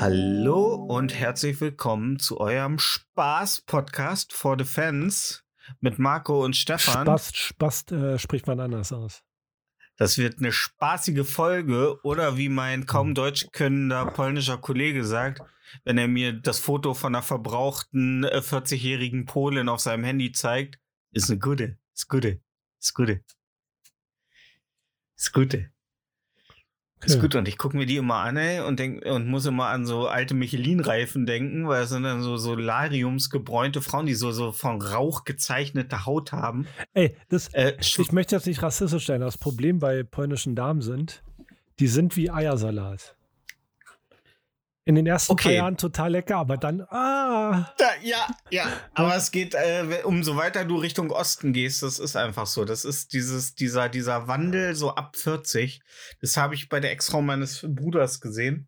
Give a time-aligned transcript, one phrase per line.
[0.00, 5.44] Hallo und herzlich willkommen zu eurem Spaß-Podcast for the Fans
[5.80, 7.06] mit Marco und Stefan.
[7.06, 9.22] Spast, Spast äh, spricht man anders aus.
[9.98, 15.42] Das wird eine spaßige Folge oder wie mein kaum deutsch könnender polnischer Kollege sagt,
[15.84, 20.78] wenn er mir das Foto von einer verbrauchten äh, 40-jährigen Polin auf seinem Handy zeigt,
[21.10, 22.40] ist eine gute, ist gute,
[22.78, 23.24] ist gute.
[25.16, 25.72] Ist gute.
[27.04, 29.66] Ist gut, und ich gucke mir die immer an ey, und, denk, und muss immer
[29.66, 34.52] an so alte Michelin-Reifen denken, weil es sind dann so solariumsgebräunte Frauen, die so, so
[34.52, 36.66] von Rauch gezeichnete Haut haben.
[36.94, 39.20] Ey, das, Äh, ich möchte jetzt nicht rassistisch sein.
[39.20, 41.22] Das Problem bei polnischen Damen sind,
[41.78, 43.17] die sind wie Eiersalat.
[44.88, 45.48] In den ersten Okay.
[45.48, 48.72] paar Jahren total lecker, aber dann, ah, Da, ja, ja.
[48.94, 52.64] Aber es geht, äh, umso weiter du Richtung Osten gehst, das ist einfach so.
[52.64, 55.82] Das ist dieses, dieser, dieser Wandel so ab 40.
[56.22, 58.66] Das habe ich bei der Ex-Frau meines Bruders gesehen,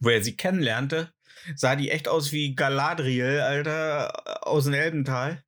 [0.00, 1.12] wo er sie kennenlernte.
[1.56, 5.44] Sah die echt aus wie Galadriel, Alter, aus dem Elbental.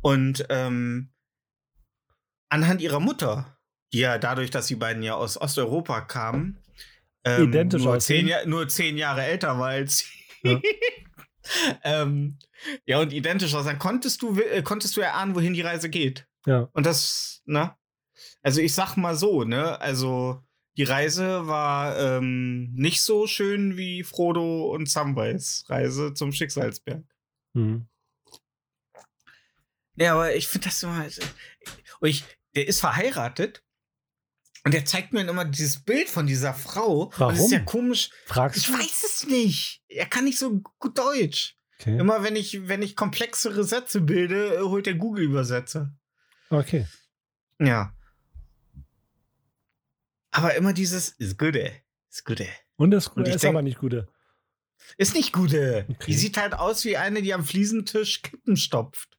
[0.00, 1.12] Und ähm,
[2.48, 3.58] anhand ihrer Mutter,
[3.92, 6.58] die ja dadurch, dass die beiden ja aus Osteuropa kamen,
[7.24, 8.28] ähm, Identisch nur, aussehen.
[8.28, 10.06] zehn, nur zehn Jahre älter war als sie.
[10.42, 10.60] Ja.
[11.84, 12.38] ähm,
[12.86, 13.66] ja, und identisch aus.
[13.66, 16.26] Dann konntest du, äh, konntest du erahnen, wohin die Reise geht.
[16.46, 16.68] ja.
[16.72, 17.74] Und das, ne?
[18.42, 19.80] Also ich sag mal so, ne?
[19.80, 20.42] Also
[20.76, 27.04] die Reise war ähm, nicht so schön wie Frodo und Samwise Reise zum Schicksalsberg.
[27.54, 27.86] Hm.
[29.96, 31.04] Ja, aber ich finde das immer.
[32.00, 33.62] Und ich, der ist verheiratet
[34.64, 37.04] und der zeigt mir immer dieses Bild von dieser Frau.
[37.04, 37.52] Und das ist Warum?
[37.52, 38.10] ja komisch.
[38.26, 38.72] Fragst Ich du?
[38.74, 39.82] weiß es nicht.
[39.88, 41.56] Er kann nicht so gut Deutsch.
[41.78, 41.98] Okay.
[41.98, 45.94] Immer wenn ich, wenn ich komplexere Sätze bilde, holt der Google-Übersetzer.
[46.50, 46.86] okay.
[47.58, 47.94] Ja.
[50.30, 51.72] Aber immer dieses ist gute.
[52.10, 52.46] Ist gute.
[52.76, 54.08] Und das Und ich ist denk- aber nicht gute.
[54.96, 55.86] Ist nicht gute.
[55.88, 56.04] Okay.
[56.06, 59.18] Die sieht halt aus wie eine, die am Fliesentisch Kippen stopft.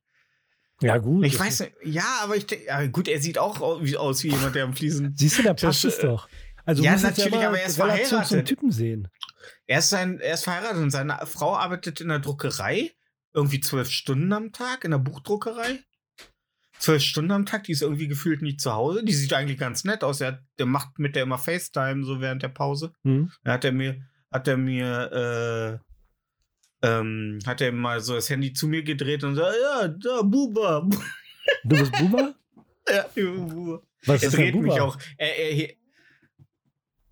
[0.82, 1.26] Ja, gut.
[1.26, 1.74] Ich weiß nicht.
[1.84, 5.14] Ja, aber ich denke, ja, gut, er sieht auch aus wie jemand, der am Fliesen.
[5.18, 6.28] Siehst du, da passt es doch.
[6.66, 8.48] Also ja, natürlich, immer aber er ist Relation zum verheiratet.
[8.48, 9.08] Typen sehen.
[9.68, 12.92] Er ist, sein, er ist verheiratet und seine Frau arbeitet in der Druckerei.
[13.34, 15.80] Irgendwie zwölf Stunden am Tag in der Buchdruckerei.
[16.80, 19.04] Zwölf Stunden am Tag, die ist irgendwie gefühlt nie zu Hause.
[19.04, 20.20] Die sieht eigentlich ganz nett aus.
[20.20, 22.94] Er hat, der macht mit der immer FaceTime so während der Pause.
[23.04, 23.32] Hm?
[23.44, 25.91] Da hat er mir, hat er mir, äh,
[26.82, 30.88] ähm, hat er mal so das Handy zu mir gedreht und sagt, ja, da, Buba.
[31.64, 32.34] Du bist Buba?
[32.90, 33.82] ja, Buba.
[34.06, 34.64] Was Er ist dreht Buba?
[34.68, 34.98] mich auch.
[35.18, 35.70] Er, er,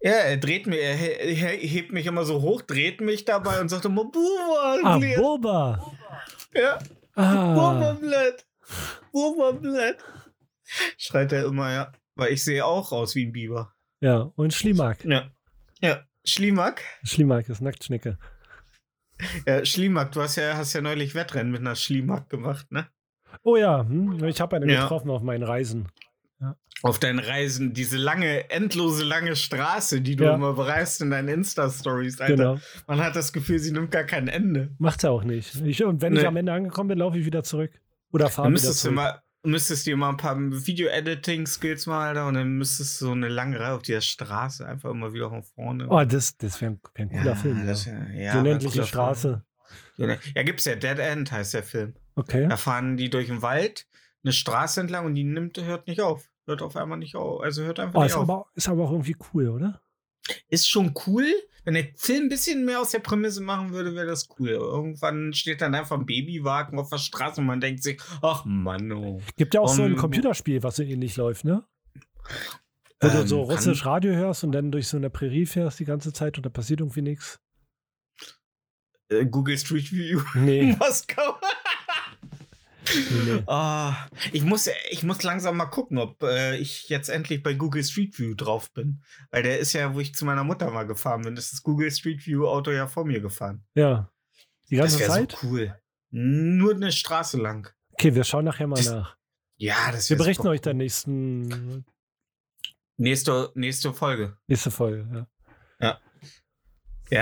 [0.01, 3.59] ja, er dreht mir, er, he- er hebt mich immer so hoch, dreht mich dabei
[3.59, 4.77] und sagt immer, Buba.
[4.83, 5.93] Ah, Blät." Boba.
[6.53, 6.79] ja,
[7.15, 8.45] Ah, Buba-Blatt.
[9.11, 9.97] Buba-Blatt.
[10.97, 11.91] Schreit er immer, ja.
[12.15, 13.73] Weil ich sehe auch aus wie ein Biber.
[13.99, 14.31] ja.
[14.35, 15.03] Und Schlimak.
[15.05, 15.29] Ja.
[15.81, 16.03] Ja.
[16.25, 16.81] Schlimak.
[17.03, 18.17] Schlimak ist Nacktschnecke.
[19.47, 22.87] Ja, Schlimak, du hast ja, hast ja neulich Wettrennen mit einer Schlimak gemacht, ne?
[23.43, 24.23] Oh ja, hm?
[24.25, 24.81] ich habe eine Ja.
[24.83, 25.87] getroffen auf meinen Reisen.
[26.81, 30.35] Auf deinen Reisen, diese lange, endlose lange Straße, die du Ja.
[30.35, 32.35] immer bereist in deinen Insta-Stories, Alter.
[32.35, 32.57] Genau.
[32.87, 34.69] Man hat das Gefühl, sie nimmt gar kein Ende.
[34.77, 35.55] Macht er auch nicht.
[35.65, 36.25] Ich, und wenn ich Nee.
[36.27, 37.71] am Ende angekommen bin, laufe ich wieder zurück.
[38.13, 38.95] Oder fahre wieder müsstest du zurück.
[38.95, 43.27] mal, müsstest dir mal ein paar Video-Editing-Skills mal, Alter, und dann müsstest du so eine
[43.29, 45.87] lange Reihe auf dieser Straße einfach immer wieder von vorne.
[45.89, 47.65] Oh, das, das wäre ein, wär ein cooler Film.
[47.65, 48.03] das Ja.
[48.09, 49.43] ja, Die unendliche Straße.
[49.97, 50.17] Film.
[50.35, 50.75] Ja, gibt's ja.
[50.75, 51.93] Dead End heißt der Film.
[52.15, 52.47] Okay.
[52.47, 53.87] Da fahren die durch den Wald,
[54.23, 56.29] eine Straße entlang und die nimmt, hört nicht auf.
[56.45, 57.41] Hört auf einmal nicht auf.
[57.41, 58.23] Also hört einfach Oh, nicht ist, auf.
[58.29, 59.81] aber, ist aber auch irgendwie cool, oder?
[60.49, 61.25] Ist schon cool.
[61.65, 64.49] Wenn der Film ein bisschen mehr aus der Prämisse machen würde, wäre das cool.
[64.49, 68.91] Irgendwann steht dann einfach ein Babywagen auf der Straße und man denkt sich, ach Mann,
[68.91, 69.21] oh.
[69.35, 71.63] Gibt ja auch so ein Um, Computerspiel, was so ähnlich läuft, ne?
[73.01, 75.79] Wo du Ähm, so kann- russisch Radio hörst und dann durch so eine Prärie fährst
[75.79, 77.39] die ganze Zeit und da passiert irgendwie nichts.
[79.09, 80.21] Äh, Google Street View.
[80.35, 80.75] Nee.
[80.79, 81.35] Moskau.
[83.25, 83.43] Nee.
[83.47, 87.83] Ah, ich, muss, ich muss langsam mal gucken, ob äh, ich jetzt endlich bei Google
[87.83, 89.01] Street View drauf bin.
[89.31, 91.91] Weil der ist ja, wo ich zu meiner Mutter mal gefahren bin, ist das Google
[91.91, 93.63] Street View Auto ja vor mir gefahren.
[93.75, 94.11] Ja.
[94.69, 95.31] Die ganze das Zeit?
[95.39, 95.75] so cool.
[96.11, 97.71] Nur eine Straße lang.
[97.93, 99.17] Okay, wir schauen nachher mal Das- nach.
[99.61, 101.83] Ja, das Wir berichten super euch dann nächsten,
[102.97, 104.37] Nächste, nächste Folge.
[104.47, 105.07] nächste Folge.
[105.13, 105.27] Ja.
[105.87, 105.99] Ja,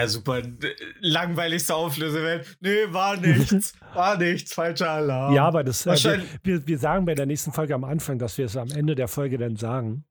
[0.08, 0.42] super.
[0.42, 2.22] D- Langweiligste Auflösung.
[2.60, 3.74] Nee, war nichts.
[3.94, 4.54] war nichts.
[4.54, 5.34] Falscher Alarm.
[5.34, 8.46] Ja, aber das, äh, wir, wir, sagen bei der nächsten Folge am Anfang, dass wir
[8.46, 10.04] es am Ende der Folge dann sagen.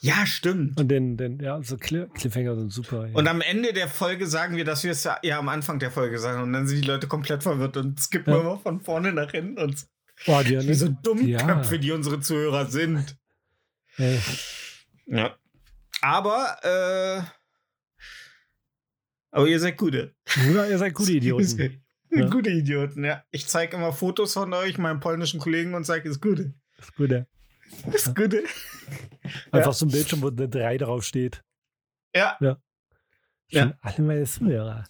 [0.00, 0.80] Ja, stimmt.
[0.80, 3.06] Und den, den ja, so Cli- Cliffhanger sind super.
[3.08, 3.14] Ja.
[3.14, 5.90] Und am Ende der Folge sagen wir, dass wir es ja, ja am Anfang der
[5.90, 6.42] Folge sagen.
[6.42, 8.40] Und dann sind die Leute komplett verwirrt und skippen Ja.
[8.40, 9.58] immer von vorne nach hinten.
[9.58, 9.86] Und
[10.24, 11.80] Boah, die, wie so Dummköpfe, Ja.
[11.80, 13.16] die unsere Zuhörer sind.
[13.98, 14.18] Ey,
[15.06, 15.36] Ja.
[16.00, 17.22] Aber, äh.
[19.30, 20.14] Aber ihr seid gute.
[20.52, 21.82] ja, ihr seid gute Idioten.
[22.08, 22.28] Ja.
[22.28, 23.24] Gute Idioten, ja.
[23.32, 26.54] Ich zeige immer Fotos von euch, meinen polnischen Kollegen, und sage, ist gute.
[26.76, 27.26] Das ist gut, ja.
[27.92, 28.44] Ist gute.
[29.50, 31.42] Einfach so ein Bildschirm, wo eine 3 drauf steht.
[32.14, 32.36] Ja.
[32.40, 32.56] Ja.
[33.48, 33.74] Ja.
[33.82, 34.84] Alle meine Zuhörer.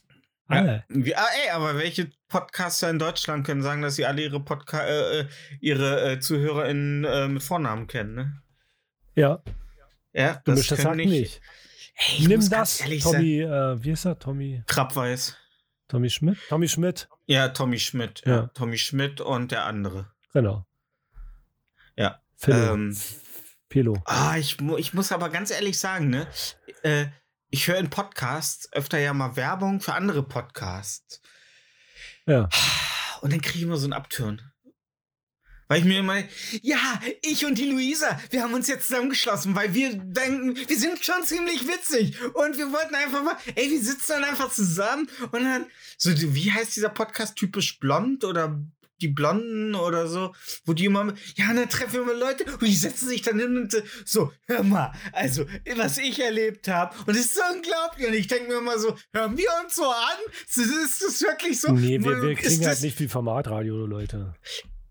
[0.50, 0.56] Ja.
[0.56, 0.84] Alle.
[0.88, 4.84] Wie, ah, ey, aber welche Podcaster in Deutschland können sagen, dass sie alle ihre Podca
[4.84, 5.26] äh, äh,
[5.60, 8.42] ihre äh, ZuhörerInnen äh, mit Vornamen kennen, ne?
[9.14, 9.42] Ja,
[10.12, 11.40] Ja, du das sagt nicht.
[11.98, 13.02] Ey, ich Nimm muss ganz das.
[13.02, 14.19] Tommy, äh, wie ist er?
[14.19, 15.37] Tommy, Krabbeis.
[15.88, 16.37] Tommy Schmidt?
[16.48, 18.22] Tommy Schmidt, Ja, Tommy Schmidt.
[18.26, 18.34] Ja.
[18.37, 18.46] Ja.
[18.48, 20.10] Tommy Schmidt und der andere.
[20.32, 20.66] genau.
[21.96, 22.75] Ja, Philo.
[22.75, 22.96] Ähm.
[24.04, 26.26] Ah, ich, ich muss aber ganz ehrlich sagen, ne?
[26.82, 27.06] Äh,
[27.50, 31.22] ich höre in Podcasts öfter ja mal Werbung für andere Podcasts.
[32.26, 32.49] Ja.
[33.22, 34.42] Und dann kriege ich immer so einen Abturn.
[35.68, 36.22] Weil ich mir immer,
[36.62, 41.04] ja, ich und die Luisa, wir haben uns jetzt zusammengeschlossen, weil wir denken, wir sind
[41.04, 42.16] schon ziemlich witzig.
[42.34, 45.66] Und wir wollten einfach mal, ey, wir sitzen dann einfach zusammen und dann,
[45.98, 48.60] so, wie heißt dieser Podcast, typisch blond oder
[49.00, 50.34] die Blonden oder so,
[50.64, 53.56] wo die immer, ja, dann treffen wir immer Leute und die setzen sich dann hin
[53.56, 55.44] und so, hör mal, also,
[55.76, 58.96] was ich erlebt habe und es ist so unglaublich und ich denke mir immer so,
[59.12, 60.16] hören wir uns so an?
[60.46, 61.72] Ist, das wirklich so?
[61.72, 64.34] nee, wir, wir kriegen halt nicht viel Formatradio, Leute.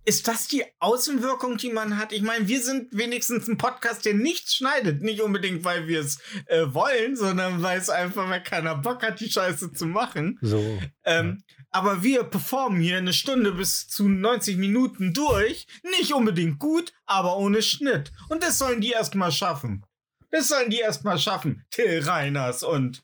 [0.06, 2.12] Ist das die Außenwirkung, die man hat?
[2.12, 5.02] Ich meine, wir sind wenigstens ein Podcast, der nichts schneidet.
[5.02, 9.20] Nicht unbedingt, weil wir es äh, wollen, sondern weil es einfach, weil keiner Bock hat,
[9.20, 10.38] die Scheiße zu machen.
[10.42, 10.80] So.
[11.04, 15.66] Ähm, aber wir performen hier eine Stunde bis zu 90 Minuten durch.
[15.98, 18.12] Nicht unbedingt gut, aber ohne Schnitt.
[18.30, 19.84] Und das sollen die erstmal schaffen.
[20.30, 21.66] Das sollen die erstmal schaffen.
[21.72, 23.04] Till Reiners und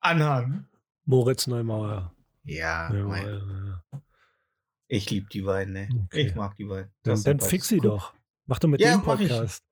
[0.00, 0.66] Anhang.
[1.06, 2.14] Moritz Neumauer.
[2.44, 3.73] Ja, Ja, mein, ja.
[4.88, 5.88] Ich liebe die beiden, ne?
[6.06, 6.26] Okay.
[6.28, 6.92] Ich mag die beiden.
[7.02, 7.82] Dann, dann fix sie cool.
[7.82, 8.14] doch.
[8.46, 9.02] Mach doch mit Ja, dem.
[9.02, 9.62] Podcast.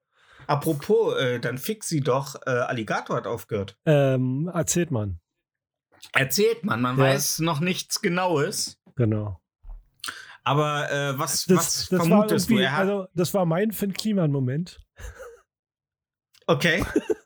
[0.47, 2.35] Apropos, äh, dann fix sie doch.
[2.47, 3.76] Äh, Alligator hat aufgehört.
[3.87, 5.20] Ähm, erzählt man.
[6.12, 7.05] Erzählt man, man Ja.
[7.05, 8.81] weiß noch nichts Genaues.
[8.97, 9.41] Genau.
[10.44, 12.56] Aber äh, was, Das, was das war vermutest du?
[12.69, 14.81] also, das war mein Finn Kliman-Moment.
[16.49, 16.85] okay,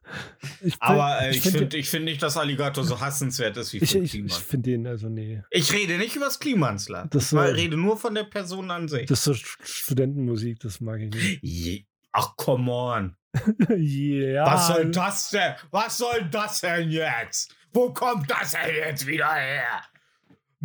[0.61, 3.73] Ich find- aber äh, ich find- finde ich find nicht, dass Alligator so hassenswert ist
[3.73, 5.43] wie ich, ich, ich finde den, also nee.
[5.51, 7.15] Ich rede nicht über das Klimansland.
[7.15, 9.07] Das Ich rede nur von der Person an sich.
[9.07, 11.43] Das ist so St- Studentenmusik, das mag ich nicht.
[11.43, 13.17] Je- Ach, come on.
[13.77, 14.47] ja.
[14.47, 15.55] Was soll das denn?
[15.71, 17.55] Was soll das denn jetzt?
[17.73, 19.83] Wo kommt das denn jetzt wieder her?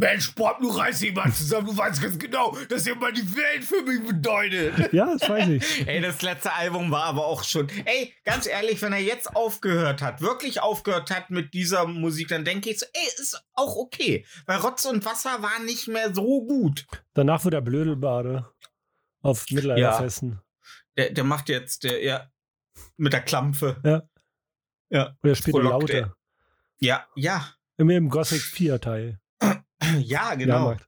[0.02, 1.68] Mensch, Bob, du reißt dich mal zusammen.
[1.68, 4.92] Du weißt ganz genau, dass immer die Welt für mich bedeutet.
[4.92, 5.88] Ja, das weiß ich.
[5.88, 7.70] Ey, das letzte Album war aber auch schon.
[7.86, 12.44] Ey, ganz ehrlich, wenn er jetzt aufgehört hat, wirklich aufgehört hat mit dieser Musik, dann
[12.44, 14.26] denke ich so, ey, ist auch okay.
[14.48, 16.88] Weil Rotz und Wasser war nicht mehr so gut.
[17.14, 18.52] Danach wird er Blödelbade
[19.22, 20.42] auf Mittelalterfesten.
[20.98, 22.28] Der, der macht jetzt, der, ja,
[22.98, 23.80] mit der Klampfe.
[23.86, 24.02] Ja.
[24.90, 25.16] Ja.
[25.22, 26.02] Oder später Frohlockt er.
[26.02, 26.18] lauter.
[26.80, 29.21] Ja, ja, Immer im Gothic 4 Teil.
[30.00, 30.54] ja, genau.
[30.54, 30.88] Jahrmarkt.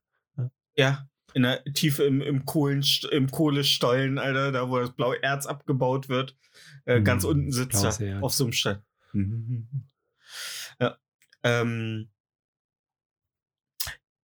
[0.75, 5.45] Ja, in der Tiefe im, im, Kohlen, im Kohlestollen, Alter, da wo das blaue Erz
[5.45, 6.35] abgebaut wird.
[6.85, 8.23] Äh, Mm, ganz unten sitzt er Erz.
[8.23, 8.83] auf so einem Stein.
[10.79, 10.97] Ja.
[11.43, 12.09] Ähm,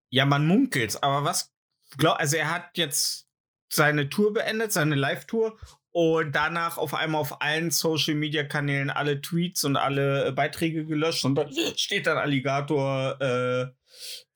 [0.09, 1.53] ja, man munkelt's, aber was
[1.97, 3.27] glaub, also er hat jetzt
[3.71, 5.57] seine Tour beendet, seine Live-Tour
[5.91, 10.85] und danach auf einmal auf allen Social Media Kanälen alle Tweets und alle äh, Beiträge
[10.85, 13.67] gelöscht und da steht dann Alligator äh,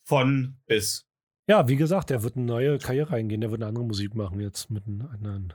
[0.04, 1.06] von bis.
[1.48, 3.42] Ja, wie gesagt, der wird eine neue Karriere eingehen.
[3.42, 5.54] Der wird eine andere Musik machen jetzt mit einem anderen.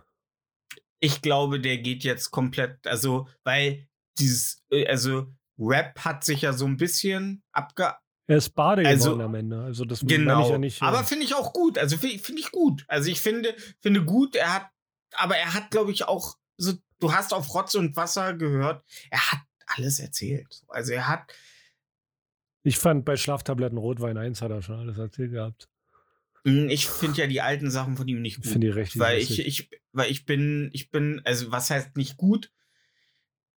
[1.01, 3.89] ich glaube, der geht jetzt komplett, also, weil
[4.19, 7.95] dieses, äh, also Rap hat sich ja so ein bisschen abge.
[8.27, 9.63] Er ist Bade Also, geworden am Ende.
[9.63, 10.51] Also das meine ich Genau.
[10.51, 10.83] ja nicht.
[10.83, 11.79] äh, aber finde ich auch gut.
[11.79, 12.85] Also finde find ich gut.
[12.89, 14.67] Also ich finde, finde gut, er hat,
[15.15, 19.33] aber er hat, glaube ich, auch so, du hast auf Rotz und Wasser gehört, er
[19.33, 20.63] hat alles erzählt.
[20.69, 21.33] Also er hat,
[22.63, 25.69] ich fand bei Schlaftabletten Rotwein 1 hat er schon alles erzählt gehabt.
[26.45, 28.53] mh, ich finde ja die alten Sachen von ihm nicht Ich gut.
[28.53, 29.47] finde die richtig weil ich, lustig.
[29.47, 32.53] ich, weil ich bin, ich bin, also was heißt nicht gut,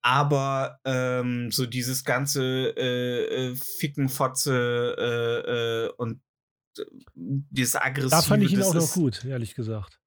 [0.01, 6.21] aber ähm, so dieses ganze äh, äh, Ficken, Fotze äh, äh, und
[6.77, 6.83] äh,
[7.15, 8.09] dieses aggressive.
[8.09, 9.99] da fand ich ihn auch noch gut, ehrlich gesagt.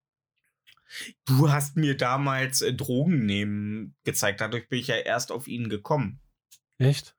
[1.27, 5.69] Du hast mir damals äh, Drogen nehmen gezeigt, dadurch bin ich ja erst auf ihn
[5.69, 6.21] gekommen.
[6.79, 7.17] Echt?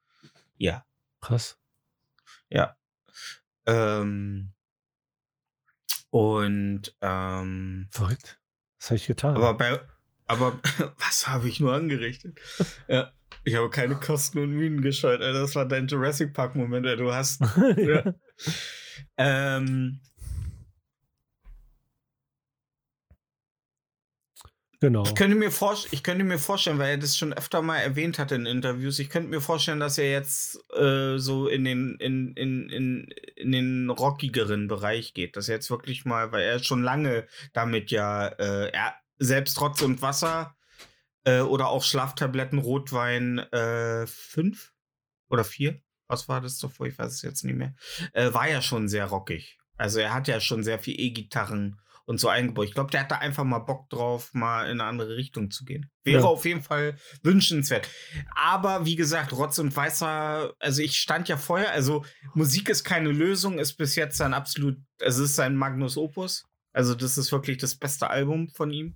[0.57, 0.85] Ja.
[1.21, 1.57] Krass.
[3.65, 4.53] Ähm,
[6.09, 8.39] und ähm, Verrückt.
[8.79, 9.35] Was habe ich getan?
[9.35, 9.79] aber bei
[10.27, 10.59] Aber
[10.97, 12.39] was habe ich nur angerichtet?
[12.87, 13.11] Ja,
[13.43, 15.21] ich habe keine Kosten und Mühen gescheut.
[15.21, 15.41] Alter.
[15.41, 17.41] Das war dein Jurassic Park-Moment, du hast.
[17.77, 18.13] Ja.
[19.17, 20.01] ähm,
[24.85, 25.03] Genau.
[25.03, 28.19] ich, könnte mir vorst- ich könnte mir vorstellen, weil er das schon öfter mal erwähnt
[28.19, 32.33] hat in Interviews, ich könnte mir vorstellen, dass er jetzt äh, so in den, in,
[32.33, 35.37] in, in, in den rockigeren Bereich geht.
[35.37, 39.81] Dass er jetzt wirklich mal, weil er schon lange damit ja, äh, er, selbst Trotz
[39.81, 40.55] und Wasser
[41.23, 44.71] äh, oder auch Schlaftabletten, Rotwein äh, fünf
[45.31, 46.85] oder vier, was war das davor?
[46.85, 47.73] Ich weiß es jetzt nicht mehr.
[48.13, 49.57] Äh, war ja schon sehr rockig.
[49.77, 52.65] Also er hat ja schon sehr viel E-Gitarren und so eingebaut.
[52.67, 55.65] Ich glaube, der hat da einfach mal Bock drauf, mal in eine andere Richtung zu
[55.65, 55.89] gehen.
[56.03, 56.27] Wäre Ja.
[56.27, 57.89] auf jeden Fall wünschenswert.
[58.35, 63.11] Aber wie gesagt, Rotz und Weißer, also ich stand ja vorher, also Musik ist keine
[63.11, 66.45] Lösung, ist bis jetzt sein absolut, es ist sein Magnus Opus.
[66.73, 68.95] Also das ist wirklich das beste Album von ihm.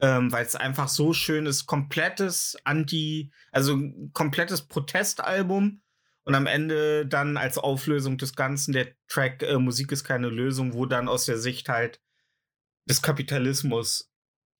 [0.00, 3.78] Ähm, Weil es einfach so schön ist, komplettes Anti, also
[4.12, 5.80] komplettes Protestalbum.
[6.24, 10.74] Und am Ende dann als Auflösung des Ganzen der Track äh, Musik ist keine Lösung,
[10.74, 12.00] wo dann aus der Sicht halt
[12.88, 14.10] des Kapitalismus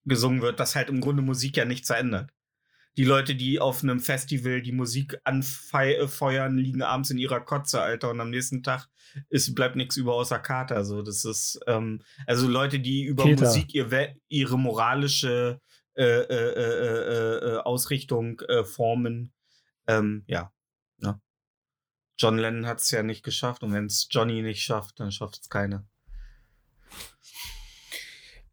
[0.04, 2.30] gesungen wird, dass halt im Grunde Musik ja nichts verändert.
[2.96, 8.10] Die Leute, die auf einem Festival die Musik anfeuern, liegen abends in ihrer Kotze, Alter,
[8.10, 8.88] und am nächsten Tag
[9.28, 10.82] ist, bleibt nichts über außer Kater.
[10.84, 13.44] So, das ist, ähm, also Leute, die über Peter.
[13.44, 15.60] Musik ihr, ihre moralische
[15.94, 19.32] äh, äh, äh, äh, äh, Ausrichtung äh, formen.
[19.86, 20.52] Ähm, ja.
[20.98, 21.20] ja.
[22.18, 25.38] John Lennon hat es ja nicht geschafft und wenn es Johnny nicht schafft, dann schafft
[25.40, 25.86] es keiner.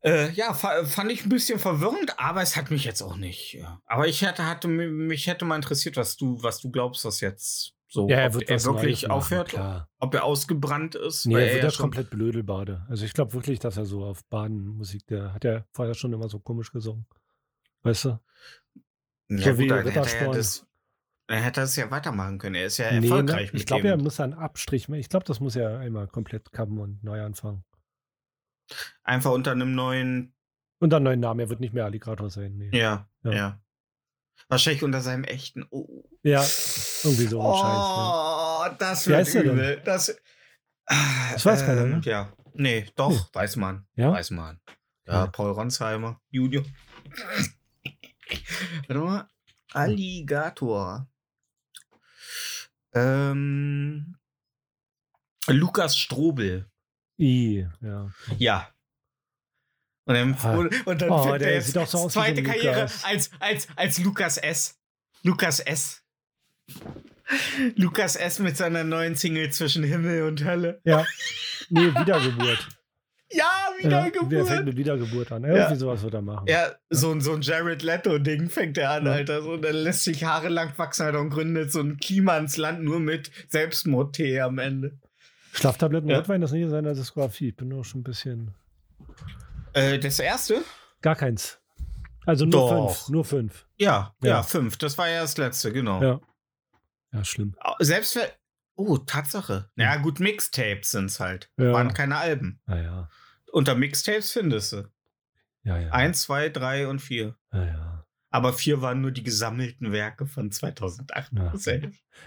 [0.06, 3.54] Äh, ja, fa fand ich ein bisschen verwirrend, aber es hat mich jetzt auch nicht.
[3.54, 3.82] Ja.
[3.86, 7.22] Aber ich hätte, hatte mi- mich hätte mal interessiert, was du, was du glaubst, was
[7.22, 9.88] jetzt so, Ja, er wird er wirklich machen, aufhört, Klar.
[10.00, 11.26] ob er ausgebrannt ist.
[11.26, 12.86] Nee, er wird ja ja komplett Blödelbade.
[12.90, 16.28] Also ich glaube wirklich, dass er so auf Badenmusik, der hat ja vorher schon immer
[16.28, 17.06] so komisch gesungen.
[17.84, 18.20] Weißt du?
[19.30, 20.66] Ja, so gut, dann hätte er, das,
[21.28, 22.56] dann hätte er es ja weitermachen können.
[22.56, 23.60] Er ist ja Nee, erfolgreich ne?
[23.60, 25.00] Ich glaube, er muss einen Abstrich machen.
[25.00, 27.64] Ich glaube, das muss er einmal komplett kappen und neu anfangen.
[29.04, 30.34] Einfach unter einem neuen.
[30.80, 31.40] Und dann neuen Namen.
[31.40, 32.58] Er wird nicht mehr Alligator sein.
[32.58, 32.70] Nee.
[32.78, 33.32] Ja, ja.
[33.32, 33.60] Ja.
[34.50, 35.66] Wahrscheinlich unter seinem echten.
[35.70, 36.04] Oh.
[36.24, 36.44] Ja,
[37.04, 37.64] irgendwie so ein Scheiß.
[37.64, 38.74] Ne?
[38.74, 39.82] Oh, das wird übel.
[39.86, 40.16] Das,
[40.86, 42.02] Das weiß keiner, ne?
[42.04, 42.34] Ja.
[42.54, 43.20] Nee, doch, Hm.
[43.34, 43.88] weiß man.
[43.96, 44.12] Ja?
[44.12, 44.60] Weiß man.
[45.08, 45.28] Ja, Ja.
[45.28, 46.64] Paul Ronsheimer, Junior.
[48.88, 49.28] Warte mal.
[49.74, 51.08] Alligator.
[52.94, 54.16] Ähm,
[55.48, 56.70] Lukas Strobel.
[57.20, 58.10] I, ja.
[58.38, 58.70] Ja.
[60.06, 60.58] Und dann, Ah.
[60.86, 63.04] und, dann Oh, der er jetzt sieht doch so zweite Karriere Lukas.
[63.06, 64.78] als, als, als Lukas S.
[65.24, 66.04] Lukas S.
[67.76, 68.40] Lukas S.
[68.40, 70.82] mit seiner neuen Single zwischen Himmel und Hölle.
[70.84, 71.06] Ja.
[71.70, 72.68] Nee, Wiedergeburt.
[73.36, 73.46] Ja,
[73.80, 74.32] Ja, Wiedergeburt.
[74.32, 75.44] der fängt mit Wiedergeburt an.
[75.44, 75.56] Ja.
[75.56, 76.46] Irgendwie sowas wird er machen.
[76.48, 79.14] Ja, so, ein- so ein Jared Leto-Ding fängt er an, Ja.
[79.14, 79.42] Alter.
[79.42, 82.84] So, der lässt sich Haare lang wachsen, Alter, und gründet so ein Klima ins Land
[82.84, 85.00] nur mit Selbstmordtee am Ende.
[85.54, 86.18] Schlaftabletten Ja.
[86.18, 87.50] Rotwein, das ist nicht in seiner Diskografie.
[87.50, 88.54] Ich bin nur schon ein bisschen.
[89.74, 90.64] Äh, das erste?
[91.02, 91.60] Gar keins.
[92.26, 92.96] Also nur Doch.
[92.96, 93.10] fünf.
[93.10, 93.66] Nur fünf.
[93.78, 94.44] Ja, ja, Ja.
[94.44, 94.78] fünf.
[94.78, 96.02] Das war ja das letzte, genau.
[96.02, 96.20] Ja.
[97.12, 97.56] Ja, schlimm.
[97.80, 98.28] Selbst wenn.
[98.76, 99.70] Oh, Tatsache.
[99.76, 101.52] Ja, gut, Mixtapes sind's halt.
[101.58, 101.74] Ja.
[101.74, 102.60] Waren keine Alben.
[102.66, 103.08] Naja.
[103.52, 104.88] Unter Mixtapes findest du.
[105.64, 105.92] Ja, ja.
[105.92, 107.36] Eins, zwei, drei und vier.
[107.54, 107.93] Ja, ja.
[108.34, 111.34] Aber vier waren nur die gesammelten Werke von 2008.
[111.34, 111.54] Ja.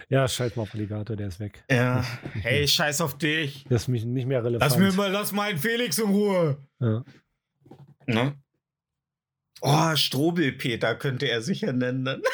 [0.08, 1.64] Ja, scheiß mal auf Alligator, der ist weg.
[1.68, 2.04] Ja.
[2.34, 3.64] Hey, scheiß auf dich.
[3.64, 4.70] Der ist mich nicht mehr relevant.
[4.70, 6.58] Lass mir mal, lass meinen Felix in Ruhe.
[6.78, 7.02] Ja.
[8.06, 8.36] Ne?
[9.60, 12.04] Oh, Strobelpeter könnte er sicher nennen.
[12.04, 12.22] dann.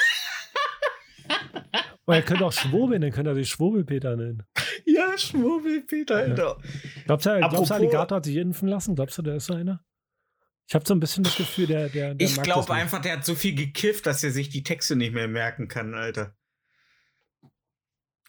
[2.05, 4.43] Oh, er könnte auch schwurbeln, dann könnte er sich Schwurbelpeter nennen.
[4.85, 6.57] ja, Schwurbelpeter, Alter.
[7.05, 8.93] Glaubst du, glaubst du, Alligator hat sich impfen lassen?
[8.95, 9.81] Glaubst du, der ist so einer?
[10.73, 13.25] Ich habe so ein bisschen das Gefühl, der, der, der Ich glaube einfach, der hat
[13.25, 16.35] so viel gekifft, dass er sich die Texte nicht mehr merken kann, Alter.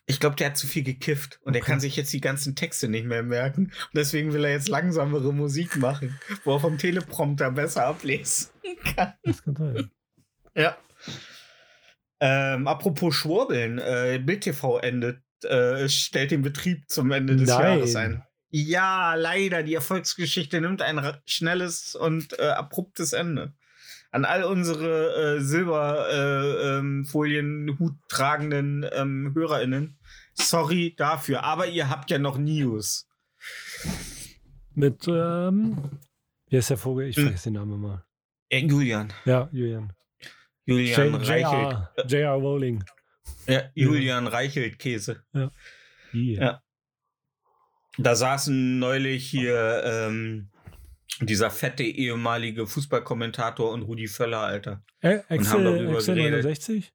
[0.04, 1.70] Ich glaube, der hat zu viel gekifft und er Okay.
[1.70, 3.68] kann sich jetzt die ganzen Texte nicht mehr merken.
[3.68, 8.50] Und deswegen will er jetzt langsamere Musik machen, wo er vom Teleprompter besser ablesen
[8.94, 9.14] kann.
[9.22, 9.90] Das kann sein.
[10.54, 10.76] Ja.
[12.20, 17.62] Ähm, apropos Schwurbeln, äh, Bild TV endet, äh, stellt den Betrieb zum Ende des Nein.
[17.62, 18.22] Jahres ein.
[18.56, 23.52] Ja, leider, die Erfolgsgeschichte nimmt ein schnelles und äh, abruptes Ende.
[24.12, 29.98] An all unsere äh, Silberfolien-Hut tragenden ähm, HörerInnen,
[30.34, 33.08] sorry dafür, aber ihr habt ja noch News.
[34.74, 35.98] Mit, ähm,
[36.48, 37.08] wie heißt der Vogel?
[37.08, 37.24] Ich Hm.
[37.24, 38.06] vergesse den Namen immer.
[38.50, 39.12] Äh, Julian.
[39.24, 39.92] Ja, Julian.
[40.64, 41.78] Julian J- Reichelt.
[42.10, 42.34] J.R.
[42.34, 42.84] Rowling.
[43.48, 45.24] Ja, Julian Reichelt Käse.
[46.12, 46.34] Die.
[46.34, 46.62] Ja.
[47.98, 50.50] Da saßen neulich hier ähm,
[51.20, 54.82] Dieser fette ehemalige Fußballkommentator und Rudi Völler, Alter.
[55.00, 56.44] Äh, Excel, Excel geredet.
[56.44, 56.92] 69?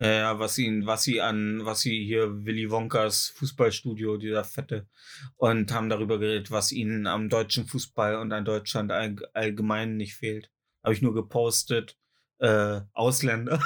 [0.00, 4.88] Ja, Ja, was ihn, was sie an, was sie hier Willy Wonkas Fußballstudio, dieser Fette,
[5.36, 10.14] und haben darüber geredet, was ihnen am deutschen Fußball und an Deutschland all, allgemein nicht
[10.16, 10.50] fehlt.
[10.82, 11.96] Habe ich nur gepostet.
[12.38, 13.62] Äh, Ausländer.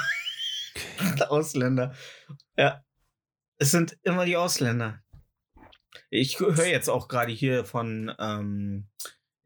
[1.29, 1.95] Ausländer.
[2.55, 2.83] Ja.
[3.57, 5.01] Es sind immer die Ausländer.
[6.09, 8.87] Ich höre jetzt auch gerade hier von ähm,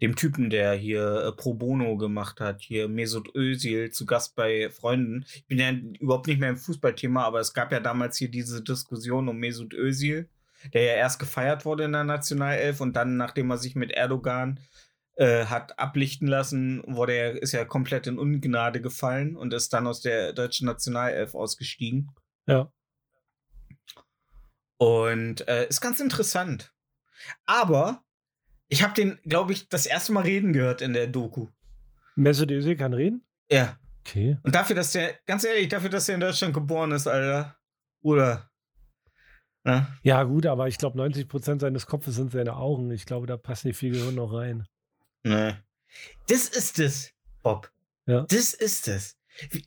[0.01, 4.69] dem Typen, der hier äh, Pro Bono gemacht hat, hier Mesut Özil zu Gast bei
[4.69, 5.25] Freunden.
[5.33, 8.63] Ich bin ja überhaupt nicht mehr im Fußballthema, aber es gab ja damals hier diese
[8.63, 10.27] Diskussion um Mesut Özil,
[10.73, 14.59] der ja erst gefeiert wurde in der Nationalelf und dann, nachdem er sich mit Erdogan
[15.17, 19.85] äh, hat ablichten lassen, wurde er, ist er komplett in Ungnade gefallen und ist dann
[19.85, 22.11] aus der deutschen Nationalelf ausgestiegen.
[22.47, 22.71] Ja.
[24.81, 26.73] Und äh, ist ganz interessant.
[27.45, 28.03] Aber
[28.67, 31.49] ich habe den, glaube ich, das erste Mal reden gehört in der Doku.
[32.15, 33.23] Mesut Özil kann reden?
[33.51, 33.77] Ja.
[33.99, 34.39] Okay.
[34.41, 37.55] Und dafür, dass der, ganz ehrlich, dafür, dass er in Deutschland geboren ist, Alter.
[38.01, 38.49] Oder.
[39.63, 39.95] Na?
[40.01, 42.89] Ja, gut, aber ich glaube, 90 Prozent seines Kopfes sind seine Augen.
[42.89, 44.67] Ich glaube, da passt nicht viel Gehirn noch rein.
[45.21, 45.63] Ne.
[46.27, 47.71] Das ist es, Bob.
[48.07, 48.21] Ja.
[48.21, 49.15] Das ist es.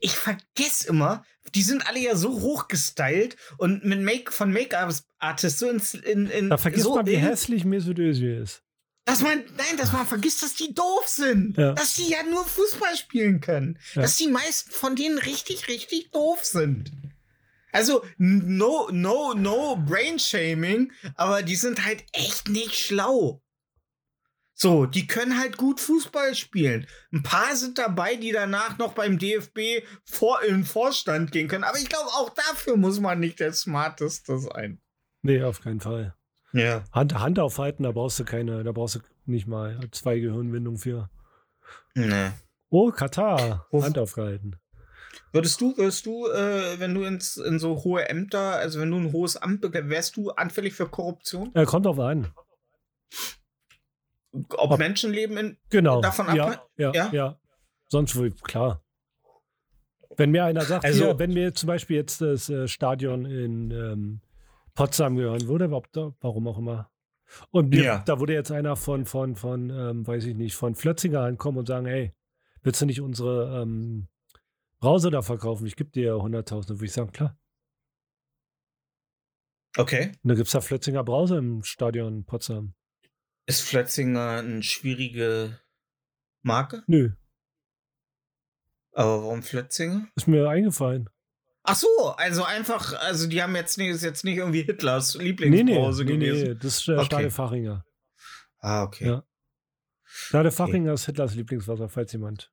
[0.00, 5.68] Ich vergesse immer, die sind alle ja so hochgestylt und mit Make von Make-up-Artists so
[5.68, 8.62] ins, in, in Da vergisst so man, wie hässlich Mesut Özil ist.
[9.04, 11.58] Dass man, nein, dass man vergisst, dass die doof sind.
[11.58, 11.72] Ja.
[11.72, 13.78] Dass die ja nur Fußball spielen können.
[13.94, 14.02] Ja.
[14.02, 16.90] Dass die meisten von denen richtig, richtig doof sind.
[17.70, 23.42] Also, no, no, no Brain Shaming, aber die sind halt echt nicht schlau.
[24.56, 26.87] So, die können halt gut Fußball spielen.
[27.12, 31.64] Ein paar sind dabei, die danach noch beim DFB vor, in den Vorstand gehen können.
[31.64, 34.80] Aber ich glaube, auch dafür muss man nicht der Smarteste sein.
[35.23, 36.14] Nee, auf keinen Fall.
[36.52, 36.84] Ja.
[36.92, 41.11] Hand, Hand aufhalten, da brauchst du keine, da brauchst du nicht mal zwei Gehirnwindungen für.
[41.94, 42.30] Nee.
[42.70, 43.66] Oh, Katar.
[43.70, 44.56] Wo- Hand aufgehalten.
[45.32, 48.99] Würdest du, würdest du, äh, wenn du ins, in so hohe Ämter, also wenn du
[48.99, 51.52] ein hohes Amt bekommst, wärst du anfällig für Korruption?
[51.54, 52.32] Äh, kommt drauf an.
[54.34, 55.56] Ob, Ob- Menschenleben in.
[55.70, 56.00] Genau.
[56.00, 57.10] Davon ja, ab- ja, ja?
[57.12, 57.38] ja,
[57.88, 58.82] Sonst wohl, klar.
[60.16, 63.70] Wenn mir einer sagt, Also- hier, wenn mir zum Beispiel jetzt das äh, Stadion in
[63.70, 64.20] ähm,
[64.75, 66.90] Potsdam gehören würde, ob da, warum auch immer.
[67.50, 67.99] Und mir, Ja.
[68.06, 71.66] da würde jetzt einer von, von, von ähm, weiß ich nicht, von Flötzinger ankommen und
[71.66, 72.12] sagen, hey,
[72.62, 74.08] willst du nicht unsere ähm,
[74.80, 75.66] Brause da verkaufen?
[75.66, 76.68] Ich gebe dir 100.000.
[76.68, 77.36] Dann würde ich sagen, klar.
[79.76, 80.12] Okay.
[80.23, 82.75] Und dann gibt es da Flötzinger Brause im Stadion Potsdam.
[83.47, 85.59] Ist Flötzinger eine schwierige
[86.43, 86.83] Marke?
[86.87, 87.11] Nö,
[88.93, 90.09] Aber warum Flötzinger?
[90.17, 91.11] ist mir eingefallen.
[91.63, 95.23] Ach so, also einfach, also die haben jetzt nicht, ist jetzt nicht irgendwie Hitlers Nee,
[95.23, 96.49] nee, Lieblingsbrause nee, gewesen.
[96.49, 97.04] nee, das ist äh, Okay.
[97.07, 97.85] Stade Fachinger.
[98.59, 99.07] Ah, okay.
[99.07, 99.25] Ja.
[100.04, 102.52] Stade Fachinger ist Hitlers Lieblingswasser, falls jemand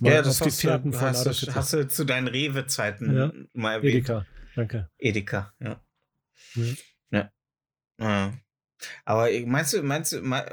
[0.00, 3.16] Ja, auf das die hast Fährten du, von hast, Adolf hast du zu deinen Rewe-Zeiten
[3.16, 3.32] Ja.
[3.54, 3.94] mal erwähnt.
[3.94, 4.26] Edeka,
[4.56, 4.90] danke.
[4.98, 5.82] Edeka, ja.
[6.54, 6.74] Ja.
[7.10, 7.32] Ja.
[7.98, 8.32] ja.
[9.04, 10.50] Aber ich- meinst du, meinst du, mei-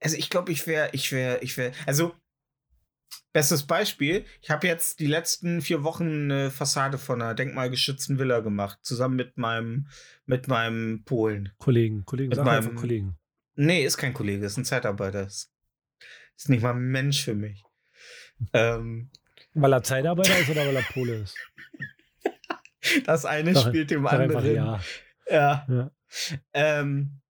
[0.00, 2.14] also ich glaube, ich wäre, ich wäre, ich wäre, also
[3.32, 8.40] bestes Beispiel, ich habe jetzt die letzten vier Wochen eine Fassade von einer denkmalgeschützten Villa
[8.40, 9.88] gemacht, zusammen mit meinem,
[10.26, 11.52] mit meinem Polen.
[11.58, 13.18] Kollegen, Kollegen, Mit sag einfach meinem- Kollegen.
[13.56, 15.26] Nee, ist kein Kollege, ist ein Zeitarbeiter.
[15.26, 15.52] Ist,
[16.36, 17.62] ist nicht mal ein Mensch für mich.
[18.52, 19.10] Ähm,
[19.54, 21.36] Weil er Zeitarbeiter ist oder weil er Pole ist?
[23.06, 24.54] das eine Sag- spielt dem einfach anderen.
[24.56, 24.80] ja.
[25.28, 25.66] ja.
[25.68, 25.90] ja.
[26.52, 27.20] Ähm,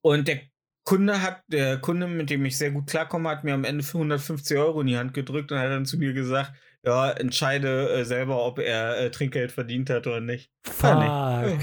[0.00, 0.40] und der
[0.84, 3.98] Kunde hat, der Kunde, mit dem ich sehr gut klarkomme, hat mir am Ende für
[3.98, 8.04] 150 Euro in die Hand gedrückt und hat dann zu mir gesagt, ja, entscheide äh,
[8.04, 10.50] selber, ob er äh, Trinkgeld verdient hat oder nicht.
[10.82, 11.42] Ah.
[11.46, 11.60] Fuck.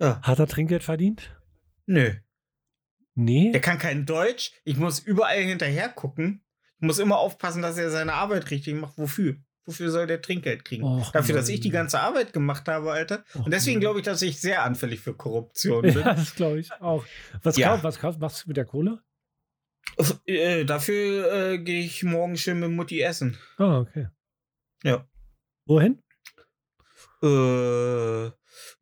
[0.00, 0.20] Ja.
[0.22, 1.34] Hat er Trinkgeld verdient?
[1.86, 2.12] Nö.
[3.14, 3.50] Nee.
[3.50, 4.52] Der kann kein Deutsch.
[4.64, 6.44] Ich muss überall hinterher gucken.
[6.80, 8.96] Ich muss immer aufpassen, dass er seine Arbeit richtig macht.
[8.96, 9.36] Wofür?
[9.68, 10.82] Wofür soll der Trinkgeld kriegen?
[10.82, 13.22] Och, Dafür, dass ich die ganze Arbeit gemacht habe, Alter.
[13.34, 15.92] Och, Und deswegen glaube ich, dass ich sehr anfällig für Korruption bin.
[15.98, 17.04] Ja, das glaube ich auch.
[17.42, 17.68] Was, Ja.
[17.74, 19.02] kauf, was kauf, machst du mit der Kohle?
[20.26, 23.36] Äh, dafür äh, gehe ich morgen schön mit Mutti essen.
[23.58, 24.08] Ah, okay.
[24.84, 25.06] Ja.
[25.66, 26.02] Wohin?
[27.22, 28.24] Äh,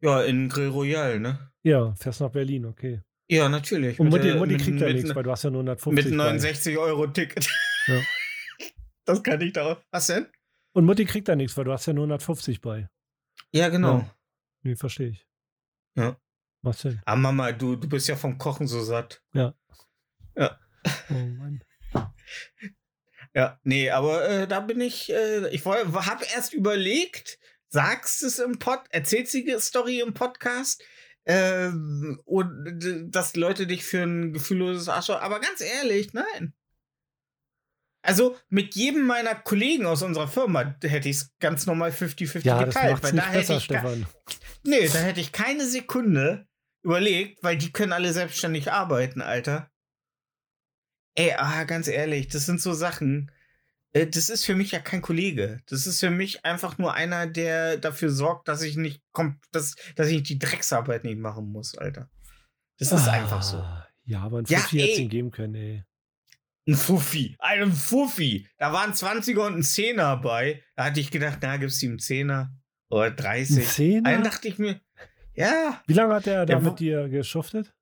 [0.02, 1.50] ja, in Grill Royal, ne?
[1.62, 3.02] Ja, fährst nach Berlin, okay.
[3.28, 3.98] Ja, natürlich.
[3.98, 6.16] Und Mit Mutti, Mutti mit- kriegt ja nichts, weil du hast ja nur 150 Mit
[6.16, 6.24] bei.
[6.24, 7.48] 69 Euro Ticket.
[7.88, 8.00] Ja.
[9.08, 9.78] Das kann ich darauf.
[9.92, 10.26] Was denn?
[10.76, 12.90] Und Mutti kriegt da nichts, weil du hast ja nur 150 bei.
[13.50, 14.00] Ja, genau.
[14.00, 14.16] Ja.
[14.62, 15.26] Nee, verstehe ich.
[15.94, 16.20] Ja.
[16.60, 17.00] Was denn?
[17.06, 19.22] Ah, Mama, du, du bist ja vom Kochen so satt.
[21.08, 21.64] Oh Mann.
[23.32, 28.58] Ja, nee, aber äh, da bin ich, äh, ich habe erst überlegt, sagst es im
[28.58, 30.84] Pod, erzählst die Story im Podcast,
[31.24, 35.22] ähm, und dass Leute dich für ein gefühlloses Arschloch.
[35.22, 36.52] Aber ganz ehrlich, nein.
[38.06, 42.64] Also mit jedem meiner Kollegen aus unserer Firma hätte ich es ganz normal 50-50 Ja,
[42.64, 43.02] das geteilt.
[43.02, 43.64] Weil nicht da hätte besser, ich.
[43.64, 44.06] Stefan.
[44.64, 46.46] Nee, da hätte ich keine Sekunde
[46.82, 49.70] überlegt, weil die können alle selbstständig arbeiten, Alter.
[51.14, 53.30] Ey, ah, ganz ehrlich, das sind so Sachen.
[53.92, 55.60] äh, Das ist für mich ja kein Kollege.
[55.66, 59.74] Das ist für mich einfach nur einer, der dafür sorgt, dass ich nicht kommt, dass,
[59.94, 62.10] dass ich die Drecksarbeit nicht machen muss, Alter.
[62.78, 63.56] Das ist einfach so.
[63.58, 65.84] Ah, Ja, aber ein Ja, Fuffi hätte geben können, ey.
[66.68, 67.36] Ein Fuffi.
[67.38, 68.48] Ein Fuffi.
[68.58, 70.62] Da waren 20er und ein Zehner bei.
[70.74, 72.50] Da hatte ich gedacht, na, gibt's ihm Zehner
[72.90, 73.68] oder Ein 30.
[73.68, 74.10] Zehner?
[74.10, 74.80] Dann dachte ich mir,
[75.34, 77.72] ja, Wie lange hat er da mit dir geschuftet?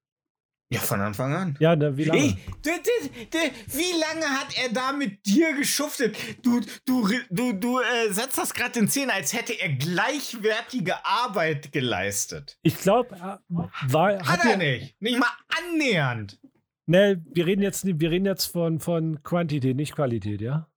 [0.71, 1.57] ja, von Anfang an.
[1.61, 2.21] Ja, ne, wie lange?
[2.21, 6.17] Ey, du, du, du, wie lange hat er da mit dir geschuftet?
[6.43, 11.71] Du, du, du, du äh, setzt das gerade in Szene, als hätte er gleichwertige Arbeit
[11.71, 12.59] geleistet.
[12.63, 13.17] Ich glaube,
[13.49, 15.01] war Hat, hat er er nicht.
[15.01, 16.41] Nicht mal annähernd.
[16.87, 20.71] Ne, wir reden jetzt, wir reden jetzt von, von Quantität, nicht Qualität, ja?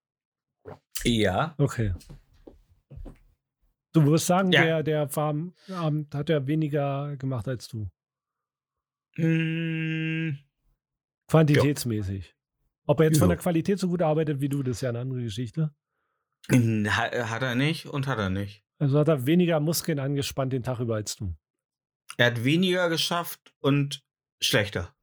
[1.03, 1.53] Ja.
[1.57, 1.93] Okay.
[3.93, 4.63] Du wirst sagen, Ja.
[4.63, 7.89] der, der am Abend, hat er weniger gemacht als du.
[9.17, 10.37] Mm,
[11.29, 12.35] Quantitätsmäßig.
[12.85, 13.35] Ob er jetzt von Ja.
[13.35, 15.73] der Qualität so gut arbeitet wie du, das ist ja eine andere Geschichte.
[16.49, 18.63] hat, hat er nicht und hat er nicht.
[18.79, 21.35] Also hat er weniger Muskeln angespannt den Tag über als du.
[22.17, 24.05] Er hat weniger geschafft und
[24.41, 24.95] schlechter.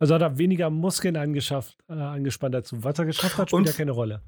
[0.00, 2.82] Also hat er weniger Muskeln angeschafft, äh, angespannt du.
[2.82, 4.22] Was er geschafft hat, spielt Und- ja keine Rolle.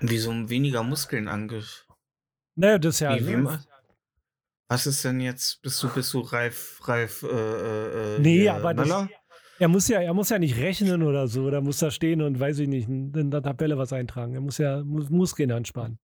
[0.00, 1.62] Wieso weniger Muskeln ange...
[2.54, 3.14] Naja, das ist ja.
[3.26, 3.62] Wie, ma-
[4.68, 5.60] was ist denn jetzt?
[5.62, 9.08] Bist du, bist du reif, reif, äh, äh, äh, Nee, hier, aber das-?
[9.58, 12.40] Er muss ja, er muss ja nicht rechnen oder so, oder muss da stehen und
[12.40, 14.34] weiß ich nicht, in, der Tabelle was eintragen.
[14.34, 15.98] Er muss ja muss Muskeln anspannen,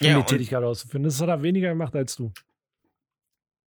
[0.00, 1.04] um Ja, die Tätigkeit auszuführen.
[1.04, 2.32] Das hat er weniger gemacht als du.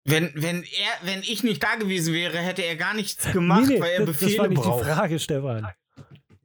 [0.04, 3.92] Wenn, wenn er, wenn ich nicht da gewesen wäre, hätte er gar nichts gemacht, weil
[3.92, 4.80] er Befehle das war nicht braucht.
[4.84, 5.68] die Frage, Stefan.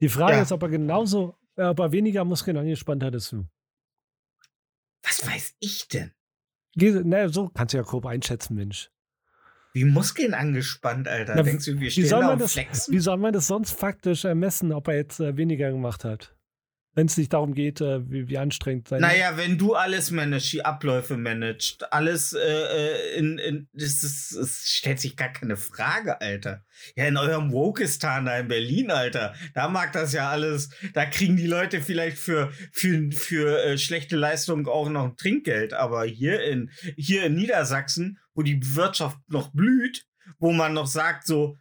[0.00, 0.42] Die Frage Ja.
[0.42, 3.46] ist, ob er genauso, äh, ob er weniger Muskeln angespannt hat als du.
[5.02, 6.12] Was weiß ich denn?
[6.76, 8.90] Na, so kannst du ja grob einschätzen, Mensch.
[9.72, 11.34] Wie Muskeln angespannt, Alter.
[11.34, 12.94] Na, Denkst du, wir Wie stehen soll, da man das, flexen?
[12.94, 16.34] wie soll man das sonst faktisch ermessen, ob er jetzt äh, weniger gemacht hat?
[16.98, 20.52] Wenn es nicht darum geht, äh, wie, wie anstrengend sein Naja, wenn du alles managst,
[20.52, 25.56] die Abläufe managst, alles äh, äh, in, in das, ist, es stellt sich gar keine
[25.56, 26.64] Frage, Alter.
[26.96, 31.36] Ja, in eurem Wokistan da in Berlin, Alter, da mag das ja alles, da kriegen
[31.36, 36.68] die Leute vielleicht für, für, für äh, schlechte Leistung auch noch Trinkgeld, aber hier in,
[36.96, 40.04] hier in Niedersachsen, wo die Wirtschaft noch blüht,
[40.40, 41.56] wo man noch sagt, so,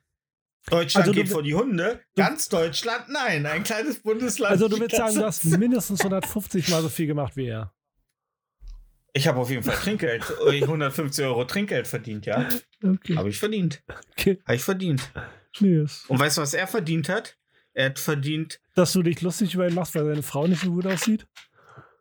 [0.69, 4.51] Deutschland Also du geht wi- vor die Hunde, du- ganz Deutschland, nein, ein kleines Bundesland.
[4.51, 7.73] Also du willst sagen, du hast mindestens 150 mal so viel gemacht wie er.
[9.13, 12.47] Ich habe auf jeden Fall Trinkgeld, äh, 150 Euro Trinkgeld verdient, ja.
[12.83, 13.15] Okay.
[13.15, 13.81] Habe ich verdient.
[14.11, 14.39] okay.
[14.45, 15.09] Habe ich verdient.
[15.59, 16.05] Yes.
[16.07, 17.35] Und weißt du, was er verdient hat?
[17.73, 18.59] Er hat verdient.
[18.75, 21.25] Dass du dich lustig über ihn machst, weil seine Frau nicht so gut aussieht?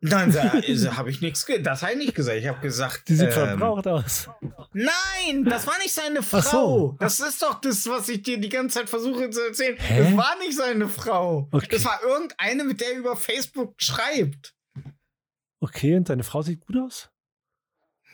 [0.08, 0.32] Nein,
[0.96, 1.46] habe ich nichts.
[1.60, 2.38] Das habe ich nicht gesagt.
[2.38, 3.08] Ich habe gesagt.
[3.08, 4.28] Die sieht ähm, verbraucht aus.
[4.72, 6.38] Nein, das war nicht seine Frau.
[6.38, 6.96] Ach so.
[7.00, 9.76] Das ist doch das, was ich dir die ganze Zeit versuche zu erzählen.
[9.78, 10.02] Hä?
[10.02, 11.48] Das war nicht seine Frau.
[11.52, 11.68] Okay.
[11.70, 14.54] Das war irgendeine, mit der er über Facebook schreibt.
[15.60, 17.10] Okay, und deine Frau sieht gut aus?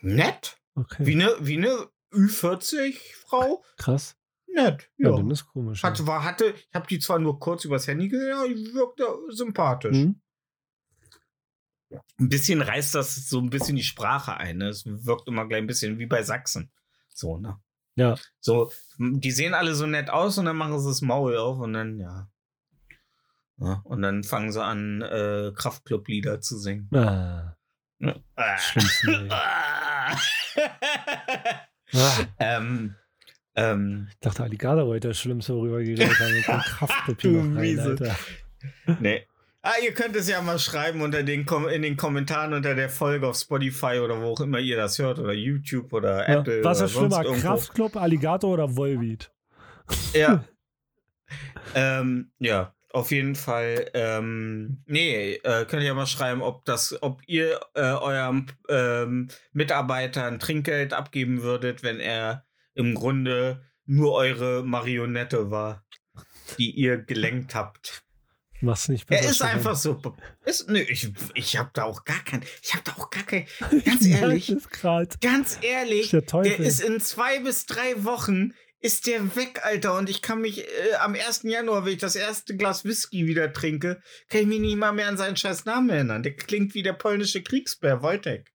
[0.00, 0.56] Nett.
[0.74, 1.04] Okay.
[1.06, 3.62] Wie eine, wie eine Ü40-Frau.
[3.76, 4.16] Krass.
[4.46, 4.90] Nett.
[4.96, 5.16] Ja, Ja.
[5.16, 5.82] dann ist komisch.
[5.82, 5.88] ja.
[5.88, 9.06] Hat, war, hatte, ich habe die zwar nur kurz übers Handy gesehen, aber die wirkte
[9.30, 9.96] sympathisch.
[9.96, 10.20] Hm?
[12.18, 14.58] Ein bisschen reißt das so ein bisschen die Sprache ein.
[14.58, 14.68] Ne?
[14.68, 16.70] Es wirkt immer gleich ein bisschen wie bei Sachsen.
[17.14, 17.58] So, ne?
[17.94, 18.16] Ja.
[18.40, 21.74] So, die sehen alle so nett aus und dann machen sie das Maul auf und
[21.74, 22.28] dann, ja.
[23.58, 26.88] ja und dann fangen sie an, äh, Kraftclub-Lieder zu singen.
[26.94, 27.56] Ah?
[28.36, 28.56] Ah.
[29.30, 30.16] Ah.
[31.94, 32.94] Ah, ähm,
[33.54, 36.68] ähm, ich dachte, Alligator wollte das Schlimmste, worüber wir geredet haben.
[37.78, 38.16] Alter.
[39.00, 39.26] nee.
[39.64, 42.90] Ah, ihr könnt es ja mal schreiben unter den Kom in den Kommentaren unter der
[42.90, 46.64] Folge auf Spotify oder wo auch immer ihr das hört oder YouTube oder Ja, Apple.
[46.64, 47.46] was ist schlimmer, irgendwo.
[47.46, 49.32] Kraftclub, Alligator oder Volbeat?
[50.14, 50.44] Ja.
[51.76, 53.88] ähm, ja, auf jeden Fall.
[53.94, 59.28] Ähm, nee, äh, könnt ihr ja mal schreiben, ob das, ob ihr äh, eurem ähm,
[59.52, 62.44] Mitarbeiter ein Trinkgeld abgeben würdet, wenn er
[62.74, 65.84] im Grunde nur eure Marionette war,
[66.58, 68.02] die ihr gelenkt habt.
[68.62, 69.30] Mach's nicht Er besser.
[69.30, 69.56] ist Stefan.
[69.56, 70.00] einfach so.
[70.44, 72.42] Ist, nö, ich, ich habe da auch gar kein.
[72.62, 73.44] Ich habe da auch gar kein.
[73.84, 74.70] Ganz ehrlich, ist
[75.20, 76.56] ganz ehrlich, Der Teufel.
[76.56, 79.96] der ist in zwei bis drei Wochen ist der weg, Alter.
[79.96, 81.42] Und ich kann mich äh, am 1.
[81.44, 85.06] Januar, wenn ich das erste Glas Whisky wieder trinke, kann ich mich nicht mal mehr
[85.08, 86.22] an seinen scheiß Namen erinnern.
[86.24, 88.50] Der klingt wie der polnische Kriegsbär Wojtek.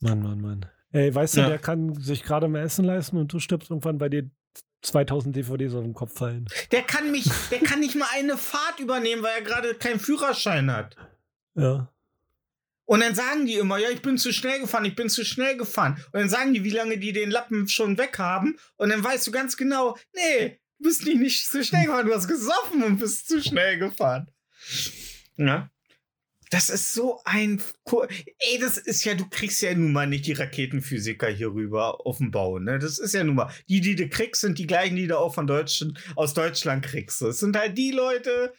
[0.00, 0.66] Mann, Mann, Mann.
[0.90, 1.48] Ey, weißt du, Ja.
[1.48, 4.30] der kann sich gerade mal Essen leisten und du stirbst irgendwann, bei dir
[4.82, 6.46] 2000 DVDs auf den Kopf fallen.
[6.70, 10.70] Der kann mich, der kann nicht mal eine Fahrt übernehmen, weil er gerade keinen Führerschein
[10.70, 10.96] hat.
[11.54, 11.88] Ja.
[12.84, 15.56] Und dann sagen die immer, ja, ich bin zu schnell gefahren, ich bin zu schnell
[15.56, 16.04] gefahren.
[16.12, 18.58] Und dann sagen die, wie lange die den Lappen schon weg haben.
[18.76, 22.14] Und dann weißt du ganz genau, nee, du bist nicht, nicht zu schnell gefahren, du
[22.14, 24.30] hast gesoffen und bist zu schnell gefahren.
[25.36, 25.70] Ja.
[26.52, 27.62] Das ist so ein.
[28.38, 32.18] Ey, das ist ja, du kriegst ja nun mal nicht die Raketenphysiker hier rüber auf
[32.18, 32.78] dem Bau, ne?
[32.78, 33.50] Das ist ja nun mal.
[33.70, 37.22] Die, die du kriegst, sind die gleichen, die du auch von Deutschen, aus Deutschland kriegst.
[37.22, 38.52] Das sind halt die Leute.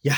[0.00, 0.16] Ja.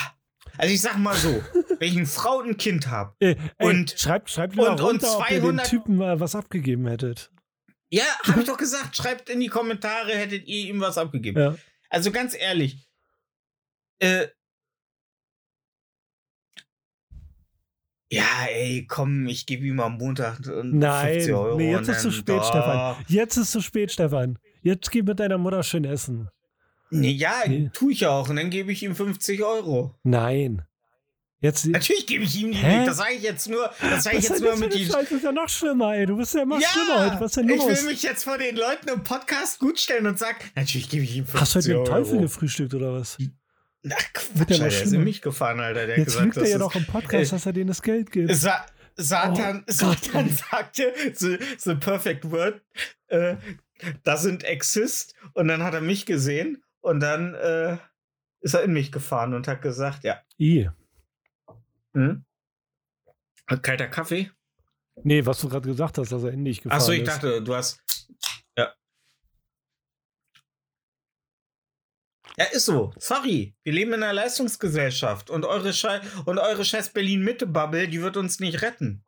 [0.57, 1.31] Also ich sag mal so,
[1.79, 4.87] wenn ich eine Frau und ein Kind habe, ey, Und- schreibt, schreibt lieber und- und
[4.87, 7.31] runter, ob ihr den 200 Typen mal was abgegeben hättet.
[7.91, 8.97] Ja, hab ich doch gesagt.
[8.97, 11.41] Schreibt in die Kommentare, hättet ihr ihm was abgegeben.
[11.41, 11.57] Ja.
[11.91, 12.89] Also ganz ehrlich.
[14.01, 14.29] Äh,
[18.11, 21.57] ja, ey, komm, ich gebe ihm am Montag 50 Nein, Euro.
[21.57, 22.49] nee, jetzt und ist zu spät, Doch.
[22.49, 22.97] Stefan.
[23.09, 24.39] Jetzt ist zu spät, Stefan.
[24.63, 26.29] Jetzt geh mit deiner Mutter schön essen.
[26.91, 27.71] Nee, ja, Nee.
[27.75, 28.29] tue ich auch.
[28.31, 29.95] Und dann gebe ich ihm 50 Euro.
[30.05, 30.63] Nein.
[31.41, 31.67] Jetzt.
[31.67, 32.79] Natürlich gebe ich ihm die Hä?
[32.79, 32.89] nicht.
[32.89, 35.15] Das sage ich jetzt nur, das sage ich jetzt nur mit das eine Scheiße?
[35.17, 36.05] ist ja noch schlimmer, ey.
[36.07, 37.21] Du bist ja immer schlimmer heute.
[37.21, 37.69] Was denn ich los?
[37.69, 41.27] will mich jetzt vor den Leuten im Podcast gutstellen und sag, natürlich gebe ich ihm
[41.27, 41.85] 50 Hast du heute Euro.
[41.85, 43.17] den Teufel gefrühstückt oder was?
[43.83, 45.87] Wird Quatsch, Alter, der ist in mich gefahren, Alter.
[45.87, 47.83] Der Jetzt gesagt, lügt er ja ist- doch im Podcast, äh, dass er denen das
[47.83, 48.35] Geld gibt.
[48.35, 49.73] Sa Satan, Oh.
[49.73, 52.61] Satan sagte, the, the perfect word,
[53.07, 53.37] äh,
[54.03, 55.15] das sind Exist.
[55.35, 57.79] Und dann hat er mich gesehen und dann äh,
[58.41, 60.69] ist er in mich gefahren und hat gesagt, ja, I.
[61.95, 62.25] hm?
[63.63, 64.31] kalter Kaffee.
[65.05, 67.09] Nee, was du gerade gesagt hast, dass er in dich gefahren Achso, ich ist.
[67.09, 67.81] dachte, du hast.
[68.57, 68.75] Ja.
[72.39, 72.93] Ja, ist so.
[72.99, 73.57] Sorry.
[73.65, 78.39] Wir leben in einer Leistungsgesellschaft und eure, Schei und eure scheiß Berlin-Mitte-Bubble, die wird uns
[78.39, 79.05] nicht retten.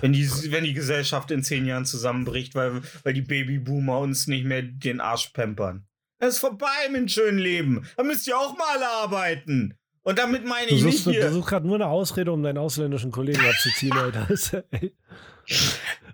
[0.00, 4.44] Wenn die, wenn die Gesellschaft in zehn Jahren zusammenbricht, weil, weil die Babyboomer uns nicht
[4.44, 5.88] mehr den Arsch pampern.
[6.20, 7.88] Das ist vorbei mit dem schönen Leben.
[7.96, 9.77] Da müsst ihr auch mal alle arbeiten.
[10.08, 11.30] Und damit meine ich nicht suchst, du hier.
[11.30, 14.26] suchst gerade nur eine Ausrede, um deinen ausländischen Kollegen abzuziehen, Alter.
[14.30, 14.64] Red,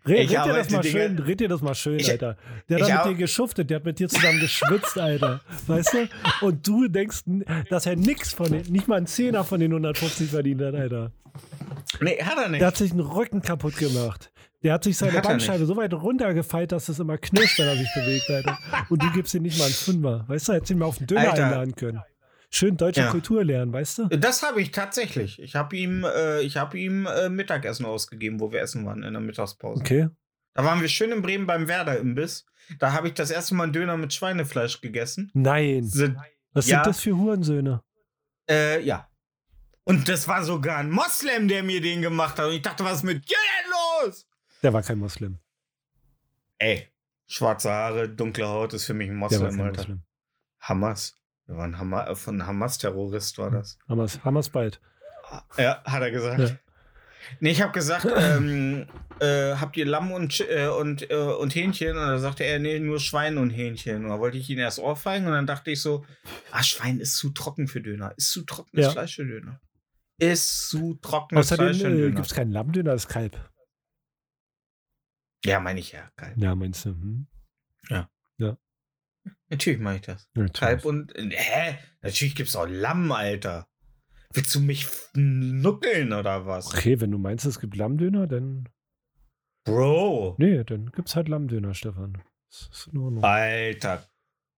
[0.07, 2.37] red dir das mal schön, red dir das mal schön, Ich- Alter.
[2.68, 5.40] Der hat mit dir geschuftet, der hat mit dir zusammen geschwitzt, Alter.
[5.68, 6.09] Weißt du?
[6.46, 7.22] Und du denkst,
[7.70, 11.12] dass er nix von den, nicht mal einen Zehner von den 150 verdient hat, Alter.
[12.00, 12.61] Nee, hat er nicht.
[12.61, 14.33] Der hat sich einen Rücken kaputt gemacht.
[14.64, 17.76] Der hat sich seine Hat Bandscheibe so weit runtergefeilt, dass es immer knirscht, wenn er
[17.76, 18.59] sich bewegt, Alter.
[18.88, 20.24] Und du gibst ihm nicht mal einen Fünfer.
[20.26, 21.44] Weißt du, hättest ihn mal auf den Döner Alter.
[21.44, 22.00] einladen können.
[22.54, 23.10] Schön deutsche Ja.
[23.10, 24.08] Kultur lernen, weißt du?
[24.08, 25.40] Das habe ich tatsächlich.
[25.42, 29.12] Ich habe ihm, äh, ich hab ihm äh, Mittagessen ausgegeben, wo wir essen waren in
[29.12, 29.80] der Mittagspause.
[29.80, 30.08] Okay.
[30.54, 32.46] Da waren wir schön in Bremen beim Werder-Imbiss.
[32.78, 35.32] Da habe ich das erste Mal einen Döner mit Schweinefleisch gegessen.
[35.34, 35.82] Nein.
[35.84, 36.16] Sind,
[36.52, 36.76] Was Ja.
[36.78, 37.82] sind das für Hurensöhne?
[38.48, 39.08] äh, ja.
[39.82, 42.46] Und das war sogar ein Moslem, der mir den gemacht hat.
[42.46, 43.70] Und ich dachte, was ist mit dir denn
[44.06, 44.26] los?
[44.62, 45.38] Der war kein Moslem.
[46.58, 46.88] Ey,
[47.26, 49.78] schwarze Haare, dunkle Haut ist für mich ein Moslem, Alter.
[49.82, 50.02] Moslem.
[50.60, 51.16] Hamas.
[51.46, 53.78] War ein Hama äh, von Hamas-Terrorist, war das.
[53.88, 54.80] Hamas, Hamas bald.
[55.59, 56.40] Ja, hat er gesagt.
[56.40, 56.57] Ja.
[57.40, 58.87] Nee, ich habe gesagt, ähm,
[59.18, 61.90] äh, habt ihr Lamm und, äh, und, äh, und Hähnchen?
[61.96, 64.04] Und da sagte er, nee, nur Schwein und Hähnchen.
[64.04, 66.04] Und da wollte ich ihn erst ohrfeigen und dann dachte ich so,
[66.50, 68.12] ah, Schwein ist zu trocken für Döner.
[68.16, 68.92] Ist zu trockenes Ja.
[68.92, 69.61] Fleisch für Döner.
[70.18, 72.14] Ist zu trockenes Fleisch Außerdem für äh, Döner.
[72.16, 73.50] gibt es keinen Lammdöner, das ist Kalb.
[75.44, 76.11] Ja, meine ich ja.
[76.16, 76.37] Kalb.
[76.37, 76.90] Ja, meinst du?
[76.90, 77.26] Hm?
[79.50, 80.28] Natürlich mache ich das.
[80.35, 80.52] Natürlich.
[80.54, 81.12] Kalb und.
[81.16, 81.78] Hä?
[82.02, 83.68] Natürlich gibt's auch Lamm, Alter.
[84.33, 86.74] Willst du mich nuckeln oder was?
[86.74, 88.68] Okay, wenn du meinst, es gibt Lammdöner, dann.
[89.64, 90.35] Bro.
[90.38, 92.18] Nee, dann gibt's halt Lammdöner, Stefan.
[92.50, 93.22] Das ist in Ordnung.
[93.24, 94.04] Alter,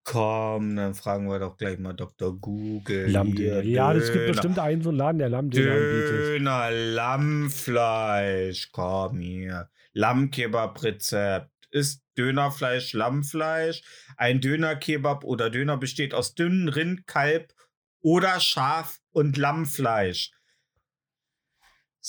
[0.03, 2.37] komm, dann fragen wir doch gleich mal Dr.
[2.39, 3.07] Google.
[3.07, 3.63] Lammdöner.
[3.63, 6.11] Ja, es gibt bestimmt einen so einen Laden, der Lammdöner anbietet.
[6.11, 9.69] Döner, Lammfleisch, komm hier.
[9.93, 11.51] Lammkebab-Rezept.
[11.77, 13.83] Ist Dönerfleisch Lammfleisch?
[14.17, 17.53] Ein Dönerkebab oder Döner besteht aus dünnen Rind, Kalb
[18.01, 20.31] oder Schaf und Lammfleisch.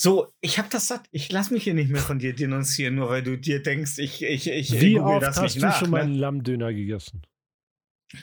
[0.00, 1.08] So, ich hab das satt.
[1.10, 4.22] Ich lass mich hier nicht mehr von dir denunzieren, nur weil du dir denkst, ich,
[4.22, 5.78] ich, ich Wie oft das hast du nach.
[5.78, 6.04] schon mal ne?
[6.04, 7.22] einen Lammdöner gegessen?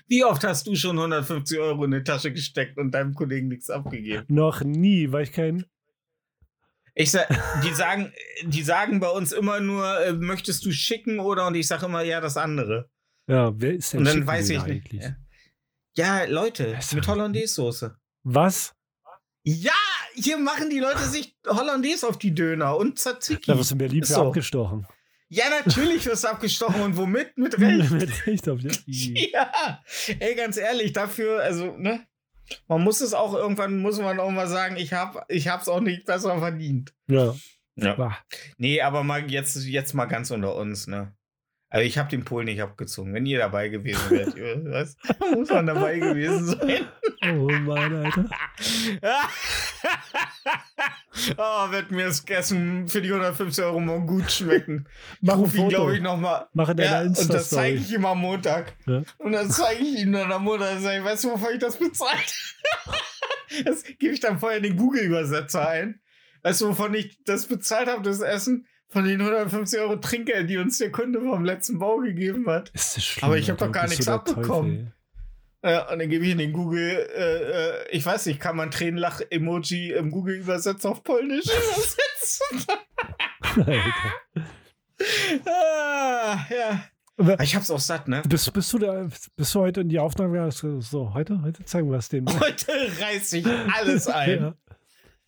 [0.08, 3.70] Wie oft hast du schon 150 Euro in die Tasche gesteckt und deinem Kollegen nichts
[3.70, 4.24] abgegeben?
[4.30, 5.66] Noch nie, weil ich kein.
[6.98, 7.28] Ich sag,
[7.62, 11.46] die sagen, die sagen bei uns immer nur, äh, möchtest du schicken oder?
[11.48, 12.90] Und ich sage immer, ja, das andere.
[13.28, 14.86] Ja, wer ist denn Und dann weiß ich Döner nicht.
[14.86, 15.04] eigentlich?
[15.96, 16.22] Ja.
[16.22, 17.96] ja, Leute, ist mit Hollandaise-Soße.
[18.24, 18.74] Was?
[19.44, 19.74] Ja,
[20.16, 23.52] hier machen die Leute sich Hollandaise auf die Döner und Tzatziki.
[23.52, 24.28] Da wirst du in Berlin so.
[24.28, 24.88] abgestochen.
[25.28, 27.38] Ja, natürlich wirst du abgestochen und womit?
[27.38, 27.92] Mit Recht.
[27.92, 29.30] Mit Recht auf die.
[29.34, 29.84] Ja,
[30.20, 32.08] ey, ganz ehrlich, dafür, also, ne?
[32.68, 35.80] Man muss es auch irgendwann, muss man auch mal sagen, ich hab, ich hab's auch
[35.82, 36.94] nicht besser verdient.
[37.08, 37.36] Ja.
[37.76, 37.96] Ja.
[37.96, 38.18] Bah,
[38.58, 41.14] Nee, aber mal jetzt, jetzt mal ganz unter uns, ne?
[41.70, 43.14] Also ich habe den Pol nicht abgezogen.
[43.14, 44.96] Wenn ihr dabei gewesen wärt, ihr- was?
[45.34, 46.88] muss man dabei gewesen sein.
[47.24, 48.30] oh Mann, Alter.
[51.38, 54.88] oh, wird mir das Essen für die 150 Euro mal gut schmecken.
[55.22, 55.70] Mach ein Foto.
[55.70, 56.48] glaube ich, nochmal.
[56.54, 58.74] Mach in deiner Ja, und das zeige ich ihm am Montag.
[58.86, 59.04] Ja.
[59.18, 60.80] Und dann zeige ich ihm dann am Montag.
[60.80, 62.56] Sag ich, weißt du, wovon ich das bezahlt?
[63.66, 66.02] das gebe ich dann vorher in den Google-Übersetzer ein.
[66.44, 68.68] Weißt du, wovon ich das bezahlt habe, das Essen?
[68.88, 72.70] Von den 150 Euro Trinkgeld, die uns der Kunde vom letzten Bau gegeben hat.
[72.70, 74.78] Ist das schlimm, Aber ich hab Alter, doch gar nichts abbekommen.
[74.78, 74.94] Teufel,
[75.66, 78.70] Ja, und dann gebe ich in den Google, äh, äh, ich weiß nicht, kann man
[78.70, 82.78] Tränenlach-Emoji im Google-Übersetzer auf Polnisch übersetzen?
[85.48, 86.84] ah, ja.
[87.18, 88.22] Aber Ich hab's auch satt, ne?
[88.28, 91.98] Bist, bist, du da, bist du heute in die Aufnahme So, heute, heute zeigen wir
[91.98, 92.28] es dem.
[92.28, 94.40] Heute reiß ich alles ein.
[94.42, 94.54] Ja.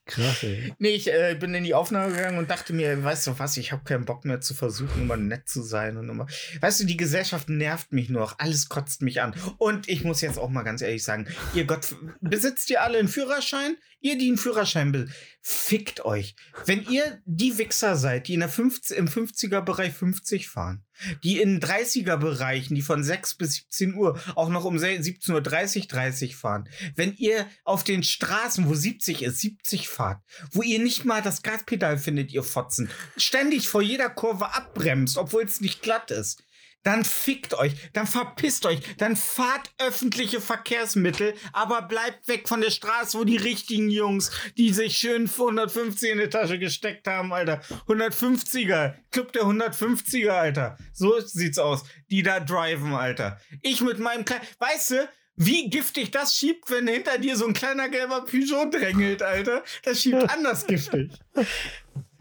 [0.07, 0.73] Krass, ey.
[0.79, 3.73] Nee, ich äh, bin in die Aufnahme gegangen und dachte mir, weißt du was, ich
[3.73, 6.27] habe keinen Bock mehr zu versuchen, immer nett zu sein und immer.
[6.61, 9.35] Weißt du, die Gesellschaft nervt mich nur noch, alles kotzt mich an.
[9.57, 13.09] Und ich muss jetzt auch mal ganz ehrlich sagen, ihr Gott, besitzt ihr alle einen
[13.09, 13.75] Führerschein?
[13.99, 15.13] Ihr, die einen Führerschein besitzt,
[15.49, 16.35] fickt euch.
[16.65, 20.83] Wenn ihr die Wichser seid, die in der 50, im 50er-Bereich 50 fahren,
[21.23, 25.41] die in 30er-Bereichen, die von 6 bis 17 Uhr auch noch um 17.30 Uhr
[25.87, 31.05] 30 fahren, wenn ihr auf den Straßen, wo 70 ist, 70 fahrt, wo ihr nicht
[31.05, 36.11] mal das Gaspedal findet, ihr Fotzen, ständig vor jeder Kurve abbremst, obwohl es nicht glatt
[36.11, 36.43] ist,
[36.83, 42.69] dann fickt euch, dann verpisst euch, dann fahrt öffentliche Verkehrsmittel, aber bleibt weg von der
[42.69, 47.33] Straße, wo die richtigen Jungs, die sich schön für 150 in die Tasche gesteckt haben,
[47.33, 47.61] Alter.
[47.87, 50.77] 150er, Club der 150er, Alter.
[50.93, 53.39] So sieht's aus, die da driven, Alter.
[53.61, 57.53] Ich mit meinem kleinen, weißt du, wie giftig das schiebt, wenn hinter dir so ein
[57.53, 59.63] kleiner gelber Peugeot drängelt, Alter.
[59.83, 61.11] Das schiebt anders giftig.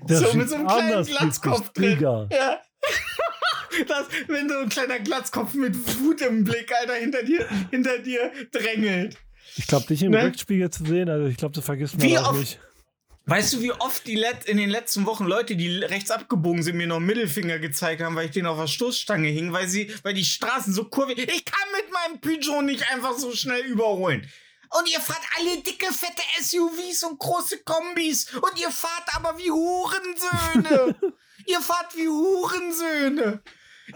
[0.02, 1.98] Der so mit so einem kleinen Glatzkopf drin.
[2.00, 2.60] Ja.
[3.88, 8.32] Das, wenn so ein kleiner Glatzkopf mit Wut im Blick, Alter, hinter dir, hinter dir
[8.50, 9.18] drängelt.
[9.56, 10.24] Ich glaube, dich im Ne?
[10.24, 12.58] Rückspiegel zu sehen, also ich glaube, das vergisst man Wie auch oft- nicht.
[13.26, 16.76] Weißt du, wie oft die Let in den letzten Wochen Leute, die rechts abgebogen sind,
[16.76, 19.92] mir noch einen Mittelfinger gezeigt haben, weil ich den auf der Stoßstange hing, weil sie,
[20.04, 21.18] weil die Straßen so kurvig.
[21.18, 24.26] Ich kann mit meinem Peugeot nicht einfach so schnell überholen.
[24.78, 28.32] Und ihr fahrt alle dicke, fette SUVs und große Kombis.
[28.34, 30.94] Und ihr fahrt aber wie Hurensöhne.
[31.46, 33.42] ihr fahrt wie Hurensöhne.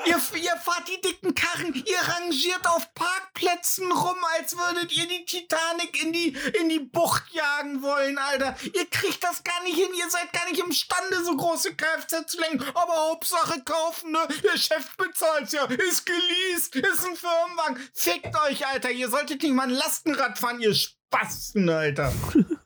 [0.06, 5.24] Ihr, ihr fahrt die dicken Karren, ihr rangiert auf Parkplätzen rum, als würdet ihr die
[5.24, 6.28] Titanic in die,
[6.60, 8.56] in die Bucht jagen wollen, Alter.
[8.72, 12.40] Ihr kriegt das gar nicht hin, ihr seid gar nicht imstande, so große Kfz zu
[12.40, 12.64] lenken.
[12.74, 14.28] Aber Hauptsache kaufen, ne?
[14.44, 17.90] Der Chef bezahlt's ja, ist geleast, ist ein Firmenwagen.
[17.92, 22.12] Fickt euch, Alter, ihr solltet nicht mal ein Lastenrad fahren, ihr Spasten, Alter.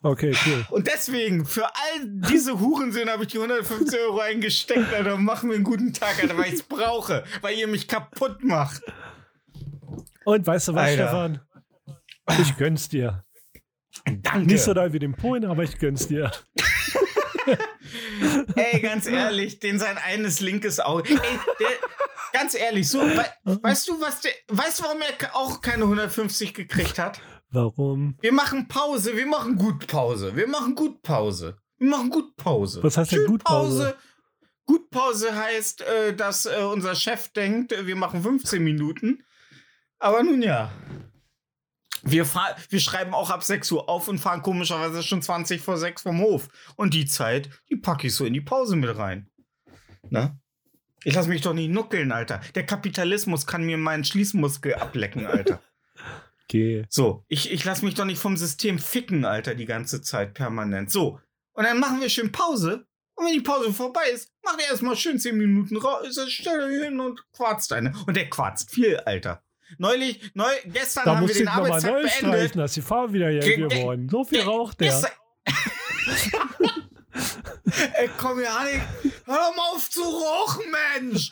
[0.00, 0.64] Okay, cool.
[0.70, 5.16] Und deswegen, für all diese Hurensöhne habe ich die 150 Euro eingesteckt, Alter.
[5.16, 7.24] Machen wir einen guten Tag, Alter, weil ich es brauche.
[7.40, 8.80] Weil ihr mich kaputt macht.
[10.24, 11.08] Und weißt du was, Alter.
[11.08, 11.40] Stefan?
[12.40, 13.24] Ich gönn's dir.
[14.04, 14.46] Danke.
[14.46, 16.30] Nicht so doll wie den Polen, aber ich gönn's dir.
[18.54, 21.14] Ey, ganz ehrlich, den sein eines linkes Auge.
[21.14, 21.68] Ey, der,
[22.32, 26.54] ganz ehrlich, so, wei- weißt du, was der, weißt du, warum er auch keine 150
[26.54, 27.20] gekriegt hat?
[27.50, 28.16] Warum?
[28.20, 30.36] Wir machen Pause, wir machen gut Pause.
[30.36, 31.56] Wir machen gut Pause.
[31.78, 32.82] Wir machen gut Pause.
[32.82, 33.94] Was heißt denn gut Pause?
[34.66, 39.24] Gut Pause heißt, äh, dass äh, unser Chef denkt, äh, wir machen 15 Minuten.
[39.98, 40.70] Aber nun ja.
[42.02, 45.78] Wir, fahr- wir schreiben auch ab 6 Uhr auf und fahren komischerweise schon 20 vor
[45.78, 46.48] 6 vom Hof.
[46.76, 49.30] Und die Zeit, die packe ich so in die Pause mit rein.
[50.10, 50.38] Ne?
[51.04, 52.40] Ich lass mich doch nicht nuckeln, Alter.
[52.54, 55.60] Der Kapitalismus kann mir meinen Schließmuskel ablecken, Alter.
[56.48, 56.84] Geh.
[56.88, 60.90] So, ich, ich lass mich doch nicht vom System ficken, Alter, die ganze Zeit permanent.
[60.90, 61.20] So,
[61.52, 62.86] und dann machen wir schön Pause.
[63.14, 66.84] Und wenn die Pause vorbei ist, macht er erstmal schön 10 Minuten raus, stell er
[66.84, 67.92] hin und quarzt eine.
[68.06, 69.42] Und der quarzt viel, Alter.
[69.76, 72.12] Neulich, neu, gestern Da haben wir den Arbeitstag neu beendet.
[72.16, 74.08] streichen, dass die Farbe wieder ge- geworden.
[74.08, 75.02] So viel raucht der.
[77.94, 78.80] Ey, komm, Janik,
[79.26, 80.64] hör doch mal auf zu rauchen,
[81.00, 81.30] Mensch!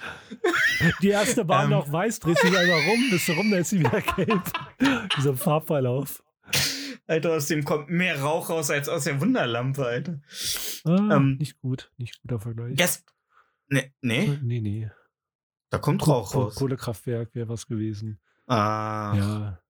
[1.03, 1.71] Die erste war Ähm.
[1.71, 4.43] noch weiß, drehst dich einmal rum, bist du rum, dann ist sie wieder gelb.
[5.17, 6.23] Dieser Farbverlauf.
[7.07, 10.21] Alter, aus dem kommt mehr Rauch raus als aus der Wunderlampe, Alter.
[10.85, 11.37] Ah, Ähm.
[11.39, 12.77] nicht gut, nicht guter Vergleich.
[12.77, 13.05] Gest
[13.69, 14.91] nee, nee, Nee, nee.
[15.71, 16.55] da kommt Rauch Koh- raus.
[16.57, 18.21] Kohlekraftwerk wäre was gewesen.
[18.49, 19.15] Ah.
[19.17, 19.63] Ja.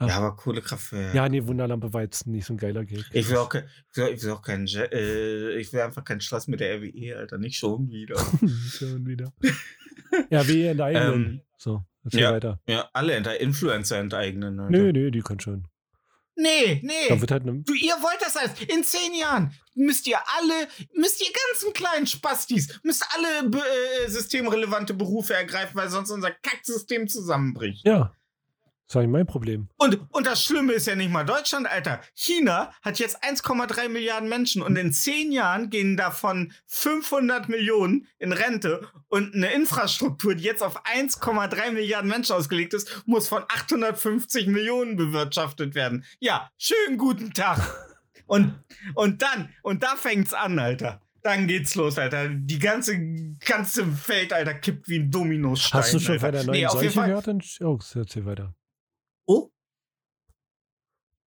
[0.00, 1.12] Ja, aber Kohlekraftwerk.
[1.14, 3.04] Ja, nee, Wunderlampe war jetzt nicht so ein geiler Gag.
[3.12, 6.04] Ich will auch, kein, ich will, ich will auch keinen, Je- äh, ich will einfach
[6.04, 8.16] keinen Stress mit der RWE, Alter, nicht schon wieder.
[8.78, 9.32] Schon wieder.
[10.30, 11.14] Ja, wie in der eigenen.
[11.14, 12.32] Ähm, so, erzähl ja.
[12.32, 12.60] weiter.
[12.68, 14.70] ja, alle Enter Influencer enteignen, Alter.
[14.70, 15.66] Nö, nö, die können schon.
[16.40, 17.10] Nee, nee.
[17.10, 18.52] Halt eine, Du, ihr wollt das alles.
[18.72, 24.94] In zehn Jahren müsst ihr alle, müsst ihr ganzen kleinen Spastis, müsst alle äh, systemrelevante
[24.94, 27.84] Berufe ergreifen, weil sonst unser Kacksystem zusammenbricht.
[27.84, 28.14] ja,
[28.88, 29.68] das war nicht mein Problem.
[29.76, 32.00] Und, und das Schlimme ist ja nicht mal Deutschland, Alter.
[32.14, 38.32] China hat jetzt 1,3 Milliarden Menschen und in zehn Jahren gehen davon 500 Millionen in
[38.32, 44.46] Rente und eine Infrastruktur, die jetzt auf 1,3 Milliarden Menschen ausgelegt ist, muss von 850
[44.46, 46.04] Millionen bewirtschaftet werden.
[46.18, 47.58] Ja, schönen guten Tag.
[48.26, 48.62] Und,
[48.94, 51.00] und dann, und da fängt's an, Alter.
[51.22, 52.28] Dann geht's los, Alter.
[52.28, 52.98] Die ganze,
[53.42, 55.80] ganze Welt, Alter, kippt wie ein Dominostein.
[55.80, 56.26] Hast du schon Alter.
[56.26, 57.60] von der neuen Nee, Seuche gehört?
[57.62, 58.54] Oh, erzähl weiter.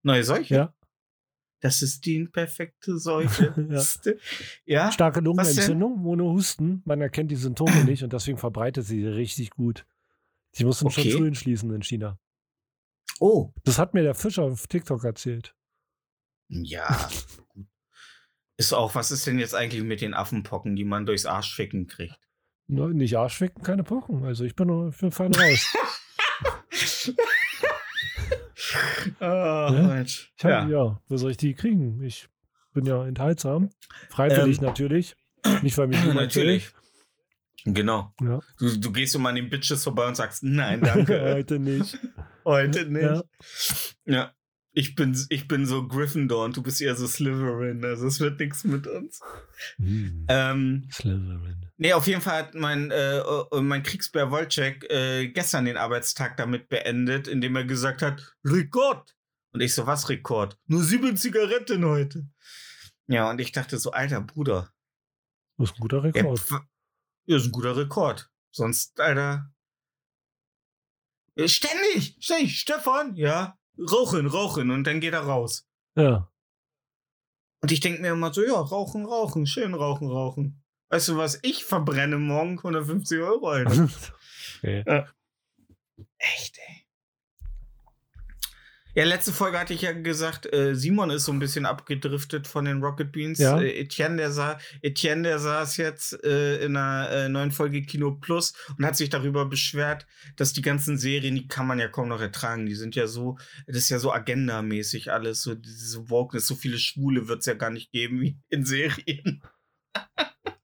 [0.03, 0.55] Neue Seuche?
[0.55, 0.75] Ja.
[1.61, 3.53] Das ist die perfekte Seuche.
[3.69, 4.13] Ja.
[4.65, 4.93] ja.
[4.93, 6.83] Starke Lungenentzündung, ohne Husten.
[6.85, 9.85] Man erkennt die Symptome nicht und deswegen verbreitet sie richtig gut.
[10.53, 11.03] Sie mussten Okay.
[11.03, 12.19] schon Schulen schließen in China.
[13.21, 13.53] Oh.
[13.65, 15.55] Das hat mir der Fischer auf TikTok erzählt.
[16.49, 17.09] Ja.
[18.57, 22.19] ist auch, was ist denn jetzt eigentlich mit den Affenpocken, die man durchs Arschficken kriegt?
[22.69, 24.25] Ne, Nicht Arschficken, keine Pocken.
[24.25, 25.75] Also ich bin, nur- ich bin fein raus.
[29.75, 29.83] Ja?
[29.83, 30.33] Mensch.
[30.37, 30.69] Ich hab, Ja.
[30.69, 31.01] ja.
[31.09, 32.03] wo soll ich die kriegen?
[32.03, 32.29] Ich
[32.73, 33.71] bin ja enthaltsam.
[34.11, 35.17] Freiwillig Ähm, natürlich.
[35.63, 36.71] Nicht, weil mich Natürlich.
[37.65, 38.13] Genau.
[38.23, 38.41] Ja.
[38.59, 41.21] Du, du gehst immer an den Bitches vorbei und sagst, nein, danke.
[41.35, 41.99] Heute nicht.
[42.45, 43.03] Heute nicht.
[43.03, 43.23] Ja.
[44.07, 44.33] Ja.
[44.73, 47.85] Ich bin, ich bin so Gryffindor und du bist eher so Slytherin.
[47.85, 49.21] Also es wird nichts mit uns.
[49.77, 50.25] Hm.
[50.29, 51.67] Ähm, Slytherin.
[51.79, 53.21] nee, auf jeden Fall hat mein, äh,
[53.61, 59.17] mein Kriegsbär Wolczek äh, gestern den Arbeitstag damit beendet, indem er gesagt hat, Rekord.
[59.53, 60.59] Und ich so, was Rekord?
[60.67, 62.29] Nur sieben Zigaretten heute.
[63.07, 64.73] Ja, und ich dachte so, alter Bruder,
[65.57, 66.51] Das ist ein guter Rekord.
[67.27, 68.31] Ja, ist ein guter Rekord.
[68.51, 69.53] Sonst, Alter.
[71.35, 75.67] Äh, Ständig, ständig, Stefan, ja, rauchen, rauchen und dann geht er raus.
[75.97, 76.31] Ja.
[77.61, 80.63] Und ich denke mir immer so, ja, rauchen, rauchen, schön rauchen, rauchen.
[80.91, 83.89] Weißt du was, ich verbrenne morgen 150 Euro, Alter.
[84.59, 85.05] okay.
[86.19, 86.88] Echt, ey.
[88.99, 92.65] Ja, letzte Folge hatte ich ja gesagt, äh, Simon ist so ein bisschen abgedriftet von
[92.65, 93.39] den Rocket Beans.
[93.39, 93.61] Ja.
[93.61, 98.17] Äh, Etienne, der sah, Etienne, der saß jetzt äh, in einer äh, neuen Folge Kino
[98.17, 102.09] Plus und hat sich darüber beschwert, dass die ganzen Serien, die kann man ja kaum
[102.09, 102.67] noch ertragen.
[102.67, 103.39] Die sind ja so,
[103.69, 107.55] das ist ja so agendamäßig alles, so diese Wokeness, so viele Schwule wird es ja
[107.55, 109.45] gar nicht geben wie in Serien.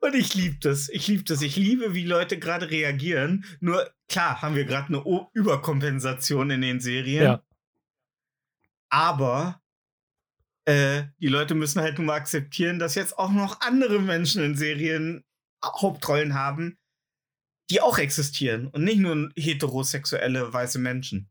[0.00, 0.88] Und ich liebe das.
[0.88, 1.42] Ich liebe das.
[1.42, 3.44] Ich liebe, wie Leute gerade reagieren.
[3.60, 7.22] Nur klar haben wir gerade eine O Überkompensation in den Serien.
[7.24, 7.44] Ja.
[8.88, 9.60] Aber
[10.64, 14.56] äh, die Leute müssen halt nun mal akzeptieren, dass jetzt auch noch andere Menschen in
[14.56, 15.24] Serien
[15.64, 16.78] Hauptrollen haben,
[17.70, 18.68] die auch existieren.
[18.68, 21.30] Und nicht nur heterosexuelle weiße Menschen.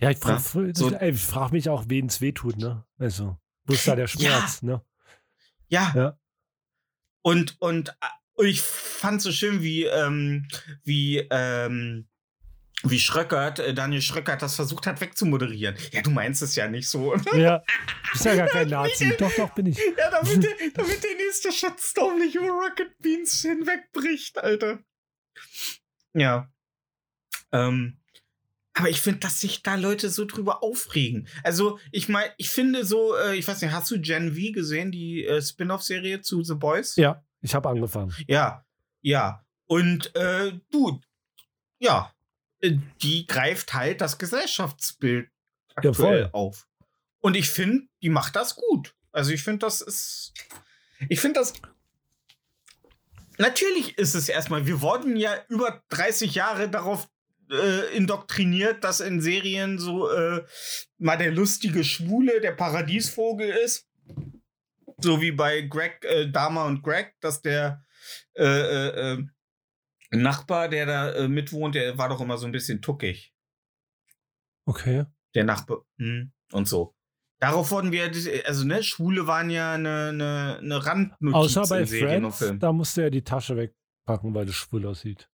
[0.00, 2.84] Ja, ich frage so- frag mich auch, wen es wehtut, ne?
[2.98, 4.84] Also, wo ist da der Schmerz, ne?
[5.68, 5.92] Ja.
[5.94, 6.18] Ja.
[7.28, 7.92] Und, und, äh,
[8.36, 10.48] und ich fand so schön, wie, ähm,
[10.84, 12.08] wie, ähm,
[12.84, 15.76] wie Schröckert, äh, Daniel Schröckert das versucht hat wegzumoderieren.
[15.92, 17.14] Ja, du meinst es ja nicht so.
[17.34, 17.62] Ja.
[18.12, 19.14] Bist ja gar kein Nazi.
[19.18, 19.76] Doch, doch, bin ich.
[19.76, 24.78] Ja, damit, der, damit der nächste Shitstorm nicht über Rocket Beans hinwegbricht, Alter.
[26.14, 26.50] Ja.
[27.52, 28.00] Ähm,
[28.78, 31.26] aber ich finde, dass sich da Leute so drüber aufregen.
[31.42, 34.92] Also, ich meine, ich finde so, äh, ich weiß nicht, hast du Gen V gesehen,
[34.92, 36.94] die äh, Spin-off-Serie zu The Boys?
[36.94, 38.14] Ja, ich habe angefangen.
[38.28, 38.64] Ja,
[39.00, 39.44] ja.
[39.66, 41.00] Und äh, du,
[41.80, 42.14] ja,
[42.60, 45.28] äh, die greift halt das Gesellschaftsbild
[45.74, 46.30] aktuell voll.
[46.30, 46.68] auf.
[47.18, 48.94] Und ich finde, die macht das gut.
[49.10, 50.34] Also ich finde, das ist.
[51.08, 51.52] Ich finde das.
[53.38, 57.08] Natürlich ist es erstmal, wir wurden ja über 30 Jahre darauf
[57.50, 60.44] äh, indoktriniert, dass in Serien so äh,
[60.98, 63.88] mal der lustige Schwule der Paradiesvogel ist.
[65.00, 67.84] So wie bei Greg, äh, Dama und Greg, dass der
[68.34, 69.26] äh, äh, äh,
[70.10, 73.34] Nachbar, der da äh, mitwohnt, der war doch immer so ein bisschen tuckig.
[74.64, 75.04] Okay.
[75.34, 75.84] Der Nachbar.
[75.98, 76.94] Hm, und so.
[77.40, 78.10] Darauf wurden wir,
[78.46, 83.10] also ne, Schwule waren ja eine, eine, eine Randnotiz Außer bei Friends, da musste er
[83.10, 85.30] die Tasche wegpacken, weil es schwul aussieht.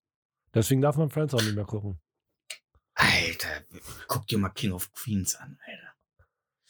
[0.53, 1.99] Deswegen darf man Friends auch nicht mehr gucken.
[2.95, 3.65] Alter,
[4.07, 5.95] guck dir mal King of Queens an, Alter.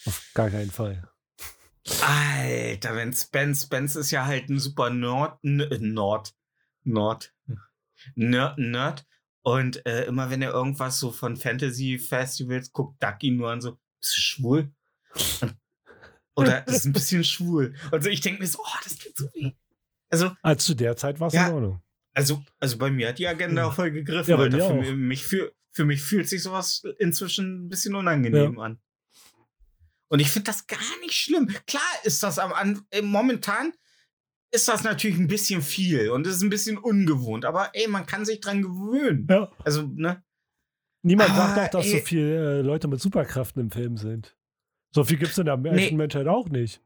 [0.05, 1.07] Auf gar keinen Fall.
[2.01, 6.33] Alter, wenn Spence, Spence ist ja halt ein super Nord, äh, Nord,
[6.83, 7.33] Nord,
[8.15, 9.05] Nerd, Nerd.
[9.43, 13.77] Und äh, immer wenn er irgendwas so von Fantasy-Festivals guckt, Duck ihn nur an so,
[14.01, 14.71] bist du schwul?
[15.41, 15.55] Und,
[16.35, 17.75] oder das ist ein bisschen schwul.
[17.91, 19.51] Und so, ich denke mir so, oh, das tut so weh.
[20.09, 21.47] Also, Als zu der Zeit war es Ja.
[21.47, 21.83] in Ordnung.
[22.15, 25.85] also, also bei mir hat die Agenda voll gegriffen, Ja, mir Für mich, für, für
[25.85, 28.79] mich fühlt sich sowas inzwischen ein bisschen unangenehm an.
[30.07, 31.47] Und ich finde das gar nicht schlimm.
[31.67, 33.73] Klar ist das am An äh, momentan
[34.51, 38.05] ist das natürlich ein bisschen viel und es ist ein bisschen ungewohnt, aber ey, man
[38.05, 39.27] kann sich dran gewöhnen.
[39.29, 39.51] Ja.
[39.65, 40.23] Also, ne?
[41.01, 42.01] Niemand Ah, sagt doch, dass so ey.
[42.01, 44.37] viele äh, Leute mit Superkräften im Film sind.
[44.91, 45.69] So viel gibt es in der Nee.
[45.71, 46.81] echten Menschheit auch nicht.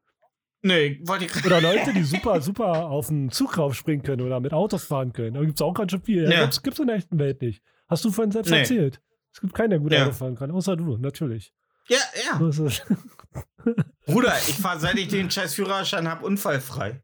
[0.63, 4.51] Nee, wollte ich Oder Leute, die super, super auf einen Zug raufspringen können oder mit
[4.51, 5.35] Autos fahren können.
[5.35, 6.23] Da gibt es auch ganz schön viel.
[6.23, 6.31] Ja.
[6.31, 6.45] Ja.
[6.47, 7.61] Gibt es in der echten Welt nicht.
[7.89, 8.59] Hast du vorhin selbst Nee.
[8.59, 9.01] erzählt.
[9.33, 10.03] Es gibt keinen, der gut Ja.
[10.03, 11.53] Auto fahren kann, außer du, natürlich.
[11.87, 12.37] Ja, ja.
[14.05, 17.03] Bruder, ich fahre, seit ich den scheiß Führerschein habe, unfallfrei.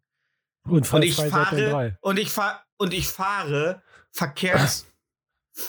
[0.63, 3.81] Und ich unfallfrei seit den fahre und ich fahre und ich fahre
[4.11, 4.85] Verkehrs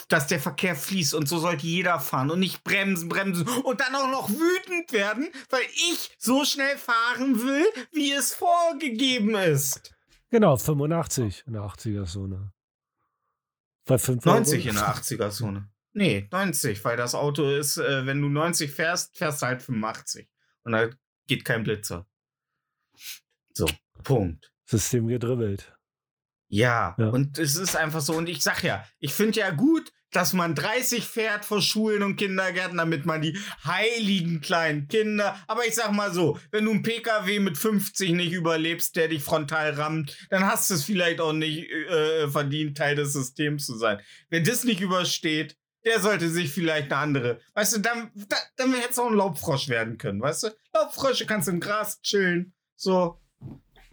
[0.09, 3.95] dass der Verkehr fließt und so sollte jeder fahren und nicht bremsen, bremsen und dann
[3.95, 5.63] auch noch wütend werden, weil
[5.93, 9.95] ich so schnell fahren will, wie es vorgegeben ist.
[10.31, 12.53] Genau, 85 in der 80er-Zone.
[13.87, 15.69] Bei 5 90 in der 80er-Zone.
[15.93, 20.29] Nee, 90, weil das Auto ist, äh, wenn du 90 fährst, fährst du halt 85.
[20.65, 20.91] Und da
[21.27, 22.07] geht kein Blitzer.
[23.55, 23.67] So,
[24.03, 24.53] Punkt.
[24.67, 25.73] System gedribbelt.
[26.49, 27.09] Ja, Ja.
[27.09, 28.15] und es ist einfach so.
[28.15, 32.17] Und ich sag ja, ich finde ja gut, dass man 30 fährt vor Schulen und
[32.17, 35.37] Kindergärten, damit man die heiligen kleinen Kinder.
[35.47, 39.23] Aber ich sag mal so, wenn du einen PKW mit 50 nicht überlebst, der dich
[39.23, 43.77] frontal rammt, dann hast du es vielleicht auch nicht äh, verdient, Teil des Systems zu
[43.77, 44.01] sein.
[44.31, 47.41] Wer das nicht übersteht, der sollte sich vielleicht eine andere.
[47.55, 50.49] Weißt du, dann, dann, dann hätte es auch ein Laubfrosch werden können, weißt du?
[50.75, 52.55] Laubfrösche kannst du im Gras chillen.
[52.75, 53.21] So.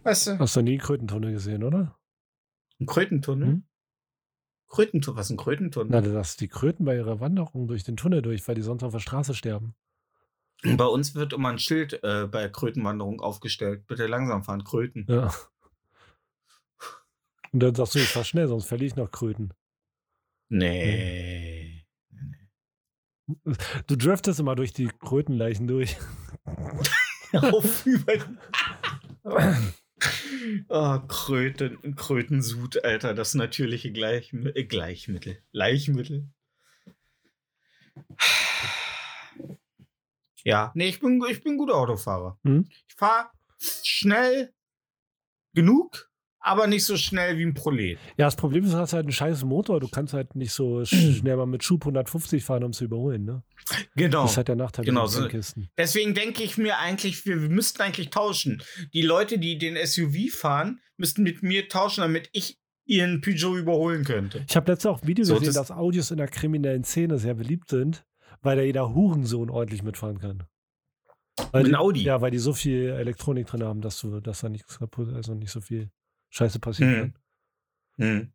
[0.02, 0.38] Weißt du?
[0.38, 1.96] Hast du nie Krötentunnel gesehen, oder?
[2.80, 3.48] Ein Krötentunnel?
[3.48, 3.66] Hm?
[4.74, 5.88] Krötentunnel, was ist ein Krötentunnel?
[5.88, 8.92] Na, dass die Kröten bei ihrer Wanderung durch den Tunnel durch, weil die sonst auf
[8.92, 9.76] der Straße sterben.
[10.64, 13.86] Bei uns wird immer ein Schild äh, bei Krötenwanderung aufgestellt.
[13.86, 15.06] Bitte langsam fahren, Kröten.
[15.08, 15.32] Ja.
[17.52, 19.52] Und dann sagst du, ich fahr schnell, sonst verliere ich noch Kröten.
[20.48, 21.86] Nee.
[23.86, 25.96] Du driftest immer durch die Krötenleichen durch.
[27.32, 28.14] Auf über.
[30.68, 33.14] oh, Kröten, Krötensud, Alter.
[33.14, 35.38] Das natürliche Gleichmi äh, Gleichmittel.
[35.52, 36.28] Leichmittel.
[40.46, 42.38] Ja, nee, ich bin, ich bin guter Autofahrer.
[42.44, 42.68] Hm?
[42.86, 44.52] Ich fahre schnell
[45.54, 46.10] genug,
[46.44, 47.98] aber nicht so schnell wie ein Prolet.
[48.16, 49.80] Ja, das Problem ist, du hast halt einen scheiß Motor.
[49.80, 53.24] Du kannst halt nicht so sch- schnell mal mit Schub 150 fahren, um zu überholen.
[53.24, 53.42] Ne?
[53.96, 54.22] Genau.
[54.22, 55.68] Das ist halt der Nachteil Genau, den Kisten.
[55.78, 58.62] Deswegen denke ich mir eigentlich, wir, müssten eigentlich tauschen.
[58.92, 64.04] Die Leute, die den SUV fahren, müssten mit mir tauschen, damit ich ihren Peugeot überholen
[64.04, 64.44] könnte.
[64.46, 67.18] Ich habe letztens auch ein Video So, gesehen, das- dass Audios in der kriminellen Szene
[67.18, 68.04] sehr beliebt sind,
[68.42, 70.42] weil da jeder Hurensohn ordentlich mitfahren kann.
[71.50, 72.02] Weil Mit die, Audi?
[72.02, 75.34] Ja, weil die so viel Elektronik drin haben, dass, du, dass da nichts kaputt, also
[75.34, 75.88] nicht so viel
[76.34, 77.12] Scheiße passieren Hm.
[77.96, 78.06] kann.
[78.06, 78.30] Hm.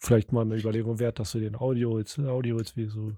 [0.00, 3.12] Vielleicht mal eine Überlegung wert, dass du den Audio jetzt, Audio jetzt wie so.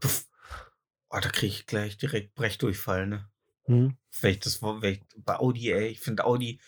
[1.11, 3.29] Oh, da kriege ich gleich direkt Brechdurchfall, ne?
[3.65, 3.99] Hm?
[4.23, 6.59] Wenn ich das ich, bei Audi, ey, ich finde Audi,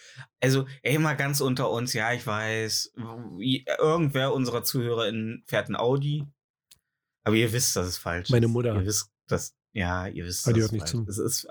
[0.40, 2.92] also, ey, mal ganz unter uns, ja, ich weiß,
[3.78, 6.26] irgendwer unserer ZuhörerInnen fährt ein Audi,
[7.24, 8.52] aber ihr wisst, dass es falsch Meine ist.
[8.52, 8.74] Mutter.
[8.74, 11.22] Ihr wisst, dass, ja, ihr wisst, Aber die dass hört es nicht falsch zu.
[11.22, 11.34] ist.
[11.34, 11.48] Es ist,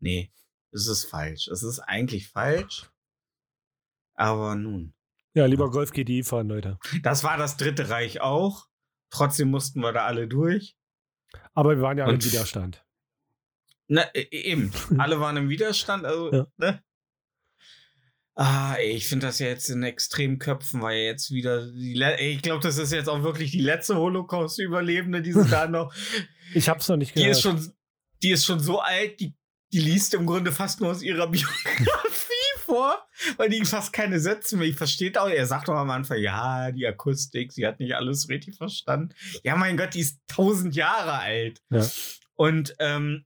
[0.00, 0.30] nee,
[0.72, 1.48] es ist falsch.
[1.48, 2.90] Es ist eigentlich falsch,
[4.16, 4.92] aber nun.
[5.34, 6.78] Ja, lieber Golf GTI fahren, Leute.
[7.02, 8.66] Das war das Dritte Reich auch.
[9.10, 10.76] Trotzdem mussten wir da alle durch.
[11.54, 12.84] Aber wir waren ja alle im Widerstand.
[13.88, 14.72] Na, e- eben.
[14.98, 16.46] Alle waren im Widerstand, also, Ja.
[16.56, 16.82] ne?
[18.34, 22.32] Ah, ey, ich finde das ja jetzt in extremen Köpfen, weil jetzt wieder die ey,
[22.34, 25.94] ich glaube, das ist jetzt auch wirklich die letzte Holocaust-Überlebende, die es da noch.
[26.52, 27.36] Ich hab's noch nicht Die gehört.
[27.36, 27.72] ist schon,
[28.22, 29.34] die ist schon so alt, die,
[29.72, 32.25] die liest im Grunde fast nur aus ihrer Biografie
[32.66, 33.06] vor,
[33.38, 34.68] weil die fast keine Sätze mehr.
[34.68, 38.28] Ich versteht auch, er sagt doch am Anfang, ja, die Akustik, sie hat nicht alles
[38.28, 39.14] richtig verstanden.
[39.42, 41.62] Ja, mein Gott, die ist tausend Jahre alt.
[41.70, 41.86] Ja.
[42.34, 43.24] Und ähm,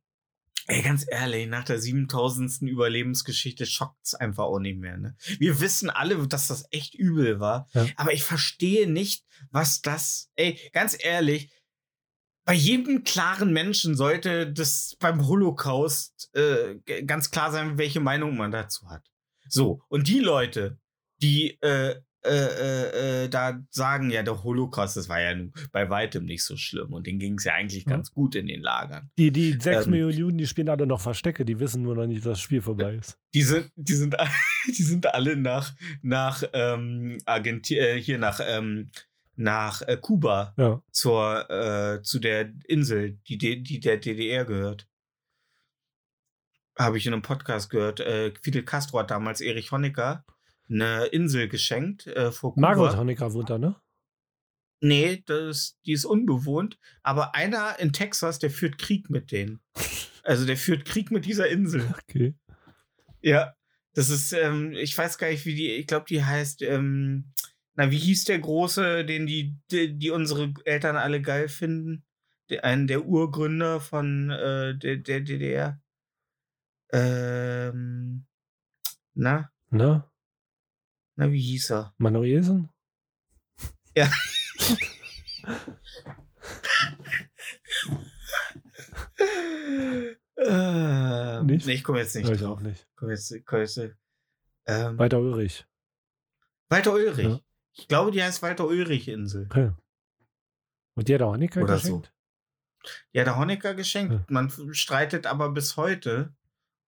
[0.66, 2.62] ey, ganz ehrlich, nach der 7000.
[2.62, 4.96] Überlebensgeschichte schockt es einfach auch nicht mehr.
[4.96, 5.16] Ne?
[5.38, 7.68] Wir wissen alle, dass das echt übel war.
[7.72, 7.86] Ja.
[7.96, 10.30] Aber ich verstehe nicht, was das.
[10.36, 11.50] Ey, ganz ehrlich,
[12.44, 18.50] bei jedem klaren Menschen sollte das beim Holocaust äh, ganz klar sein, welche Meinung man
[18.50, 19.09] dazu hat.
[19.50, 20.78] So, und die Leute,
[21.22, 25.88] die äh, äh, äh, äh, da sagen, ja, der Holocaust, das war ja nun bei
[25.88, 27.92] weitem nicht so schlimm und denen ging es ja eigentlich Ja.
[27.92, 29.10] ganz gut in den Lagern.
[29.18, 32.06] Die, die 6 Ähm, Millionen Juden, die spielen alle noch Verstecke, die wissen nur noch
[32.06, 33.18] nicht, dass das Spiel vorbei ist.
[33.32, 34.14] Die sind, die sind,
[34.66, 35.72] die sind alle nach,
[36.02, 38.90] nach ähm, Argenti äh, hier nach, ähm,
[39.36, 40.82] nach äh, Kuba Ja.
[40.92, 44.86] zur, äh, zu der Insel, die, die der DDR gehört.
[46.78, 48.00] Habe ich in einem Podcast gehört.
[48.00, 50.24] Äh, Fidel Castro hat damals Erich Honecker
[50.70, 52.68] eine Insel geschenkt äh, vor Kuba.
[52.68, 53.76] Margot Honecker wohnt da, ne?
[54.80, 56.78] Nee, das, die ist unbewohnt.
[57.02, 59.60] Aber einer in Texas, der führt Krieg mit denen.
[60.22, 61.82] Also der führt Krieg mit dieser Insel.
[62.08, 62.34] Okay.
[63.20, 63.54] Ja.
[63.92, 67.32] Das ist, ähm, ich weiß gar nicht, wie die, ich glaube, die heißt, ähm,
[67.74, 72.04] na, wie hieß der Große, den die, die, die unsere Eltern alle geil finden?
[72.50, 75.80] Der, einen der Urgründer von äh, der, der DDR.
[76.92, 78.26] Ähm,
[79.14, 80.10] na, Na,
[81.16, 81.94] na, wie hieß er?
[81.98, 82.70] Manuelsen?
[83.96, 84.10] Ja.
[90.42, 91.66] Ähm, Nicht?
[91.66, 92.58] Nee, ich komme jetzt nicht ich drauf.
[92.58, 92.86] auch nicht.
[92.96, 93.78] Komm jetzt, komm jetzt,
[94.66, 95.66] ähm, Walter Ulrich.
[96.68, 97.26] Walter Ulrich.
[97.26, 97.40] Ja.
[97.72, 99.46] Ich glaube, die heißt Walter Ulrich-Insel.
[99.46, 99.72] Okay.
[100.94, 102.12] Und die hat auch Honecker Oder geschenkt?
[103.12, 104.12] Ja, der Honecker geschenkt.
[104.14, 104.24] Ja.
[104.28, 106.34] Man streitet aber bis heute,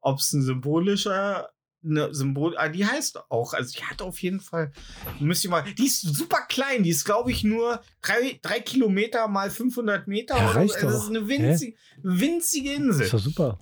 [0.02, 1.50] ob es ein symbolischer
[1.84, 4.72] eine Symbol, ah, die heißt auch, also die hat auf jeden Fall,
[5.18, 9.26] müsst ihr mal, die ist super klein, die ist glaube ich nur drei, drei Kilometer
[9.28, 10.36] mal 500 Meter.
[10.36, 10.86] Ja, reicht so.
[10.86, 13.06] Also Das ist eine winzige, winzige Insel.
[13.06, 13.60] Ist doch super.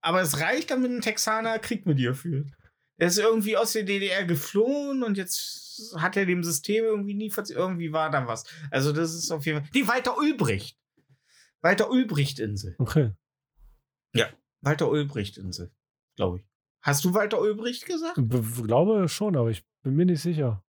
[0.00, 2.48] Aber es reicht, damit ein Texaner Krieg mit dir führt.
[2.96, 7.32] Er ist irgendwie aus der DDR geflohen und jetzt hat er dem System irgendwie nie
[7.50, 8.44] Irgendwie war da was.
[8.70, 9.70] Also, das ist auf jeden Fall.
[9.74, 10.78] Die Walter Ulbricht.
[11.60, 12.76] Walter Ulbricht-Insel.
[12.78, 13.10] Okay.
[14.64, 15.70] Walter Ulbricht-Insel,
[16.16, 16.44] glaube ich.
[16.82, 18.14] Hast du Walter Ulbricht gesagt?
[18.16, 20.62] B glaube schon, aber ich bin mir nicht sicher.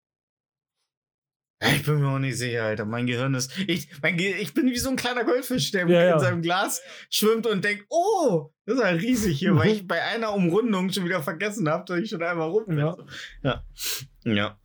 [1.61, 2.85] Ich bin mir auch nicht sicher, Alter.
[2.85, 3.57] Mein Gehirn ist.
[3.59, 6.19] Ich, mein Ge ich bin wie so ein kleiner Goldfisch, der Ja, in ja.
[6.19, 10.33] seinem Glas schwimmt und denkt, oh, das ist ja riesig hier, weil ich bei einer
[10.33, 12.77] Umrundung schon wieder vergessen habe, dass ich schon einmal rum bin.
[12.79, 12.97] Ja.
[13.41, 13.63] Ja.
[14.25, 14.59] ja.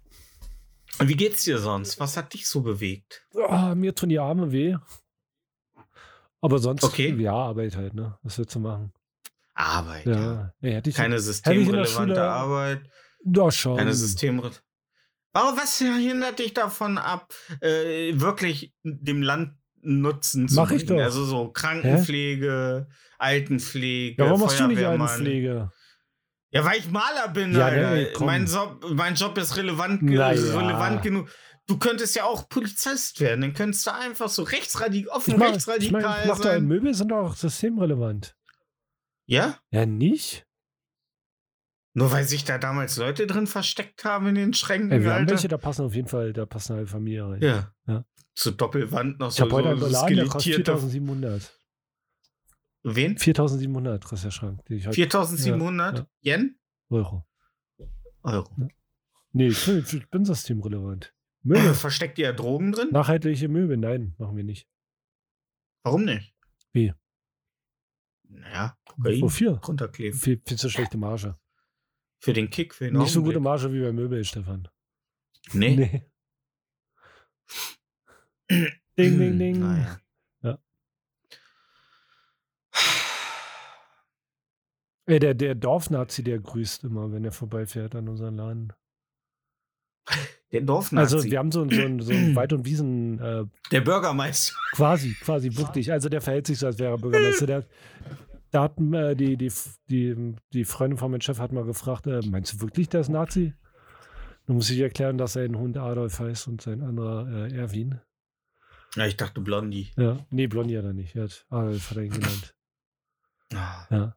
[0.99, 1.99] Und wie geht's dir sonst?
[2.01, 3.25] Was hat dich so bewegt?
[3.49, 4.77] Ah, mir tun die Arme weh.
[6.43, 7.15] Aber sonst, Okay.
[7.19, 8.19] ja, Arbeit halt, ne?
[8.23, 8.93] Was willst du machen?
[9.61, 10.53] Arbeit, ja.
[10.61, 10.81] Ja.
[10.85, 12.83] Ich Keine ich systemrelevante Arbeit.
[13.25, 13.77] Ja, schon.
[13.77, 14.51] Keine Systemre.
[15.33, 19.53] Warum, was hindert dich davon ab, äh, wirklich dem Land
[19.83, 20.99] Nutzen zu Mach ich doch.
[20.99, 22.87] Also so Krankenpflege,
[23.19, 24.85] Altenpflege, ja, warum machst du nicht.
[24.85, 25.71] Altenpflege?
[26.51, 27.95] Ja, weil ich Maler bin, Ja, Alter.
[27.95, 31.01] nee, mein, Job, mein Job ist relevant, ge- Na relevant ja.
[31.01, 31.29] genug.
[31.67, 33.41] Du könntest ja auch Polizist werden.
[33.43, 36.65] Dann könntest du einfach so rechtsradikal, offen Ich mach, ich rechtsradikal mein, ich mach sein.
[36.67, 38.35] Möbel sind doch systemrelevant.
[39.31, 39.59] Ja?
[39.71, 40.47] Ja, nicht?
[41.93, 45.21] Nur weil sich da damals Leute drin versteckt haben in den Schränken, Ey, wir haben
[45.21, 45.33] Alter.
[45.33, 47.43] welche, da passen auf jeden Fall, da passen halt Familie rein.
[47.43, 47.75] Ja.
[47.87, 48.05] Ja.
[48.35, 50.73] Zur Doppelwand noch Ich so, habe heute einen Laden, der kostet skelettierte.
[50.79, 51.59] 4700.
[52.83, 53.19] Wen?
[53.19, 54.65] 4700 kostet der Schrank.
[54.67, 56.59] Den ich halt 4700 Ja, Yen?
[56.91, 57.27] Euro.
[58.23, 58.57] Euro.
[59.33, 61.13] Nee, ich bin, ich bin systemrelevant.
[61.43, 61.75] Möbel.
[61.75, 62.89] Versteckt ihr Drogen drin?
[62.93, 64.69] Nachhaltige Möbel, nein, machen wir nicht.
[65.83, 66.35] Warum nicht?
[66.73, 66.93] Wie?
[68.31, 69.59] Naja, Kokain Wofür?
[69.59, 70.19] runterkleben.
[70.19, 71.39] Viel, viel zu schlechte Marge.
[72.21, 73.41] Für den Kick, für den Nicht so gute.
[73.41, 74.69] Marge wie bei Möbel, Stefan.
[75.53, 75.77] Nee.
[75.77, 76.05] Nee.
[78.99, 79.59] ding, ding, ding.
[79.59, 80.01] Naja.
[80.43, 80.59] Ja.
[85.07, 88.73] Ey, der, der Dorfnazi, der grüßt immer, wenn er vorbeifährt an unseren Laden.
[90.53, 91.17] Der Dorfnazi.
[91.17, 94.55] Also wir haben so, so, so ein Wald- und Wiesen, äh, der Bürgermeister.
[94.73, 95.93] quasi, quasi wirklich.
[95.93, 97.47] Also der verhält sich so, als wäre er Bürgermeister.
[97.47, 97.65] Der,
[98.51, 99.53] da hat äh, die, die,
[99.89, 103.09] die, die Freundin von meinem Chef hat mal gefragt, äh, meinst du wirklich, der ist
[103.09, 103.55] Nazi?
[104.47, 108.01] Dann muss ich erklären, dass sein Hund Adolf heißt und sein anderer äh, Erwin.
[108.97, 109.93] Ja, ich dachte Blondie.
[109.97, 111.15] Ja, nee, Blondie hat er nicht.
[111.15, 112.55] Er hat Adolf hat er ihn genannt.
[113.55, 113.87] Ah.
[113.91, 114.17] Ja.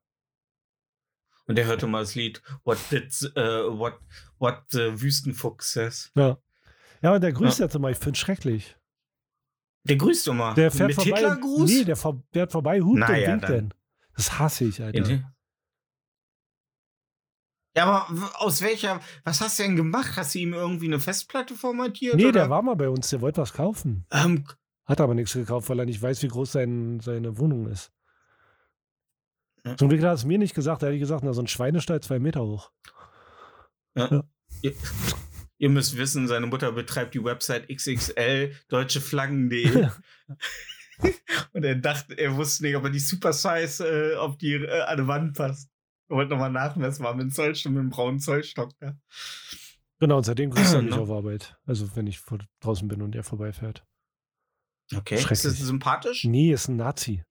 [1.48, 4.00] Und der hörte mal das Lied What did äh, what
[4.40, 6.12] what the Wüstenfuchs says.
[6.16, 6.38] Ja.
[7.02, 7.66] Ja, aber der grüßt Ja.
[7.66, 8.78] jetzt immer, ich finde schrecklich.
[9.84, 10.54] Der grüßt immer.
[10.54, 11.12] Der fährt Mit vorbei.
[11.20, 11.70] Hitlergruß?
[11.70, 13.52] Nee, der fährt vorbei, hupt Naja, und winkt dann.
[13.70, 13.74] dann.
[14.16, 14.98] Das hasse ich, Alter.
[15.10, 15.26] In-
[17.76, 20.14] Ja, aber aus welcher, was hast du denn gemacht?
[20.16, 22.16] Hast du ihm irgendwie eine Festplatte formatiert?
[22.16, 22.32] Nee, oder?
[22.34, 24.06] der war mal bei uns, der wollte was kaufen.
[24.12, 24.46] Ähm,
[24.86, 27.92] Hat aber nichts gekauft, weil er nicht weiß, wie groß sein, seine Wohnung ist.
[29.66, 29.78] Ja.
[29.78, 31.48] Zum Glück hat er es mir nicht gesagt, da hätte ich gesagt, na, so ein
[31.48, 32.72] Schweinestall zwei Meter hoch.
[33.96, 34.74] ihr,
[35.58, 39.88] ihr müsst wissen, seine Mutter betreibt die Website XXL deutscheflaggen.de.
[41.54, 43.84] Und er dachte, er wusste nicht, ob er die Super Size,
[44.14, 45.70] äh, ob die äh, an die Wand passt.
[46.10, 48.72] Er wollte nochmal nachmessen, war mit dem Zollstock, mit dem braunen Zollstock.
[48.82, 48.96] Ja.
[50.00, 51.02] Genau, und seitdem grüßt er mich Ne?
[51.02, 51.58] auf Arbeit.
[51.66, 53.86] Also wenn ich vor, draußen bin und er vorbeifährt.
[54.96, 55.16] Okay.
[55.16, 55.42] Ist Schrecklich.
[55.44, 56.26] das sympathisch?
[56.26, 57.24] Nee, ist ein Nazi.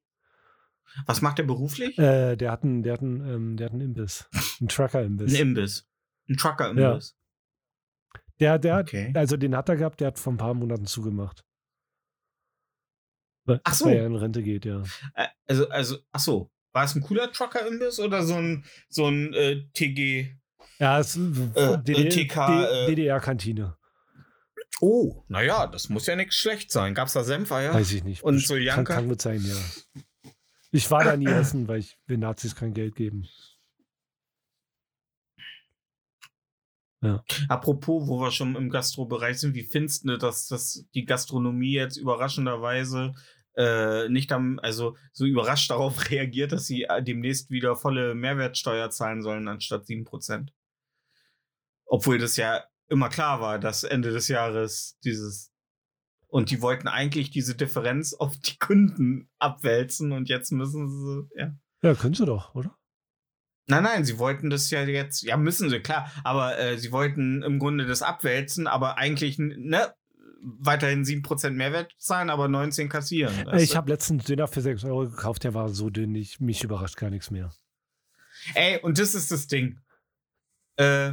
[1.06, 1.98] Was macht er beruflich?
[1.98, 4.28] Äh, der hat einen, der hat einen, ähm, der hat einen Imbiss.
[4.60, 5.32] Einen Trucker-Imbiss.
[5.34, 5.88] Ein Imbiss.
[6.28, 7.16] Ein Trucker-Imbiss.
[8.40, 9.12] Der, der hat, Okay.
[9.14, 11.44] also den hat er gehabt, der hat vor ein paar Monaten zugemacht.
[13.44, 13.86] Weil, Ach so.
[13.86, 14.82] Weil er in Rente geht, ja.
[15.14, 16.50] Äh, Also, also, ach so.
[16.72, 20.34] War es ein cooler Trucker-Imbiss oder so ein, so ein äh, TG?
[20.78, 23.76] Ja, es ist Äh, DDR, TK, äh, DDR-Kantine.
[24.80, 26.94] Oh, naja, das muss ja nichts schlecht sein.
[26.94, 27.74] Gab's da Senfeier?
[27.74, 28.22] Weiß ich nicht.
[28.22, 28.94] Und Kann, Soljanka?
[28.94, 29.54] kann gut sein, ja.
[30.72, 33.28] Ich war da nie essen, weil ich will Nazis kein Geld geben.
[37.48, 41.98] Apropos, wo wir schon im Gastrobereich sind, wie findest du, dass, dass die Gastronomie jetzt
[41.98, 43.12] überraschenderweise
[43.54, 48.88] äh, nicht am, also so überrascht darauf reagiert, dass sie äh, demnächst wieder volle Mehrwertsteuer
[48.90, 50.48] zahlen sollen anstatt 7%?
[51.84, 55.51] Obwohl das ja immer klar war, dass Ende des Jahres dieses
[56.32, 61.54] und die wollten eigentlich diese Differenz auf die Kunden abwälzen und jetzt müssen sie, ja.
[61.82, 62.74] Ja, können sie doch, oder?
[63.66, 67.42] Nein, nein, sie wollten das ja jetzt, ja, müssen sie, klar, aber äh, sie wollten
[67.42, 69.92] im Grunde das abwälzen, aber eigentlich, ne,
[70.40, 73.34] weiterhin 7% Mehrwert zahlen, aber 19 kassieren.
[73.58, 76.96] Ich habe letztens Döner für 6 Euro gekauft, der war so dünn, ich, mich überrascht
[76.96, 77.52] gar nichts mehr.
[78.54, 79.80] Ey, und das ist das Ding.
[80.76, 81.12] Äh,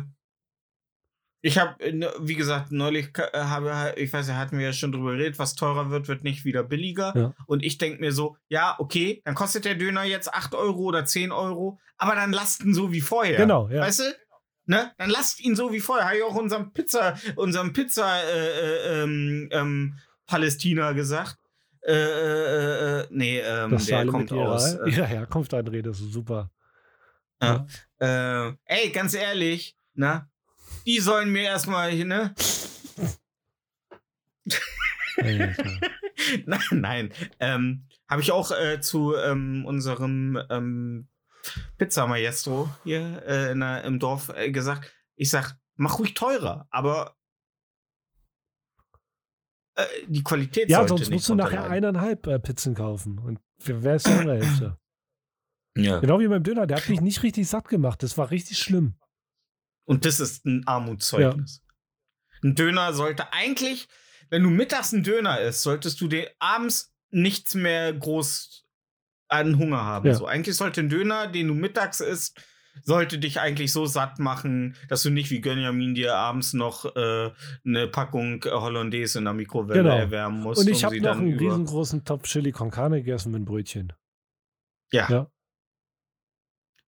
[1.41, 1.75] ich habe,
[2.19, 5.55] wie gesagt, neulich äh, habe, ich weiß ja, hatten wir ja schon drüber geredet, was
[5.55, 7.13] teurer wird, wird nicht wieder billiger.
[7.15, 7.33] Ja.
[7.45, 11.05] Und ich denke mir so, ja, okay, dann kostet der Döner jetzt 8 Euro oder
[11.05, 13.37] 10 Euro, aber dann lasst ihn so wie vorher.
[13.37, 13.81] Genau, ja.
[13.81, 14.03] Weißt du?
[14.65, 14.91] Ne?
[14.97, 16.05] Dann lasst ihn so wie vorher.
[16.05, 21.37] Habe ich auch unserem Pizza, unserem Pizza äh, äh, ähm, ähm, Palästina gesagt.
[21.81, 24.75] Äh, äh, äh, nee, ähm, Das der kommt mit ihrer, aus.
[24.75, 26.51] Äh, ihrer Herkunft das ist super.
[27.41, 27.65] ja.
[27.99, 30.28] äh, ey, ganz ehrlich, ne?
[30.89, 32.33] Die sollen mir erstmal, ne?
[35.21, 35.55] Nein,
[36.71, 37.13] nein.
[37.39, 41.07] Ähm, Habe ich auch äh, zu ähm, unserem ähm,
[41.77, 44.91] Pizza Maestro hier äh, in der, im Dorf äh, gesagt.
[45.15, 47.15] Ich sag, mach ruhig teurer, aber
[49.75, 53.19] äh, die Qualität Ja, sollte sonst nicht musst du nachher eineinhalb äh, Pizzen kaufen.
[53.19, 54.79] Und wer wer ist die andere Hälfte?
[55.77, 55.99] Ja.
[55.99, 58.01] Genau wie beim Döner, der hat mich nicht richtig satt gemacht.
[58.01, 58.95] Das war richtig schlimm.
[59.89, 61.63] Und das ist ein Armutszeugnis.
[62.43, 63.87] Ein Döner sollte eigentlich,
[64.29, 68.65] wenn du mittags ein Döner isst, solltest du dir abends nichts mehr groß
[69.29, 70.07] an Hunger haben.
[70.07, 70.13] Ja.
[70.13, 72.39] So, eigentlich sollte ein Döner, den du mittags isst,
[72.83, 77.31] sollte dich eigentlich so satt machen, dass du nicht wie Gönjamin dir abends noch äh,
[77.65, 79.97] eine Packung Hollandaise in der Mikrowelle Genau.
[79.97, 80.61] erwärmen musst.
[80.61, 83.91] Und ich habe noch einen riesengroßen Topf Chili con Carne gegessen mit Brötchen.
[84.91, 85.09] Ja.
[85.09, 85.31] Ja.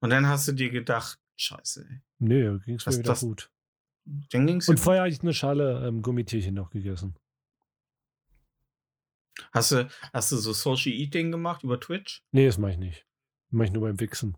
[0.02, 2.02] Und dann hast du dir gedacht, scheiße, ey.
[2.24, 3.52] Nö, ging es mir wieder das- gut.
[4.32, 7.16] Dann ging's Und vorher habe ich eine Schale ähm, Gummitierchen noch gegessen.
[9.52, 12.24] hast du, hast du so Social Eating gemacht über Twitch?
[12.32, 13.06] Nee, das mache ich nicht.
[13.50, 14.36] Mache ich nur beim Wichsen.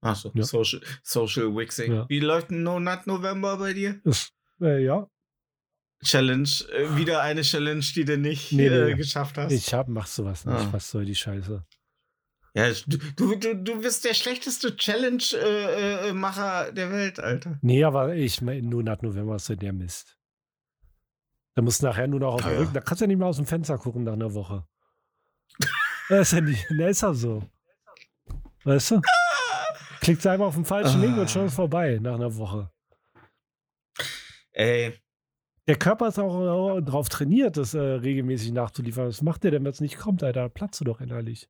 [0.00, 0.42] Achso, Ja.
[0.44, 1.92] Social, Social Wixing.
[1.92, 2.08] Ja.
[2.08, 4.00] Wie läuft ein No Nut November bei dir?
[4.04, 5.08] Das, äh, ja,
[6.02, 8.94] Challenge, äh, wieder eine Challenge, die du nicht Nee, äh, nee.
[8.94, 9.52] geschafft hast.
[9.52, 10.54] ich hab, mach sowas nicht.
[10.54, 10.68] Ah.
[10.72, 11.64] Was soll die Scheiße?
[12.54, 17.58] Ja, du, du, du, bist der schlechteste Challenge-Macher der Welt, Alter.
[17.62, 20.16] Nee, aber ich meine, nur nach November ist der Mist.
[21.54, 22.58] Da musst du nachher nur noch auf Ah, den.
[22.58, 22.74] Rücken.
[22.74, 24.66] Da kannst du ja nicht mehr aus dem Fenster gucken nach einer Woche.
[26.08, 27.42] das ist ja nicht, ne, ist ja so.
[28.64, 29.00] Weißt du?
[30.00, 32.70] Klickst einfach auf den falschen Link und schon ist vorbei nach einer Woche.
[34.52, 34.94] Ey,
[35.66, 39.08] Der Körper ist auch äh, darauf trainiert, das äh, regelmäßig nachzuliefern.
[39.08, 40.48] Was macht der denn, wenn es nicht kommt, Alter?
[40.48, 41.48] Platzt du doch innerlich.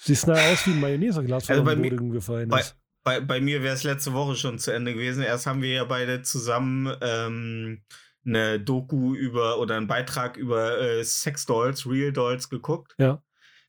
[0.00, 2.76] Siehst nachher aus wie ein Mayonnaise-Glas, Also bei mir- gefallen bei- ist.
[3.02, 5.22] bei, bei mir wäre es letzte Woche schon zu Ende gewesen.
[5.22, 7.82] Erst haben wir ja beide zusammen ähm,
[8.24, 12.94] eine Doku über oder einen Beitrag über äh, Sex-Dolls, Real Dolls geguckt.
[12.98, 13.22] Ja.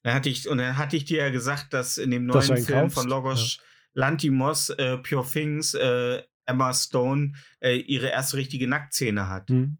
[0.03, 2.65] Dann hatte ich, und dann hatte ich dir ja gesagt, dass in dem neuen Film
[2.65, 3.57] kaufst, von Logos
[3.93, 9.49] Lantimos, äh, Pure Things, äh, Emma Stone äh, ihre erste richtige Nacktszene hat.
[9.49, 9.77] Hm.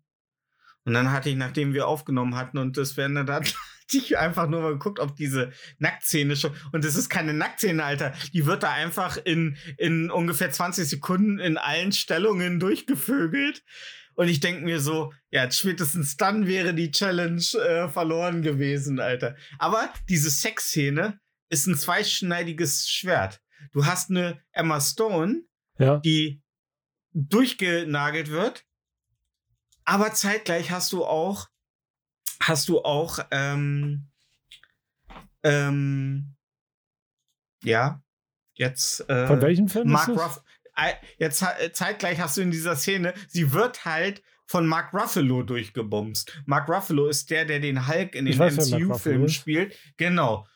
[0.83, 3.43] Und dann hatte ich, nachdem wir aufgenommen hatten und das wäre dann,
[3.97, 6.55] ich einfach nur mal geguckt, ob diese Nacktszene schon.
[6.71, 8.13] Und das ist keine Nacktszene, Alter.
[8.33, 13.63] Die wird da einfach in, in ungefähr 20 Sekunden in allen Stellungen durchgevögelt.
[14.15, 19.35] Und ich denke mir so, ja, spätestens dann wäre die Challenge äh, verloren gewesen, Alter.
[19.59, 21.19] Aber diese Sexszene
[21.49, 23.41] ist ein zweischneidiges Schwert.
[23.71, 25.43] Du hast eine Emma Stone,
[25.77, 25.97] Ja.
[25.97, 26.41] die
[27.13, 28.65] durchgenagelt wird.
[29.85, 31.47] Aber zeitgleich hast du auch,
[32.41, 34.07] hast du auch, ähm,
[35.43, 36.35] ähm,
[37.63, 38.01] ja,
[38.53, 40.09] jetzt, äh, Von welchem Film Mark?
[40.09, 40.43] Ruff,
[40.75, 45.43] äh, jetzt äh, zeitgleich hast du in dieser Szene, sie wird halt von Mark Ruffalo
[45.43, 46.41] durchgebumst.
[46.45, 49.77] Mark Ruffalo ist der, der den Hulk in den MCU-Filmen spielt.
[49.97, 50.47] Genau.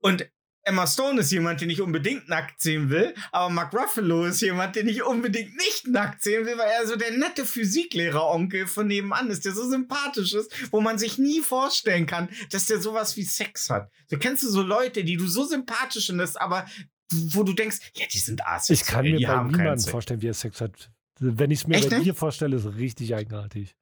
[0.00, 0.28] Und
[0.70, 4.76] Emma Stone ist jemand, den ich unbedingt nackt sehen will, aber Mark Ruffalo ist jemand,
[4.76, 9.30] den ich unbedingt nicht nackt sehen will, weil er so der nette Physiklehrer-Onkel von nebenan
[9.30, 13.24] ist, der so sympathisch ist, wo man sich nie vorstellen kann, dass der sowas wie
[13.24, 13.90] Sex hat.
[14.06, 16.66] So kennst du so Leute, die du so sympathisch findest, aber
[17.10, 20.28] wo du denkst, ja, die sind asexuell, Ich kann mir die bei niemandem vorstellen, wie
[20.28, 20.92] er Sex hat.
[21.18, 22.06] Wenn ich es mir Echt bei nicht?
[22.06, 23.74] dir vorstelle, ist es richtig eigenartig.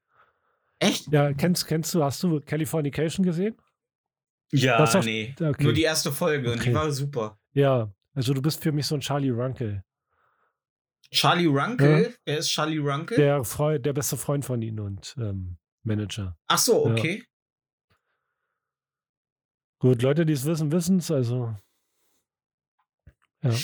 [0.79, 1.13] Echt?
[1.13, 3.57] Ja, kennst, kennst du, hast du Californication gesehen?
[4.53, 5.35] Ja, doch- nee.
[5.41, 5.63] okay.
[5.63, 7.39] Nur die erste Folge und die war super.
[7.53, 9.83] Ja, also du bist für mich so ein Charlie Runkel.
[11.11, 12.15] Charlie Runkel?
[12.25, 13.17] Wer ist Charlie Runkel?
[13.17, 16.37] Der, Freu der beste Freund von ihnen und ähm, Manager.
[16.47, 16.93] Ach so, Ja.
[16.95, 17.25] okay.
[19.81, 21.11] Gut, Leute, die es wissen, wissen es.
[21.11, 21.55] Also,
[23.43, 23.55] ja.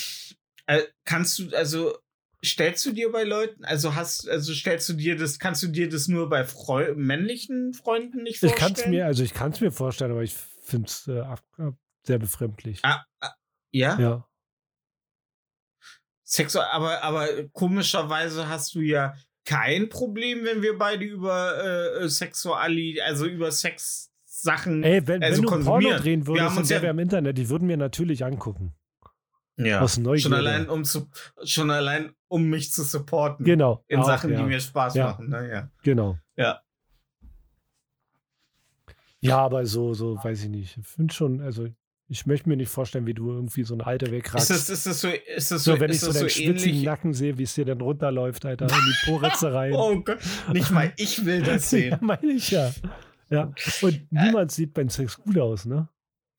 [0.66, 1.98] Äh, kannst du, also
[2.44, 5.88] stellst du dir bei Leuten, also hast, also stellst du dir das, kannst du dir
[5.88, 8.74] das nur bei Freu männlichen Freunden nicht Ich vorstellen?
[8.74, 10.34] kann es mir, also ich kann es mir vorstellen, aber ich
[10.64, 11.44] finde es äh, ab-
[12.02, 12.80] sehr befremdlich.
[12.82, 13.32] Ah, ah,
[13.70, 13.98] ja?
[13.98, 14.28] Ja.
[16.26, 21.62] Sexual, aber, aber komischerweise hast du ja kein Problem, wenn wir beide über
[22.02, 24.82] äh, Sexuali, also über Sex-Sachen.
[24.82, 27.48] Ey, wenn, Also wenn du Porno drehen Wir würdest und ja- wäre im Internet, die
[27.50, 28.74] würden mir natürlich angucken.
[29.58, 30.20] ja, aus Neugierde.
[30.22, 31.10] schon allein, um zu,
[31.44, 33.44] schon allein, um mich zu supporten.
[33.44, 33.84] Genau.
[33.86, 34.38] In Auch, Sachen, ja.
[34.38, 35.06] die mir Spaß Ja.
[35.08, 35.28] machen.
[35.28, 35.70] Naja.
[35.82, 36.18] Genau.
[36.36, 36.60] Ja.
[39.24, 40.76] Ja, aber so, so, weiß ich nicht.
[40.76, 41.66] Ich finde schon, also
[42.08, 44.50] ich möchte mir nicht vorstellen, wie du irgendwie so ein Alter Ist wegratzt.
[44.50, 46.82] das, ist das so, ist das so, so, wenn ich ist so deinen so schwitzigen?
[46.84, 49.72] Nacken sehe, wie es dir dann runterläuft, Alter, in die Poritze rein.
[49.72, 50.18] Oh Gott,
[50.52, 51.98] nicht mal ich will das ja, sehen.
[52.02, 52.70] meine ich ja.
[53.30, 53.52] Ja.
[53.80, 55.88] Und niemand sieht beim Sex gut aus, ne?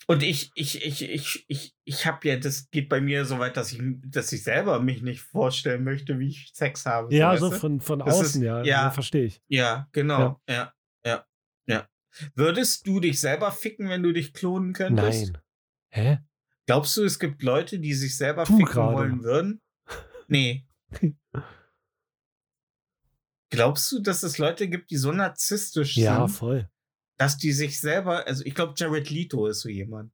[0.07, 3.57] Und ich, ich, ich, ich, ich, ich habe ja, das geht bei mir so weit,
[3.57, 7.11] dass ich, dass ich selber mich nicht vorstellen möchte, wie ich Sex habe.
[7.13, 7.55] Ja, so du?
[7.55, 8.59] von, von Das außen, ist- ja.
[8.59, 8.65] ja.
[8.83, 8.91] ja.
[8.91, 9.41] Verstehe ich.
[9.47, 10.39] Ja, genau.
[10.47, 10.53] Ja.
[10.55, 10.73] ja,
[11.07, 11.25] ja,
[12.35, 15.33] Würdest du dich selber ficken, wenn du dich klonen könntest?
[15.33, 15.41] Nein.
[15.89, 16.19] Hä?
[16.65, 18.93] Glaubst du, es gibt Leute, die sich selber Du ficken gerade.
[18.95, 19.61] wollen würden?
[20.27, 20.65] Nee.
[23.49, 26.69] Glaubst du, dass es Leute gibt, die so narzisstisch Ja, sind, voll.
[27.17, 30.11] dass die sich selber, also ich glaube, Jared Leto ist so jemand.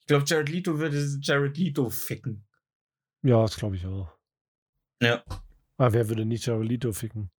[0.00, 2.44] Ich glaube, Jared Leto würde Jared Leto ficken.
[3.22, 4.12] Ja, das glaube ich auch.
[5.00, 5.24] Ja.
[5.76, 7.30] Aber wer würde nicht Jarolito ficken?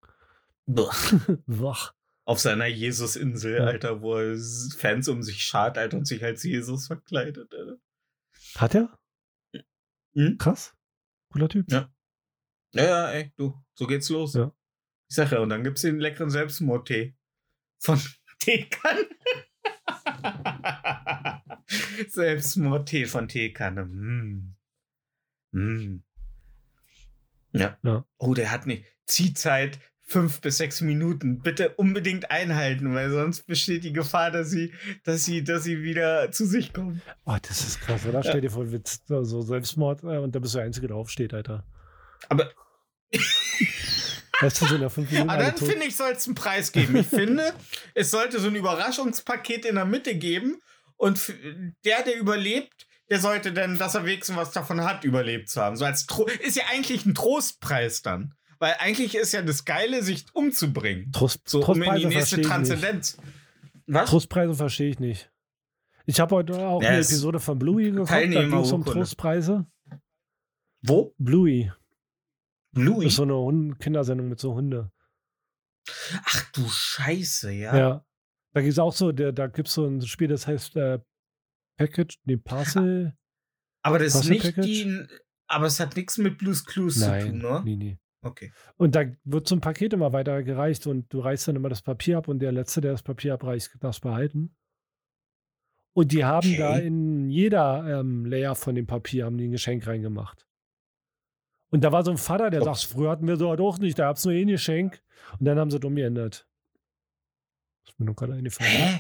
[0.66, 0.90] Buh.
[1.46, 1.94] Wach.
[2.26, 3.66] Auf seiner Jesus-Insel, Ja.
[3.66, 4.38] Alter, wo er
[4.78, 7.78] Fans um sich schart, Alter, und sich als Jesus verkleidet, Alter.
[8.56, 8.98] Hat er?
[10.14, 10.38] Hm?
[10.38, 10.74] Krass.
[11.32, 11.72] Cooler Typ.
[11.72, 11.92] Ja.
[12.74, 14.34] Ja, ja, ey, du, so geht's los.
[14.36, 14.54] Ja.
[15.10, 17.16] Ich sag ja, und dann gibt's den leckeren Selbstmordtee
[17.80, 18.00] von
[18.40, 19.08] Teekanne.
[22.08, 23.86] Selbstmordtee von Teekanne.
[23.86, 24.56] Mm.
[25.52, 26.04] Mm.
[27.52, 27.78] Ja.
[27.84, 28.06] Ja.
[28.18, 28.86] Oh, der hat nicht.
[29.06, 29.80] Ziehzeit
[30.14, 31.40] fünf bis sechs Minuten.
[31.40, 34.72] Bitte unbedingt einhalten, weil sonst besteht die Gefahr, dass sie,
[35.04, 37.02] dass sie, dass sie wieder zu sich kommen.
[37.26, 38.20] Oh, das ist krass, oder?
[38.20, 38.24] Ja.
[38.24, 41.34] Stell dir vor, Witz, so Selbstmord äh, und da bist du der Einzige, der aufsteht,
[41.34, 41.66] Alter.
[42.30, 42.52] Aber
[44.42, 46.96] Weißt du, so Minuten Ah, dann finde ich, soll es einen Preis geben.
[46.96, 47.54] Ich finde,
[47.94, 50.60] es sollte so ein Überraschungspaket in der Mitte geben.
[50.98, 51.34] Und
[51.86, 55.76] der, der überlebt, der sollte dann, dass er wenigstens was davon hat, überlebt zu haben.
[55.76, 58.36] So als Tro ist ja eigentlich ein Trostpreis dann.
[58.64, 61.12] Weil eigentlich ist ja das Geile, sich umzubringen.
[61.12, 62.50] Trost, So um in die Trostpreise nächste verstehe ich nicht.
[62.50, 63.18] Transzendenz.
[63.88, 64.10] Was?
[64.10, 65.32] Trostpreise verstehe ich nicht.
[66.06, 68.86] Ich habe heute auch Ja, eine Episode von Bluey geguckt, da ging es um.
[68.86, 69.66] Trostpreise.
[70.82, 71.14] Wo?
[71.18, 71.74] Bluey.
[72.72, 73.08] Louis.
[73.08, 74.94] ist so eine Hund Kindersendung mit so Hunde.
[76.24, 77.78] Ach du Scheiße, ja.
[77.78, 78.06] Ja.
[78.54, 81.00] Da gibt es auch so, der, da gibt es so ein Spiel, das heißt äh,
[81.78, 83.14] Package, nee, Parcel.
[83.82, 84.66] Aber das ist nicht Package?
[84.66, 85.06] die.
[85.48, 87.62] Aber es hat nichts mit Blues Clues zu Nein, tun, ne?
[87.66, 88.00] nee, nee.
[88.24, 88.52] Okay.
[88.78, 92.18] Und da wird so ein Paket immer weitergereicht und du reißt dann immer das Papier
[92.18, 94.56] ab und der Letzte, der das Papier abreißt, darf es behalten.
[95.96, 96.88] Und die haben da Okay.
[96.88, 100.48] in jeder ähm, Layer von dem Papier haben die ein Geschenk reingemacht.
[101.72, 102.66] Und da war so ein Vater, der Oh.
[102.66, 105.04] sagt, früher hatten wir so auch nicht, da gab es nur eh ein Geschenk.
[105.40, 106.48] Und dann haben sie es umgeändert.
[107.86, 108.72] Das ist mir nur gerade eingefallen.
[108.72, 109.00] Hä?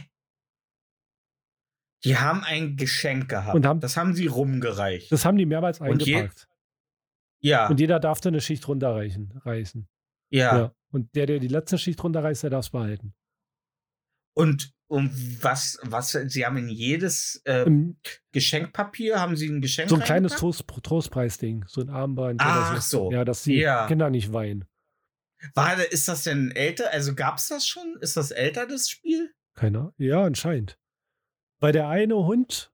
[2.03, 3.55] Die haben ein Geschenk gehabt.
[3.55, 5.11] Und haben- das haben sie rumgereicht.
[5.11, 6.47] Das haben die mehrmals eingepackt.
[7.43, 9.87] Ja, Und jeder darf da eine Schicht runterreichen, reißen.
[10.31, 10.57] ja.
[10.57, 10.75] Ja.
[10.91, 13.15] Und der, der die letzte Schicht runterreißt, der darf es behalten.
[14.35, 15.09] Und um
[15.41, 17.97] was, was, sie haben in jedes äh, Im,
[18.31, 20.35] Geschenkpapier haben sie ein Geschenk so ein kleines?
[20.35, 22.39] Trost, Trostpreisding, so ein Armband.
[22.43, 23.11] Ach oder so.
[23.11, 23.87] Ja, dass die Ja.
[23.87, 24.65] Kinder nicht weinen.
[25.55, 26.91] War, ist das denn älter?
[26.91, 27.97] Also gab es das schon?
[28.01, 29.33] Ist das älter, das Spiel?
[29.55, 29.93] Keiner?
[29.97, 30.79] Ja, anscheinend.
[31.59, 32.72] Weil der eine Hund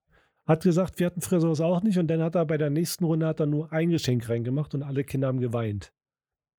[0.49, 3.05] hat gesagt, wir hatten früher sowas auch nicht und dann hat er bei der nächsten
[3.05, 5.93] Runde hat er nur ein Geschenk reingemacht und alle Kinder haben geweint.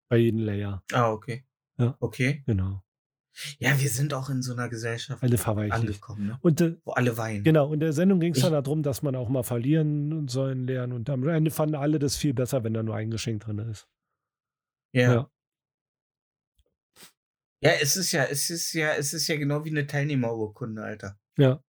[0.09, 0.83] Bei jedem Layer.
[0.93, 1.45] Ah, okay.
[1.77, 1.97] Ja.
[1.99, 2.43] Okay.
[2.47, 2.83] Genau.
[3.59, 6.39] Ja, wir sind auch in so einer Gesellschaft Alle angekommen, ne?
[6.43, 7.45] Und äh, wo alle weinen.
[7.45, 10.93] genau, in der Sendung ging es dann darum, dass man auch mal verlieren sollen lernen.
[10.93, 13.89] Und am Ende fanden alle das viel besser, wenn da nur ein Geschenk drin ist.
[14.93, 15.13] Ja.
[15.13, 15.31] Ja.
[17.63, 21.19] Ja, es ist ja, es ist ja, es ist ja genau wie eine Teilnehmerurkunde, Alter.
[21.37, 21.63] Ja.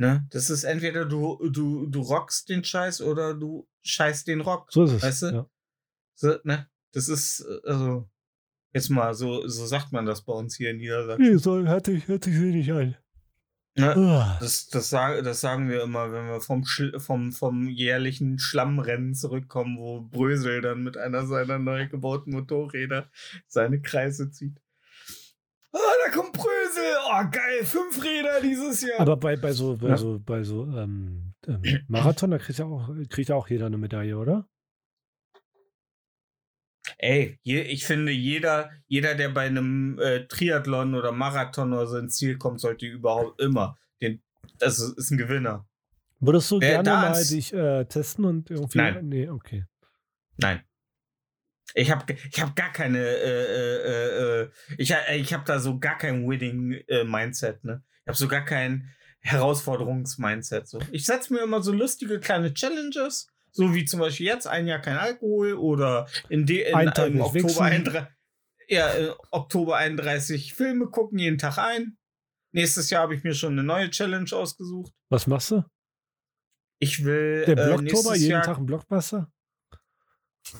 [0.00, 0.26] Ne?
[0.30, 4.72] Das ist entweder du, du, du rockst den Scheiß oder du scheißt den Rock.
[4.72, 5.02] So ist es.
[5.02, 5.26] Weißt du?
[5.26, 5.50] Ja.
[6.14, 6.68] So, ne?
[6.92, 8.08] Das ist, äh, also,
[8.72, 11.22] Jetzt mal, so, so sagt man das bei uns hier in Niedersachsen.
[11.22, 12.96] Nee, so hört sich, hört sich nicht an.
[13.76, 13.96] Ne?
[13.96, 14.36] Ah.
[14.40, 19.14] Das, das, sag, das sagen wir immer, wenn wir vom, Schl vom, vom jährlichen Schlammrennen
[19.14, 23.10] zurückkommen, wo Brösel dann mit einer seiner neu gebauten Motorräder
[23.48, 24.60] seine Kreise zieht.
[25.72, 26.96] Ah, da kommt Brösel!
[27.06, 29.00] Oh, geil, fünf Räder dieses Jahr.
[29.00, 29.96] Aber bei, bei so, bei Ja.
[29.96, 33.78] so, bei so ähm, ähm, Marathon, da kriegt ja auch, kriegt ja auch jeder eine
[33.78, 34.48] Medaille, oder?
[36.98, 41.98] Ey, je, ich finde, jeder, jeder, der bei einem äh, Triathlon oder Marathon oder so
[41.98, 44.22] ins Ziel kommt, sollte überhaupt immer den.
[44.58, 45.66] Das ist, ist ein Gewinner.
[46.18, 48.78] Würdest du Wer gerne mal dich äh, testen und irgendwie.
[48.78, 49.08] Nein.
[49.08, 49.64] Nee, okay.
[50.36, 50.62] Nein.
[51.74, 55.78] Ich habe ich hab gar keine, äh, äh, äh, ich, ha- ich habe da so
[55.78, 57.82] gar kein Winning-Mindset, ne?
[58.02, 58.88] Ich habe so gar kein
[59.20, 60.66] Herausforderungs-Mindset.
[60.68, 60.80] So.
[60.92, 64.80] Ich setze mir immer so lustige kleine Challenges, so wie zum Beispiel jetzt ein Jahr
[64.80, 67.62] kein Alkohol oder in, de, in, im nicht Oktober.
[67.62, 68.08] 31,
[68.68, 71.96] ja, äh, Oktober 31 Filme gucken, jeden Tag ein.
[72.52, 74.92] Nächstes Jahr habe ich mir schon eine neue Challenge ausgesucht.
[75.08, 75.64] Was machst du?
[76.80, 79.30] Ich will Der äh, Blocktober, nächstes jeden Jahr Tag ein Blockbuster?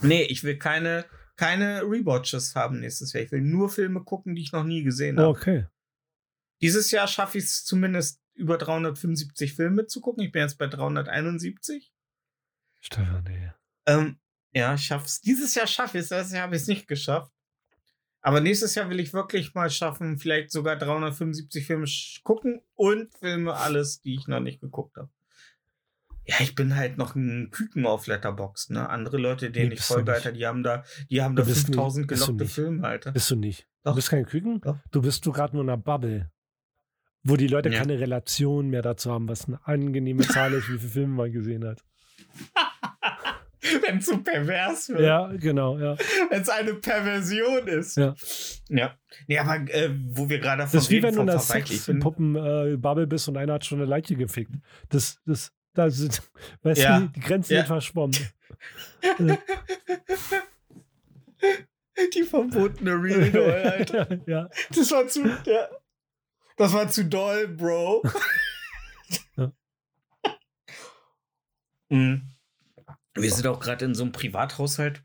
[0.03, 1.05] Nee, ich will keine,
[1.37, 3.24] keine Rewatches haben nächstes Jahr.
[3.24, 5.28] Ich will nur Filme gucken, die ich noch nie gesehen habe.
[5.28, 5.66] Okay.
[6.61, 10.22] Dieses Jahr schaffe ich es zumindest über 375 Filme zu gucken.
[10.22, 11.93] Ich bin jetzt bei 371.
[12.81, 13.53] Stefan, nee.
[13.87, 14.18] Ähm,
[14.53, 15.20] ja, ich schaff's.
[15.20, 17.33] Dieses Jahr schaffe ich es, das Jahr habe ich es nicht geschafft.
[18.22, 21.87] Aber nächstes Jahr will ich wirklich mal schaffen, vielleicht sogar 375 Filme
[22.22, 25.11] gucken und Filme alles, die ich noch nicht geguckt habe.
[26.31, 28.89] Ja, ich bin halt noch ein Küken auf Letterboxd, ne?
[28.89, 30.12] Andere Leute, denen Nee, ich folge.
[30.12, 32.47] Alter, die haben da, die haben da bist nicht- 5000 bist du gelockte.
[32.55, 33.12] Filme, Alter.
[33.12, 33.66] Bist du nicht.
[33.83, 33.93] Doch.
[33.93, 34.61] Du bist kein Küken?
[34.61, 34.76] Doch.
[34.93, 36.31] Du bist du gerade nur in einer Bubble.
[37.22, 37.78] Wo die Leute Ja.
[37.81, 41.64] keine Relation mehr dazu haben, was eine angenehme Zahl ist, wie viele Filme man gesehen
[41.66, 41.83] hat.
[43.87, 45.01] Wenn es so pervers wird.
[45.01, 45.95] Ja, genau, ja.
[46.31, 47.97] Wenn es eine Perversion ist.
[47.97, 48.14] Ja.
[48.68, 48.95] Ja.
[49.26, 51.39] Nee, aber äh, wo wir gerade davon Das ist wie reden, wenn du in einer
[51.39, 54.53] Sexpuppen-Bubble bist und einer hat schon eine Leiche gefickt.
[54.89, 56.23] Das, das, da sind,
[56.62, 57.01] weißt Ja.
[57.01, 57.59] du, die Grenzen Ja.
[57.61, 58.16] sind verschwommen.
[62.14, 64.21] Die verbotene Real Doll, Alter.
[64.27, 64.49] ja.
[64.75, 65.68] Das war zu, ja.
[66.57, 68.03] Das war zu doll, Bro.
[69.37, 69.53] Ja.
[71.91, 72.23] Mhm.
[73.14, 75.03] Wir sind auch gerade in so einem Privathaushalt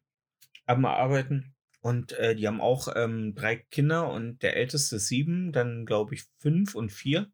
[0.65, 1.53] am Arbeiten.
[1.81, 6.23] Und äh, die haben auch ähm, drei Kinder und der älteste sieben, dann glaube ich
[6.39, 7.31] fünf und vier.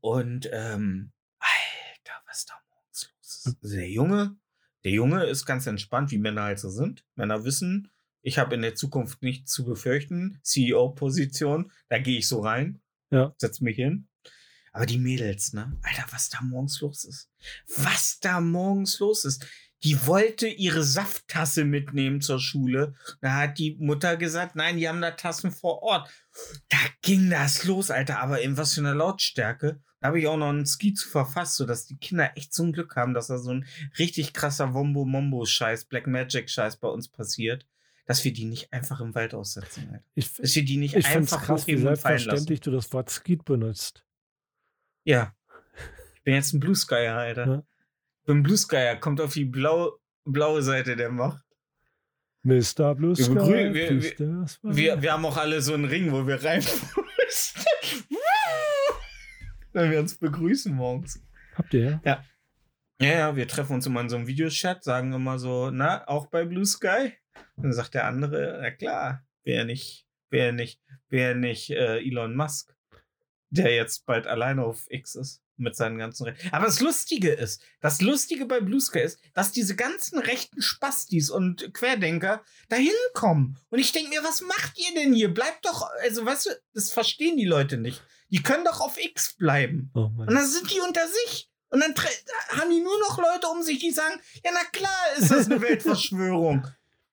[0.00, 3.58] Und ähm, Alter, was da morgens los ist.
[3.62, 4.36] Also der Junge,
[4.84, 7.04] der Junge ist ganz entspannt, wie Männer halt so sind.
[7.14, 7.90] Männer wissen,
[8.22, 10.38] ich habe in der Zukunft nichts zu befürchten.
[10.42, 12.80] CEO-Position, da gehe ich so rein.
[13.10, 13.34] Ja.
[13.38, 14.08] Setz mich hin.
[14.72, 15.78] Aber die Mädels, ne?
[15.82, 17.30] Alter, was da morgens los ist.
[17.76, 19.46] Was da morgens los ist.
[19.84, 22.94] Die wollte ihre Safttasse mitnehmen zur Schule.
[23.20, 26.10] Da hat die Mutter gesagt, nein, die haben da Tassen vor Ort.
[26.70, 29.80] Da ging das los, Alter, aber in was für einer Lautstärke.
[30.00, 32.72] Da habe ich auch noch einen Ski zu verfasst, sodass die Kinder echt so ein
[32.72, 33.66] Glück haben, dass da so ein
[33.98, 37.66] richtig krasser Wombo-Mombo-Scheiß, Black Magic-Scheiß bei uns passiert,
[38.06, 40.04] dass wir die nicht einfach im Wald aussetzen, Alter.
[40.14, 43.10] Ich, Dass wir die nicht ich finde es einfach krass, wie selbstverständlich du das Wort
[43.10, 44.04] Skeet benutzt.
[45.04, 45.34] Ja.
[46.16, 47.46] Ich bin jetzt ein Blue Skyer, Alter.
[47.46, 47.62] Ja.
[48.26, 51.44] Bin Blue Skyer, kommt auf die blaue, blaue Seite der Macht.
[52.42, 52.94] Mr.
[52.94, 56.26] Blue Wir Sky, wir- das war- Wir, wir haben auch alle so einen Ring, wo
[56.26, 56.62] wir rein
[59.72, 61.20] Wenn wir uns begrüßen morgens.
[61.56, 62.24] Habt ihr ja?
[63.00, 66.26] Ja, ja, wir treffen uns immer in so einem Videochat, sagen immer so, na, auch
[66.26, 67.12] bei Blue Sky?
[67.56, 72.74] Dann sagt der andere, na klar, wer nicht, wer nicht, wer nicht äh, Elon Musk,
[73.50, 76.48] der jetzt bald alleine auf X ist mit seinen ganzen Rechten.
[76.52, 81.30] Aber das Lustige ist, das Lustige bei Blue Sky ist, dass diese ganzen rechten Spastis
[81.30, 83.58] und Querdenker dahin kommen.
[83.70, 85.32] Und ich denke mir, was macht ihr denn hier?
[85.32, 88.02] Bleibt doch, also weißt du, das verstehen die Leute nicht.
[88.30, 89.90] Die können doch auf X bleiben.
[89.94, 91.48] Oh Und dann sind die unter sich.
[91.70, 91.94] Und dann
[92.50, 95.60] haben die nur noch Leute um sich, die sagen, ja, na klar ist das eine
[95.60, 96.66] Weltverschwörung.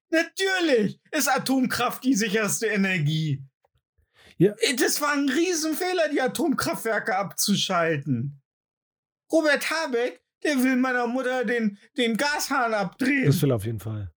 [0.09, 3.41] Natürlich ist Atomkraft die sicherste Energie.
[4.41, 4.53] Ja.
[4.79, 8.41] Das war ein Riesenfehler, die Atomkraftwerke abzuschalten.
[9.31, 13.25] Robert Habeck, der will meiner Mutter den, den Gashahn abdrehen.
[13.27, 14.11] Das will er auf jeden Fall.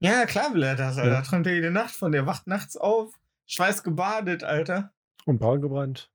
[0.00, 1.12] ja, klar will er das, Alter.
[1.12, 1.22] Ja.
[1.22, 2.10] Träumt er jede Nacht von.
[2.10, 3.14] Der wacht nachts auf,
[3.46, 4.92] schweißgebadet, Alter.
[5.26, 6.10] Und braun gebrannt.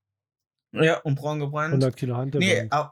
[0.74, 1.72] Ja, und braun gebrannt.
[1.74, 2.34] 100 Kilo Hand.
[2.34, 2.92] Nee, au-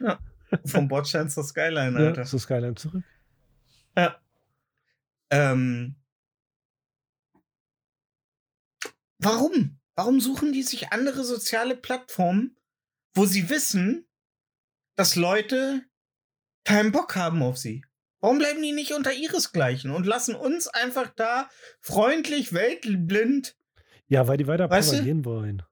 [0.00, 0.18] ja.
[0.64, 2.24] vom Bordstein zur Skyline, ja, Alter.
[2.24, 3.04] zur Skyline zurück.
[3.96, 4.16] Ja.
[5.30, 5.96] Ähm.
[9.18, 9.80] Warum?
[9.94, 12.56] Warum suchen die sich andere soziale Plattformen,
[13.14, 14.06] wo sie wissen,
[14.94, 15.84] dass Leute
[16.64, 17.84] keinen Bock haben auf sie?
[18.20, 21.48] Warum bleiben die nicht unter ihresgleichen und lassen uns einfach da
[21.80, 23.56] freundlich, weltblind?
[24.08, 24.96] Ja, weil die weiter Weißt du?
[24.96, 25.62] propagieren wollen.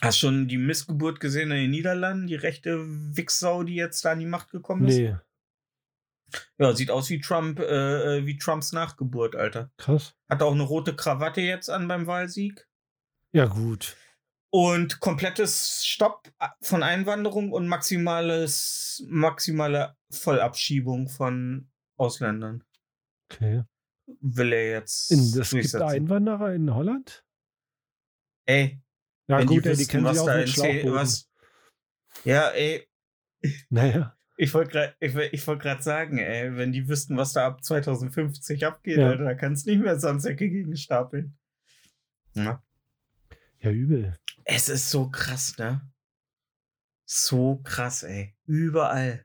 [0.00, 2.26] Hast schon die Missgeburt gesehen in den Niederlanden?
[2.26, 2.84] Die rechte
[3.16, 4.96] Wichsau, die jetzt da an die Macht gekommen ist?
[4.96, 5.16] Nee,
[6.58, 9.70] Ja, sieht aus wie Trump, äh, äh, wie Trumps Nachgeburt, Alter.
[9.76, 10.14] krass.
[10.28, 12.68] Hat auch eine rote Krawatte jetzt an beim Wahlsieg.
[13.32, 13.96] Ja, gut.
[14.50, 16.30] Und komplettes Stopp
[16.62, 22.62] von Einwanderung und maximales, maximale Vollabschiebung von Ausländern.
[23.32, 23.64] Okay.
[24.20, 25.10] Will er jetzt.
[25.10, 25.74] In, es gibt.
[25.74, 27.24] Einwanderer in Holland?
[28.46, 28.80] Ey,
[29.28, 30.92] Ja, gut, die ey, die kennen sich auch mit Schlauchbooten.
[30.92, 31.30] was.
[32.24, 32.86] Ja, ey,
[33.70, 37.64] Naja, ich wollte gerade ich, ich wollt sagen, ey, wenn die wüssten, was da ab
[37.64, 39.10] 2050 abgeht, Ja.
[39.10, 41.36] Alter, da kannst du nicht mehr Sandsäcke gegen stapeln.
[42.34, 42.62] Ja.
[43.60, 44.18] ja, übel.
[44.44, 45.80] Es ist so krass, ne?
[47.04, 48.34] So krass, ey.
[48.46, 49.24] Überall.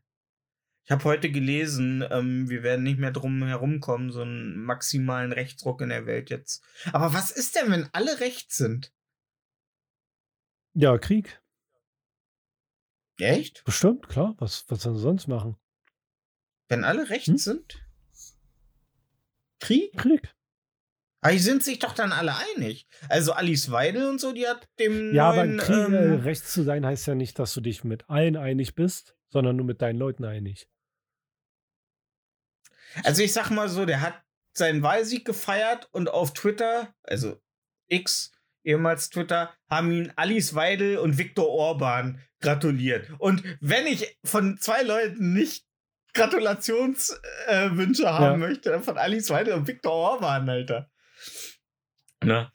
[0.86, 5.82] Ich habe heute gelesen, ähm, wir werden nicht mehr drum herumkommen, so einen maximalen Rechtsruck
[5.82, 6.64] in der Welt jetzt.
[6.92, 8.92] Aber was ist denn, wenn alle rechts sind?
[10.74, 11.42] Ja, Krieg.
[13.20, 13.64] Echt?
[13.66, 14.36] Bestimmt, klar.
[14.40, 15.58] Was, was sollen sie sonst machen?
[16.68, 17.38] Wenn alle rechts Hm?
[17.38, 17.86] sind?
[19.60, 19.98] Krieg?
[19.98, 20.34] Krieg.
[21.22, 22.88] Aber die sind sich doch dann alle einig.
[23.10, 26.54] Also Alice Weidel und so, die hat dem Ja, aber neuen, Krieg, äh, ähm, rechts
[26.54, 29.82] zu sein heißt ja nicht, dass du dich mit allen einig bist, sondern nur mit
[29.82, 30.70] deinen Leuten einig.
[33.04, 37.40] Also ich sag mal so, der hat seinen Wahlsieg gefeiert und auf Twitter, also
[37.88, 38.32] X,
[38.64, 43.10] ehemals Twitter, haben ihn Alice Weidel und Viktor Orban gratuliert.
[43.18, 45.66] Und wenn ich von zwei Leuten nicht
[46.14, 50.90] Gratulationswünsche äh, haben möchte, dann von Alice Weidel und Viktor Orban, Alter.
[52.24, 52.52] Na,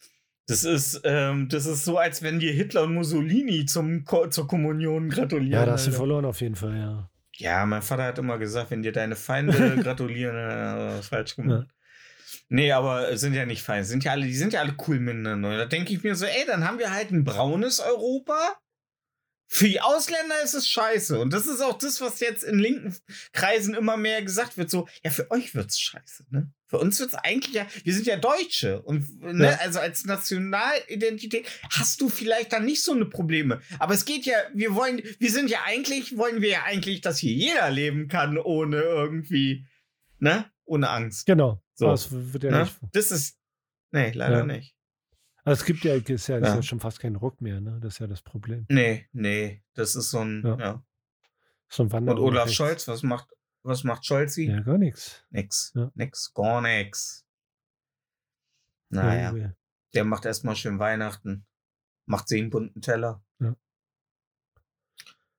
[0.47, 4.47] das ist, ähm, das ist so, als wenn dir Hitler und Mussolini zum Ko zur
[4.47, 5.53] Kommunion gratulieren.
[5.53, 7.11] Ja, da hast du verloren auf jeden Fall, ja.
[7.37, 11.09] Ja, mein Vater hat immer gesagt, wenn dir deine Feinde gratulieren, dann hast du was
[11.09, 11.69] falsch gemacht.
[12.49, 15.01] Nee, aber es sind ja nicht Feinde, sind ja alle, die sind ja alle cool
[15.01, 15.51] miteinander.
[15.51, 18.57] Und Da denke ich mir so, ey, dann haben wir halt ein braunes Europa.
[19.47, 21.19] Für die Ausländer ist es scheiße.
[21.19, 22.97] Und das ist auch das, was jetzt in linken
[23.33, 24.71] Kreisen immer mehr gesagt wird.
[24.71, 26.51] So, ja, für euch wird's scheiße, ne?
[26.67, 28.83] Für uns wird's eigentlich ja, wir sind ja Deutsche.
[28.83, 29.59] Und ne, Ja.
[29.61, 33.61] also als Nationalidentität hast du vielleicht dann nicht so eine Probleme.
[33.79, 37.19] Aber es geht ja, wir wollen, wir sind ja eigentlich, wollen wir ja eigentlich, dass
[37.19, 39.67] hier jeder leben kann, ohne irgendwie,
[40.19, 40.51] ne?
[40.67, 41.27] Ohne Angst.
[41.27, 41.63] Genau.
[41.75, 41.93] So.
[41.93, 42.61] Es wird ja Ne?
[42.63, 42.79] nicht.
[42.93, 43.39] Das ist,
[43.91, 44.47] nee, leider Ja.
[44.47, 44.75] nicht.
[45.45, 46.55] Also es gibt ja, ist ja, ist Ja.
[46.57, 47.79] ja schon fast kein Ruck mehr, ne?
[47.81, 48.65] Das ist ja das Problem.
[48.71, 50.59] Nee, nee, das ist so ein, Ja.
[50.59, 50.85] ja.
[51.69, 52.55] So ein Und Wanderer Olaf rechts.
[52.57, 53.29] Scholz, was macht,
[53.63, 54.45] was macht Scholzi?
[54.47, 55.25] Ja, gar nichts.
[55.31, 55.73] Nix.
[55.75, 55.91] Ja.
[55.95, 57.27] Nix, gar nix.
[58.91, 59.57] Ja, Naja, übel.
[59.95, 61.47] der macht erstmal schön Weihnachten.
[62.07, 63.23] Macht sie einen bunten Teller.
[63.41, 63.55] Ja.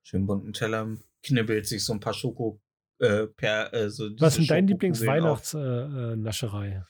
[0.03, 2.61] Schön bunten Teller, knibbelt sich so ein paar Schoko,
[3.00, 5.54] äh, per, äh, so Was denn dein Schokokugeln auf.
[5.54, 6.86] Lieblingsweihnachtsnascherei?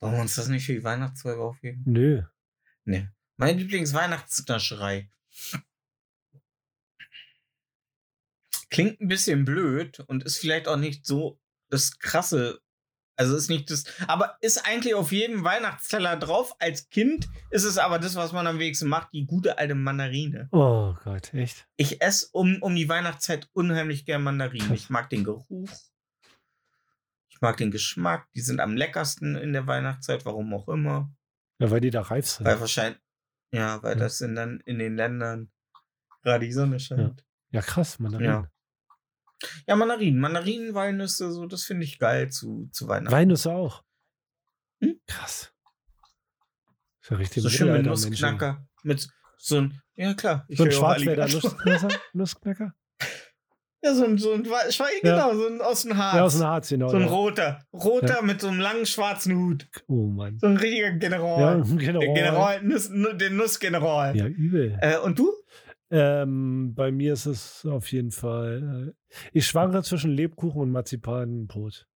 [0.00, 1.84] Wollen wir uns das nicht für die Weihnachtsfolge aufheben?
[1.86, 2.22] Nö.
[2.84, 3.08] Nee.
[3.36, 5.08] Meine Lieblingsweihnachtsnascherei.
[8.70, 12.61] Klingt ein bisschen blöd und ist vielleicht auch nicht so das krasse.
[13.22, 16.56] Also ist nicht das, aber ist eigentlich auf jedem Weihnachtsteller drauf.
[16.58, 20.48] Als Kind ist es aber das, was man am wenigsten macht, die gute alte Mandarine.
[20.50, 21.68] Oh Gott, echt?
[21.76, 24.72] Ich esse um, um die Weihnachtszeit unheimlich gern Mandarinen.
[24.72, 25.70] Ich mag den Geruch.
[27.30, 28.26] Ich mag den Geschmack.
[28.34, 31.10] Die sind am leckersten in der Weihnachtszeit, warum auch immer.
[31.60, 32.46] Ja, weil die da reif sind.
[32.46, 33.00] Weil wahrscheinlich,
[33.52, 34.04] ja, weil Ja.
[34.04, 35.50] das sind dann in den Ländern
[36.22, 37.24] gerade die Sonne scheint.
[37.50, 38.26] Ja, krass, Mandarin.
[38.26, 38.50] Ja.
[39.66, 40.20] Ja, Mandarinen.
[40.20, 43.12] Mandarinen, Walnüsse, so, das finde ich geil zu, zu Weihnachten.
[43.14, 43.82] Weinüsse auch.
[44.80, 45.00] Hm?
[45.06, 45.52] Krass.
[47.02, 47.86] Ist ja richtig so schön mit.
[47.86, 48.66] Nussknacker.
[48.82, 49.08] Mit
[49.38, 50.46] so ein, ja klar.
[50.48, 51.26] So ein Schwarzwälder.
[51.28, 51.88] Nussknacker?
[52.12, 52.74] Nussknacker?
[53.84, 56.14] Ja, so ein, so ein, Wa- Schwe- genau, so ein aus dem Harz.
[56.14, 56.88] Ja, aus dem Harz, genau.
[56.88, 57.08] so ein ja.
[57.08, 57.66] roter.
[57.72, 59.66] Roter mit so einem langen schwarzen Hut.
[59.88, 60.38] Oh Mann.
[60.38, 61.40] So ein richtiger General.
[61.40, 61.98] Ja, Der genau.
[62.14, 64.16] General, Nuss, Nu- den Nussgeneral.
[64.16, 64.78] Ja, übel.
[64.80, 65.32] Äh, und du?
[65.94, 68.94] Ähm, bei mir ist es auf jeden Fall.
[69.10, 71.86] Äh, ich schwanke zwischen Lebkuchen und Marzipanbrot.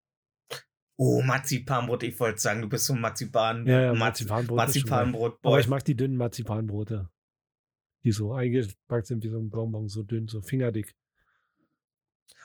[0.97, 2.03] Oh, Marzipanbrot.
[2.03, 3.67] Ich wollte sagen, du bist so ein Marzipan.
[3.67, 4.57] Ja, ja, Marzi Marzipanbrot.
[4.57, 5.39] Marzipanbrot.
[5.43, 7.09] Aber ich mag die dünnen Marzipanbrote.
[8.05, 10.95] Die so eingepackt sind wie so ein Bonbon, so dünn, so fingerdick.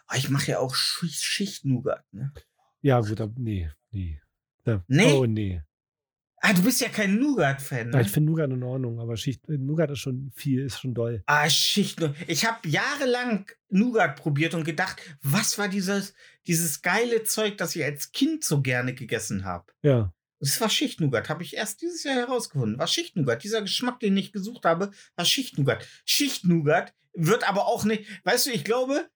[0.07, 2.31] Ah, ich mache ja auch Schicht, Schicht-Nougat, ne?
[2.81, 4.21] Ja, gut, aber nee, nee.
[4.63, 5.13] Da, Nee?
[5.13, 5.61] Oh, nee.
[6.43, 8.01] Ah, du bist ja kein Nougat-Fan, Ja, ne?
[8.01, 11.21] ich finde Nougat in Ordnung, aber Schicht, Nougat ist schon viel, ist schon doll.
[11.27, 11.99] Ah, Schicht.
[12.27, 16.15] Ich habe jahrelang Nougat probiert und gedacht, was war dieses,
[16.47, 19.71] dieses geile Zeug, das ich als Kind so gerne gegessen habe.
[19.83, 20.13] Ja.
[20.39, 22.79] Das war Schichtnougat, habe ich erst dieses Jahr herausgefunden.
[22.79, 23.43] War Schichtnougat.
[23.43, 25.87] Dieser Geschmack, den ich gesucht habe, war Schichtnougat.
[26.05, 29.07] Schichtnougat wird aber auch nicht, weißt du, ich glaube,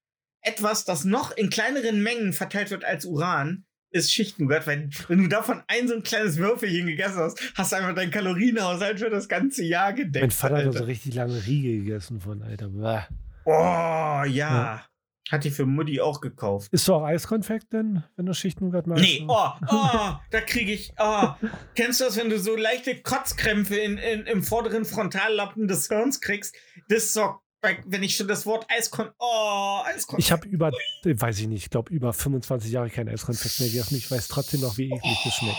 [0.42, 3.65] etwas, das noch in kleineren Mengen verteilt wird als Uran,
[3.96, 7.78] ist Schichtnougat, weil wenn du davon ein so ein kleines Würfelchen gegessen hast, hast du
[7.78, 10.22] einfach deinen Kalorienhaushalt für das ganze Jahr gedeckt.
[10.22, 10.80] Mein Vater hat Alter.
[10.80, 12.68] so richtig lange Riegel gegessen von, Alter.
[12.68, 13.02] Bäh.
[13.46, 14.26] Oh, ja.
[14.28, 14.86] Ja.
[15.32, 16.72] Hat die für Mutti auch gekauft.
[16.72, 19.04] Ist du auch Eiskonfekt denn, wenn du Schichtnougat magst?
[19.04, 21.30] Nee, oh, oh, da kriege ich, oh.
[21.74, 26.22] Kennst du das, wenn du so leichte Kotzkrämpfe in, in, im vorderen Frontallappen des Hirns
[26.22, 26.56] kriegst?
[26.90, 27.45] Das sorgt,
[27.86, 30.20] wenn ich schon das Wort Eiskon, oh, Eiskon.
[30.20, 30.72] Ich habe über,
[31.04, 33.96] weiß ich nicht, ich glaube über 25 Jahre kein Eiskonfekt mehr gegessen.
[33.96, 35.58] Ich weiß trotzdem noch, wie eklig das schmeckt.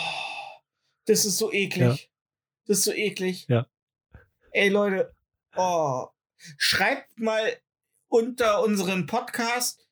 [1.07, 2.11] Das ist so eklig.
[2.67, 3.47] Das ist so eklig.
[3.49, 3.67] Ja.
[4.51, 5.15] Ey, Leute,
[5.57, 6.07] oh.
[6.59, 7.57] Schreibt mal
[8.09, 9.87] unter unseren Podcast,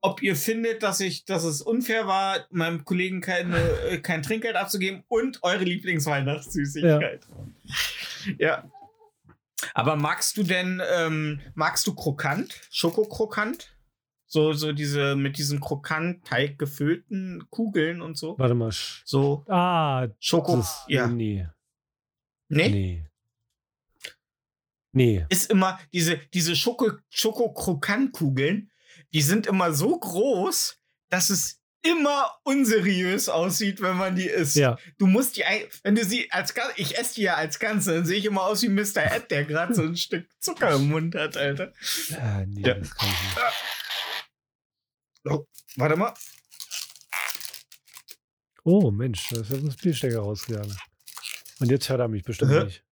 [0.00, 3.58] ob ihr findet, dass ich, dass es unfair war, meinem Kollegen keine,
[3.88, 7.26] äh, kein Trinkgeld abzugeben und eure Lieblingsweihnachtssüßigkeit.
[8.38, 8.64] Ja.
[9.74, 12.60] Aber magst du denn, ähm, magst du krokant?
[12.70, 13.76] Schokokrokant?
[14.26, 18.38] So, so diese mit diesen Krokant-Teig gefüllten Kugeln und so?
[18.38, 18.70] Warte mal.
[19.04, 20.56] So Ah, Schoko.
[20.56, 21.08] das, ja.
[21.08, 21.48] nee.
[22.48, 22.68] Nee?
[22.68, 23.06] Nee.
[24.92, 25.26] Nee.
[25.28, 28.70] Ist immer diese, diese Schoko, Schoko-Krokant-Kugeln,
[29.12, 30.78] die sind immer so groß,
[31.08, 34.56] dass es immer unseriös aussieht, wenn man die isst.
[34.56, 34.78] Ja.
[34.98, 35.44] Du musst die,
[35.82, 38.42] wenn du sie als Gan- ich esse die ja als Ganze, dann sehe ich immer
[38.42, 39.10] aus wie Mr.
[39.12, 41.72] Ed, der gerade so ein Stück Zucker im Mund hat, Alter.
[42.20, 42.74] Ah, nee, Ja.
[42.74, 43.38] das kann ich nicht.
[45.24, 45.46] Oh,
[45.76, 46.14] warte mal.
[48.64, 50.76] Oh, Mensch, da ist ja ein Spielstecker rausgegangen.
[51.60, 52.64] Und jetzt hört er mich bestimmt Hä?
[52.64, 52.84] nicht.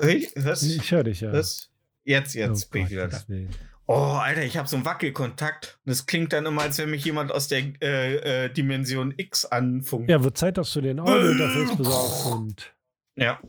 [0.00, 1.30] Hey, hörst Ich höre dich ja.
[1.32, 1.70] das?
[2.04, 3.28] Jetzt, jetzt Oh bin ich Gott, wieder da.
[3.28, 3.54] Willen.
[3.92, 7.04] Oh, Alter, ich habe so einen Wackelkontakt und es klingt dann immer, als wenn mich
[7.04, 10.08] jemand aus der äh, äh, Dimension X anfunkt.
[10.08, 12.72] Ja, wird Zeit, dass du den Audio-Interface besorgst und
[13.16, 13.40] Ja.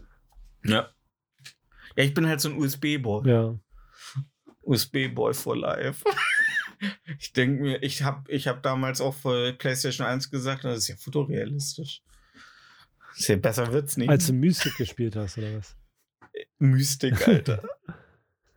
[0.65, 0.89] Ja.
[1.95, 3.29] Ja, ich bin halt so ein USB-Boy.
[3.29, 3.55] ja.
[4.63, 6.03] USB-Boy for life.
[7.19, 10.87] ich denke mir, ich habe ich hab damals auch für PlayStation 1 gesagt, das ist
[10.87, 12.01] ja fotorealistisch.
[13.13, 14.09] Sehr besser wird's nicht.
[14.09, 15.75] Als du Mystic gespielt hast, oder was?
[16.57, 17.61] Mystik, Alter.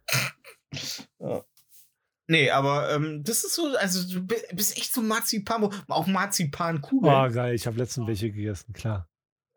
[1.18, 1.44] ja.
[2.26, 7.14] Nee, aber ähm, das ist so, also du bi- bist echt so Marzipan, auch Marzipankugeln.
[7.14, 9.08] Oh, geil, ich habe letztens welche gegessen, klar.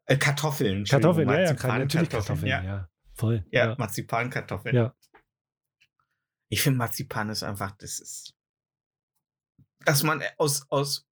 [0.05, 0.83] Äh, Kartoffeln.
[0.83, 2.89] Kartoffeln, ja, ja, natürlich Kartoffeln, Ja, ja.
[3.13, 3.45] Voll.
[3.51, 3.75] ja, Ja.
[3.77, 4.75] Marzipankartoffeln.
[4.75, 4.93] Ja.
[6.49, 8.33] Ich finde Marzipan ist einfach, das ist,
[9.85, 11.05] dass man aus, aus,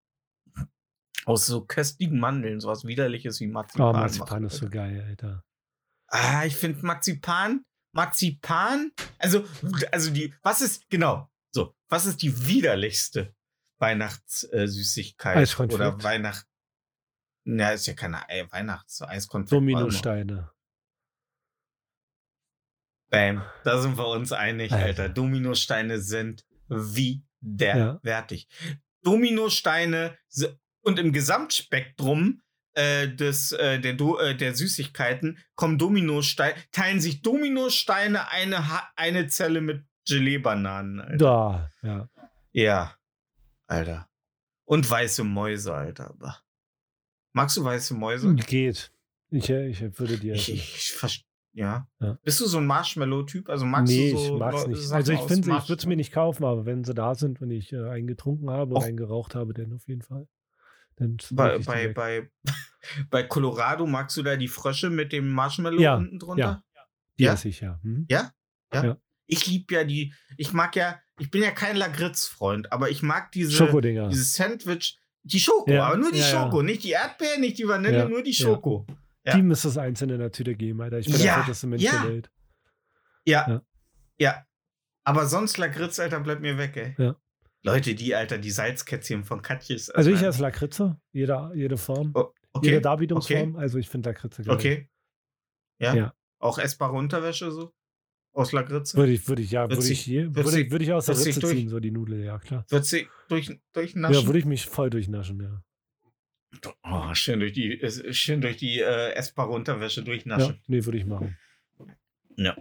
[1.26, 3.88] aus so köstlichen Mandeln sowas widerliches wie Marzipan.
[3.90, 5.44] Oh, macht, Marzipan ist so geil, Alter.
[6.08, 7.64] Ah, ich finde Marzipan,
[7.96, 9.46] Marzipan, also,
[9.92, 13.36] also die, was ist, genau, so, was ist die widerlichste
[13.80, 15.74] Weihnachtssüßigkeit Eiskonfekt.
[15.74, 16.46] oder Weihnacht,
[17.46, 19.52] na, ist ja keine Ei- Weihnachts-Eiskonfekt.
[19.52, 19.72] warte mal.
[19.82, 20.50] Dominosteine.
[23.10, 24.86] Bam, da sind wir uns einig, Alter.
[25.04, 25.10] Alter.
[25.10, 28.48] Dominosteine sind widerwärtig.
[29.04, 30.48] Dominosteine si-
[30.82, 32.42] und im Gesamtspektrum
[32.76, 38.92] äh, des, äh, der, Do äh, der Süßigkeiten kommen Dominosteine, teilen sich Dominosteine eine, Ha-
[38.96, 41.18] eine Zelle mit Gelee-Bananen, Alter.
[41.18, 42.10] Da, ja.
[42.52, 42.96] Ja,
[43.68, 44.10] Alter.
[44.66, 46.16] Und weiße Mäuse, Alter.
[47.34, 48.34] Magst du weiße Mäuse?
[48.36, 48.92] Geht.
[49.30, 50.34] Ich, äh, ich würde dir.
[50.36, 51.88] Ich, ich, ich verst- ja.
[52.00, 52.18] Ja.
[52.24, 53.50] Bist du so ein Marshmallow-Typ?
[53.50, 54.82] Also magst nee, du so ich mag's nicht.
[54.82, 57.42] Sachen Also ich finde, ich würde es mir nicht kaufen, aber wenn sie da sind
[57.42, 60.28] und ich äh, einen getrunken habe oder einen geraucht habe, dann auf jeden Fall.
[60.96, 62.32] Dann Bei, bei, bei,
[63.10, 66.64] bei Colorado magst du da die Frösche mit dem Marshmallow Ja, unten drunter?
[67.18, 67.34] die ja?
[67.34, 67.80] esse ich ja.
[67.84, 68.08] Hm?
[69.34, 73.32] Ich liebe ja die, ich mag ja, ich bin ja kein Lagritz-Freund, aber ich mag
[73.32, 73.66] diese,
[74.10, 76.44] dieses Sandwich, die Schoko, Ja, aber nur die ja, ja.
[76.44, 78.46] Schoko, nicht die Erdbeeren, nicht die Vanille, Ja, nur die ja.
[78.46, 78.86] Schoko.
[79.26, 79.36] Ja.
[79.36, 81.00] Die müsste es einzeln in der Tüte geben, Alter.
[81.00, 81.92] Ich bin Ja, der fetteste Mensch ja.
[81.92, 82.32] der Welt.
[83.26, 83.62] Ja, ja.
[84.18, 84.46] Ja.
[85.06, 86.96] Aber sonst Lagritz, Alter, bleibt mir weg, ey.
[86.98, 87.16] Ja.
[87.64, 89.90] Leute, die, Alter, die Salzkätzchen von Katjes.
[89.90, 92.12] Also ich esse Lakritze, jede, jede Form.
[92.14, 92.68] Oh, okay.
[92.68, 93.56] Jede Darbietungsform.
[93.56, 94.54] Also ich finde Lakritze geil.
[94.54, 94.90] Okay.
[95.80, 95.96] Ja?
[95.96, 96.14] Ja.
[96.40, 97.74] Auch essbare Unterwäsche so?
[98.34, 98.98] Aus Lagritze?
[98.98, 101.54] Würde ich, würde ich, ja, würde ich würde, ich- würde ich aus der Ritze durch-
[101.56, 102.66] ziehen, so die Nudel, ja, klar.
[102.70, 104.16] Wird sie durch, durchnaschen?
[104.22, 105.64] Ja, würde ich mich voll durchnaschen, ja.
[106.84, 107.80] Oh, schön durch die,
[108.12, 110.60] schön durch die äh, essbare Unterwäsche Ja, durchnaschen.
[110.68, 111.38] nee, würde ich machen.
[112.38, 112.56] Ja.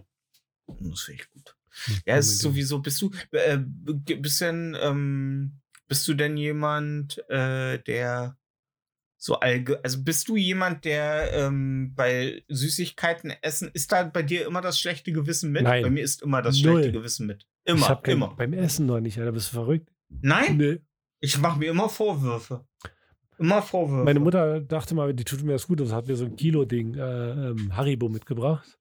[0.67, 1.57] Das finde ich gut.
[1.87, 7.19] Hm, Ja, es ist sowieso, bist du, äh, bist denn, ähm, bist du denn jemand,
[7.31, 8.37] äh, der
[9.25, 14.45] so allge, also bist du jemand, der ähm, bei Süßigkeiten essen, ist da bei dir
[14.49, 15.63] immer das schlechte Gewissen mit?
[15.63, 15.85] Nein.
[15.85, 16.73] Bei mir ist immer das Null.
[16.81, 17.47] schlechte Gewissen mit.
[17.65, 18.35] ich Immer, hab kein, immer.
[18.35, 19.31] Beim Essen noch nicht, Alter.
[19.31, 19.89] Bist du verrückt?
[20.09, 20.81] Nein, Nee.
[21.21, 22.67] ich mache mir immer Vorwürfe.
[23.39, 24.05] Immer Vorwürfe.
[24.05, 26.95] Meine Mutter dachte mal, die tut mir das gut, das hat mir so ein Kilo-Ding,
[26.97, 28.77] äh, ähm, Haribo mitgebracht.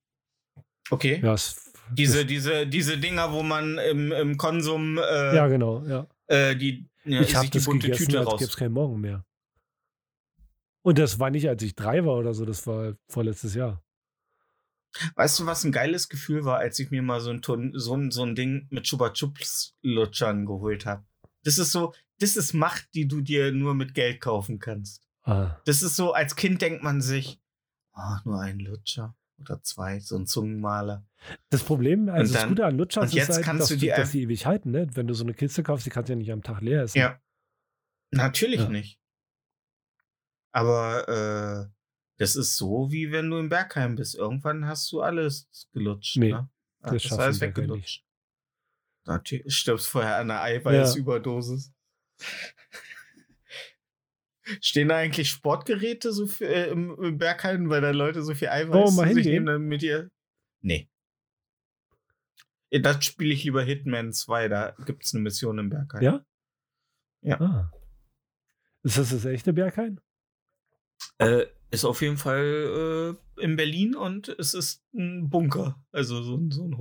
[0.89, 1.19] Okay.
[1.23, 6.07] Ja, es, Diese, diese, diese Dinger, wo man im, im Konsum äh, ja genau, ja.
[6.27, 8.39] äh, die, ja, ich habe die bunte gegessen, Tüte raus.
[8.39, 9.23] gäbe es keinen Morgen mehr.
[10.83, 13.83] Und das war nicht, als ich drei war oder so, das war vorletztes Jahr.
[15.15, 17.95] Weißt du, was ein geiles Gefühl war, als ich mir mal so ein, Ton, so
[17.95, 21.05] ein, so ein Ding mit Chupa Chups Lutschern geholt habe?
[21.43, 25.07] Das ist so, das ist Macht, die du dir nur mit Geld kaufen kannst.
[25.23, 27.39] Ah, Das ist so, als Kind denkt man sich,
[27.93, 31.05] ah, nur ein Lutscher oder zwei, so ein Zungenmaler.
[31.49, 34.11] Das Problem, also das dann- Gute an Lutschers und ist halt, dass, du die, dass
[34.11, 34.71] die ewig halten.
[34.71, 34.87] Ne?
[34.93, 36.97] Wenn du so eine Kiste kaufst, die kannst du ja nicht am Tag leer essen.
[36.99, 37.19] Ja.
[38.11, 38.69] Natürlich Ja.
[38.69, 38.99] nicht.
[40.51, 41.71] Aber äh,
[42.17, 44.15] das ist so, wie wenn du im Bergheim bist.
[44.15, 46.17] Irgendwann hast du alles gelutscht.
[46.17, 46.49] Nee, ne?
[46.81, 48.05] das das schaffst alles Bergheim weggelutscht.
[49.05, 51.73] Natürlich stirbst vorher an einer Eiweißüberdosis.
[54.61, 58.49] Stehen da eigentlich Sportgeräte so für, äh, im, im Bergheim, weil da Leute so viel
[58.49, 60.11] Eiweiß zu sich nehmen, damit ihr.
[60.61, 60.89] Nee.
[62.69, 66.03] Ja, Das spiele ich lieber Hitman 2, da gibt es eine Mission im Bergheim.
[66.03, 66.25] Ja?
[67.21, 67.39] Ja.
[67.39, 67.71] Ah.
[68.83, 69.99] Ist das das echte Berghain?
[71.19, 75.83] Äh, ist auf jeden Fall äh, in Berlin und es ist ein Bunker.
[75.91, 76.77] Also so, ein- so ein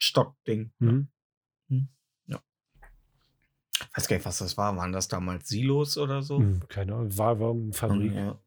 [0.00, 0.72] Hochstockding.
[0.78, 1.08] Mhm.
[3.94, 4.76] Weiß gar nicht, was das war.
[4.76, 6.38] Waren das damals Silos oder so?
[6.38, 8.12] Hm, keine Ahnung, war, war eine Fabrik.
[8.12, 8.38] Ja,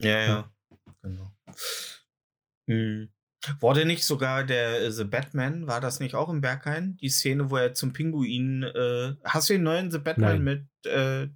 [0.00, 0.52] ja, ja.
[1.02, 1.32] Genau.
[2.68, 3.08] Hm.
[3.58, 6.98] Wurde nicht sogar der äh, The Batman, war das nicht auch im Berghain?
[6.98, 8.62] Die Szene, wo er zum Pinguin.
[8.64, 10.68] Äh, hast du den neuen The Batman Nein.
[10.84, 10.92] mit.
[10.92, 11.28] Äh,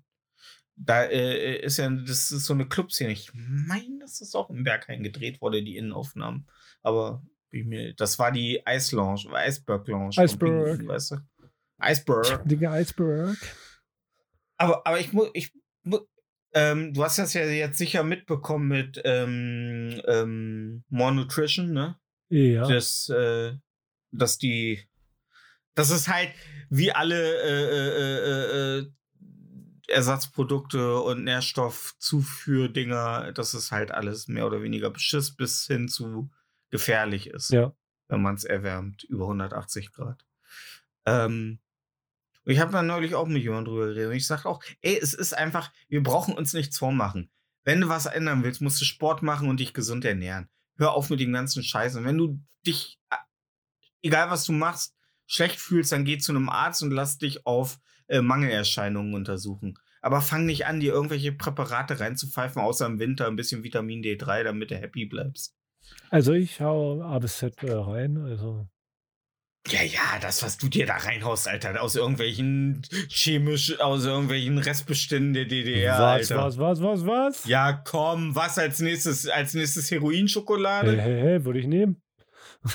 [0.77, 3.13] da äh, ist ja, das ist so eine Clubszene.
[3.13, 6.49] Ich meine, dass das auch im Berghain gedreht wurde, die Innenaufnahmen.
[6.83, 10.17] Aber mir, das war die Ice Lounge, Iceberg Lounge.
[10.19, 10.65] Iceberg.
[10.79, 11.17] Pinguin, Weißt du?
[11.81, 12.43] Iceberg.
[12.49, 13.37] Digga, Eisberg.
[14.57, 15.53] Aber, aber ich muss, ich,
[15.83, 16.07] mu-
[16.53, 21.97] ähm, du hast das ja jetzt sicher mitbekommen mit ähm, ähm, More Nutrition, ne?
[22.29, 22.67] Ja.
[22.69, 23.53] Das, äh,
[24.13, 24.89] dass die,
[25.75, 26.31] das ist halt
[26.71, 28.91] wie alle äh, äh, äh, äh,
[29.95, 36.31] Ersatzprodukte und Nährstoffzuführdinger, dass es halt alles mehr oder weniger Beschiss bis hin zu
[36.71, 37.73] gefährlich ist ja.
[38.09, 40.27] wenn man es erwärmt, über 180 Grad.
[41.07, 41.61] Ähm,
[42.45, 44.11] ich habe da neulich auch mit jemandem drüber geredet.
[44.11, 47.31] Und ich sage auch, ey, es ist einfach, wir brauchen uns nichts vormachen.
[47.63, 50.49] Wenn du was ändern willst, musst du Sport machen und dich gesund ernähren.
[50.77, 51.97] Hör auf mit dem ganzen Scheiß.
[51.97, 53.17] Und wenn du dich, äh,
[54.03, 54.95] egal was du machst,
[55.27, 59.79] schlecht fühlst, dann geh zu einem Arzt und lass dich auf äh, Mangelerscheinungen untersuchen.
[60.05, 64.43] Aber fang nicht an, dir irgendwelche Präparate reinzupfeifen, außer im Winter ein bisschen Vitamin D3,
[64.43, 65.57] damit du happy bleibst.
[66.11, 68.19] Also ich hau A bis Z äh, rein.
[68.19, 68.69] Also
[69.67, 75.33] Ja, ja, das, was du dir da reinhaust, Alter, aus irgendwelchen chemisch, aus irgendwelchen Restbeständen
[75.33, 76.37] der DDR, was, Alter.
[76.37, 77.45] was, was, was, was?
[77.47, 81.01] Ja, komm, was als nächstes, als nächstes Heroinschokolade?
[81.01, 82.03] Hey, hey, hey, würde ich nehmen.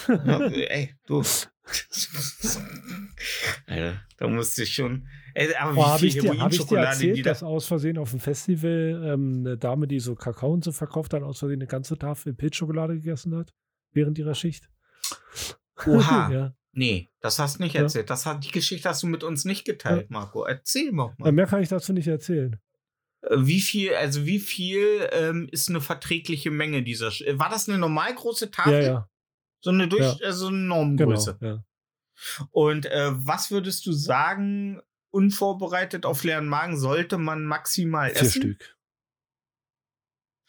[0.08, 1.22] Ja, ey, du.
[3.68, 5.08] Alter, da musste ich schon.
[5.40, 8.20] Ey, aber Boah, habe ich, dir, hab ich dir erzählt, dass aus Versehen auf dem
[8.20, 11.98] Festival ähm, eine Dame, die so Kakao und so verkauft hat, aus Versehen eine ganze
[11.98, 13.54] Tafel Pilzschokolade gegessen hat?
[13.94, 14.70] Während ihrer Schicht?
[15.88, 16.30] Oha.
[16.34, 16.56] ja.
[16.74, 17.84] Nee, das hast du nicht Ja.
[17.84, 18.10] erzählt.
[18.10, 20.44] Das hat, die Geschichte hast du mit uns nicht geteilt, Marco.
[20.44, 21.16] Erzähl mal.
[21.20, 22.60] Aber Mehr kann ich dazu nicht erzählen.
[23.22, 27.12] Äh, Wie viel, also wie viel ähm, ist eine verträgliche Menge dieser?
[27.12, 28.74] Sch war das eine normal große Tafel?
[28.74, 29.10] Ja, ja,
[29.62, 30.76] So eine durch, also eine genau.
[30.84, 31.38] Normgröße.
[31.42, 31.64] Ja.
[32.52, 38.42] Und äh, was würdest du sagen, unvorbereitet auf leeren Magen sollte man maximal Vier essen?
[38.42, 38.78] Stück.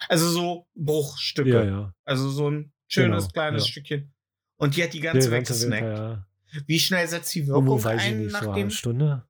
[0.09, 1.51] Also so Bruchstücke.
[1.51, 1.95] Ja, ja.
[2.05, 3.73] Also so ein schönes Genau, kleines ja.
[3.73, 4.15] Stückchen.
[4.57, 6.24] Und die hat die ganze Winter, gesnackt.
[6.66, 9.28] Wie schnell setzt die Wirkung weiß ich ein, nicht, so nachdem eine Stunde.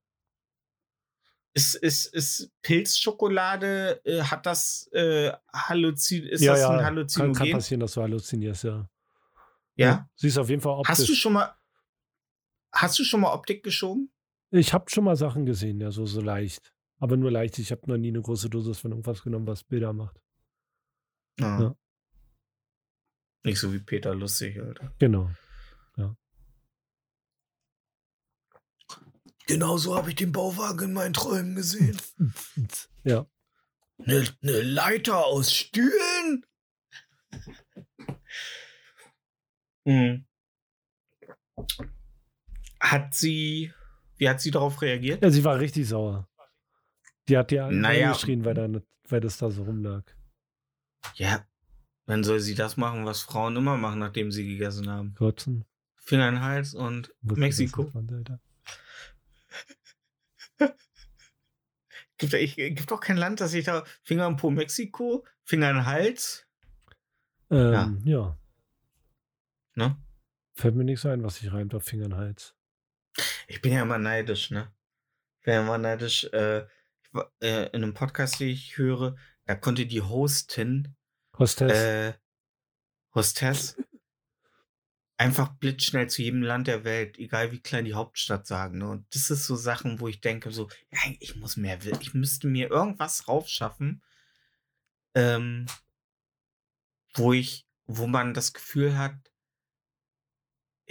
[1.52, 7.34] ist, ist, ist Pilzschokolade, äh, hat das äh, Halluzin, ist das ein Kann, Halluzinogen?
[7.34, 8.88] kann passieren, dass du halluzinierst, ja.
[9.74, 10.08] ja?
[10.14, 10.98] Sie ist auf jeden Fall optisch.
[10.98, 11.54] Hast du schon mal
[12.72, 14.12] Hast du schon mal Optik geschoben?
[14.50, 16.72] Ich habe schon mal Sachen gesehen, ja, so, so leicht.
[16.98, 17.58] Aber nur leicht.
[17.58, 20.20] Ich habe noch nie eine große Dosis von irgendwas genommen, was Bilder macht.
[21.38, 21.60] Ja.
[21.60, 21.76] Ja.
[23.44, 24.92] Nicht so wie Peter Lustig, Alter.
[24.98, 25.30] Genau.
[29.50, 32.00] Genau so habe ich den Bauwagen in meinen Träumen gesehen.
[33.02, 33.26] Ja.
[33.98, 36.46] Eine ne Leiter aus Stühlen?
[39.86, 40.26] Mhm.
[42.78, 43.72] Hat sie,
[44.20, 45.22] wie hat sie darauf reagiert?
[45.22, 46.28] ja, sie war richtig sauer.
[47.28, 48.12] Die hat ja Naja.
[48.12, 50.02] geschrien, weil, da, ne- weil das da so rumlag.
[51.14, 51.44] Ja,
[52.06, 55.14] dann soll sie das machen, was Frauen immer machen, nachdem sie gegessen haben.
[55.14, 55.64] Kotzen.
[55.96, 57.90] Finger in den Hals und Wusste, Mexiko.
[62.18, 63.84] Gibt, ich, gibt doch kein Land, das ich da.
[64.02, 66.46] Finger im Po Mexiko, Finger in den Hals.
[67.50, 68.36] Ähm, ja.
[69.74, 69.96] Ne?
[70.54, 72.54] Fällt mir nicht so ein, was sich reimt auf Finger und Hals.
[73.48, 74.72] Ich bin ja immer neidisch, ne?
[75.38, 76.24] Ich bin ja immer neidisch.
[76.32, 76.66] Äh,
[77.40, 79.16] äh, in einem Podcast, den ich höre,
[79.46, 80.96] da konnte die Hostin,
[81.38, 81.72] Hostess.
[81.72, 82.14] äh,
[83.14, 83.76] Hostess,
[85.16, 88.78] einfach blitzschnell zu jedem Land der Welt, egal wie klein die Hauptstadt sagen.
[88.78, 88.88] Ne?
[88.88, 92.46] Und das ist so Sachen, wo ich denke, so, ja, ich muss mehr, ich müsste
[92.46, 94.02] mir irgendwas raufschaffen,
[95.14, 95.66] ähm,
[97.14, 99.29] wo ich, wo man das Gefühl hat,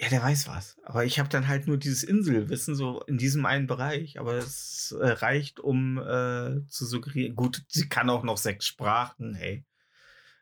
[0.02, 0.78] ja, der weiß was.
[0.84, 4.20] Aber ich habe dann halt nur dieses Inselwissen so in diesem einen Bereich.
[4.20, 7.36] Aber es äh, reicht, um äh, zu suggerieren.
[7.36, 9.66] Gut, sie kann auch noch sechs Sprachen, hey.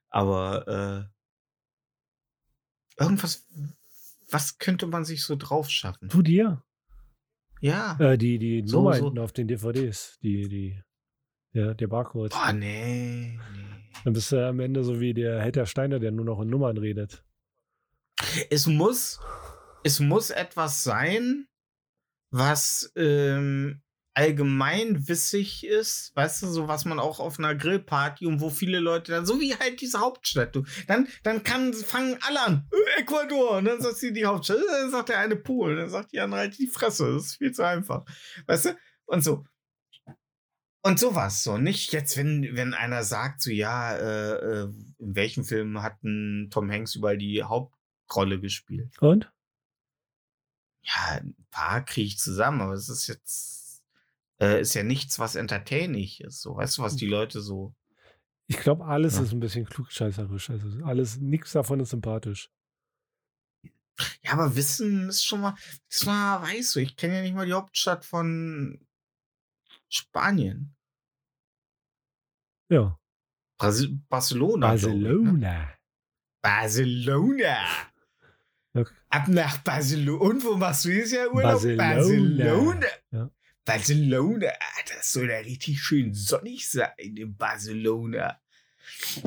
[0.09, 1.09] Aber
[2.97, 3.47] äh, irgendwas,
[4.29, 6.09] was könnte man sich so drauf schaffen?
[6.09, 6.63] du dir?
[7.59, 7.97] Ja.
[7.99, 9.05] Äh, die die So, Nummer so.
[9.05, 10.19] hinten auf den DVDs.
[10.21, 10.79] Die, die,
[11.53, 12.31] ja, der Barcode.
[12.31, 13.67] Boah, nee, nee.
[14.03, 16.77] Dann bist du am Ende so wie der Helter Steiner, der nur noch in Nummern
[16.77, 17.23] redet.
[18.49, 19.19] Es muss,
[19.83, 21.47] es muss etwas sein,
[22.31, 23.81] was ähm,
[24.17, 29.11] allgemeinwissig ist, weißt du, so was man auch auf einer Grillparty und wo viele Leute
[29.11, 33.57] dann, so wie halt diese Hauptstadt, du, dann, dann kann, fangen alle an, "Äh, Ecuador,
[33.57, 36.19] und dann sagt sie die Hauptstadt, äh, dann sagt der eine Polen, dann sagt die
[36.19, 38.05] andere halt die Fresse, das ist viel zu einfach,
[38.47, 39.45] weißt du, und so.
[40.81, 45.43] Und sowas, so, nicht jetzt, wenn, wenn einer sagt, so, ja, äh, äh, in welchem
[45.43, 48.97] Film hat Tom Hanks überall die Hauptrolle gespielt?
[48.99, 49.31] Und?
[50.87, 53.83] Ja, ein paar kriege ich zusammen, aber es ist jetzt,
[54.39, 56.41] äh, ist ja nichts, was entertaining ist.
[56.41, 57.75] So, weißt du, was die Leute so.
[58.47, 59.23] Ich glaube, alles Ja.
[59.23, 60.49] ist ein bisschen klugscheißerisch.
[60.49, 62.49] Also alles, nichts davon ist sympathisch.
[64.21, 65.55] Ja, aber Wissen ist schon mal,
[65.89, 68.79] das mal, weißt du, ich kenne ja nicht mal die Hauptstadt von
[69.89, 70.75] Spanien.
[72.69, 72.97] Ja.
[73.57, 74.75] Brasil Barcelona.
[74.75, 75.73] glaub ich, ne?
[76.41, 77.65] Barcelona.
[78.77, 78.93] Okay.
[79.09, 80.19] Ab nach Barcelona.
[80.21, 81.53] Und wo machst du jetzt ja Urlaub?
[81.61, 81.93] Barcelona.
[81.95, 82.85] Barcelona.
[83.11, 83.31] Ja.
[83.65, 84.47] Barcelona.
[84.59, 88.39] Ah, Das soll ja richtig schön sonnig sein in Barcelona.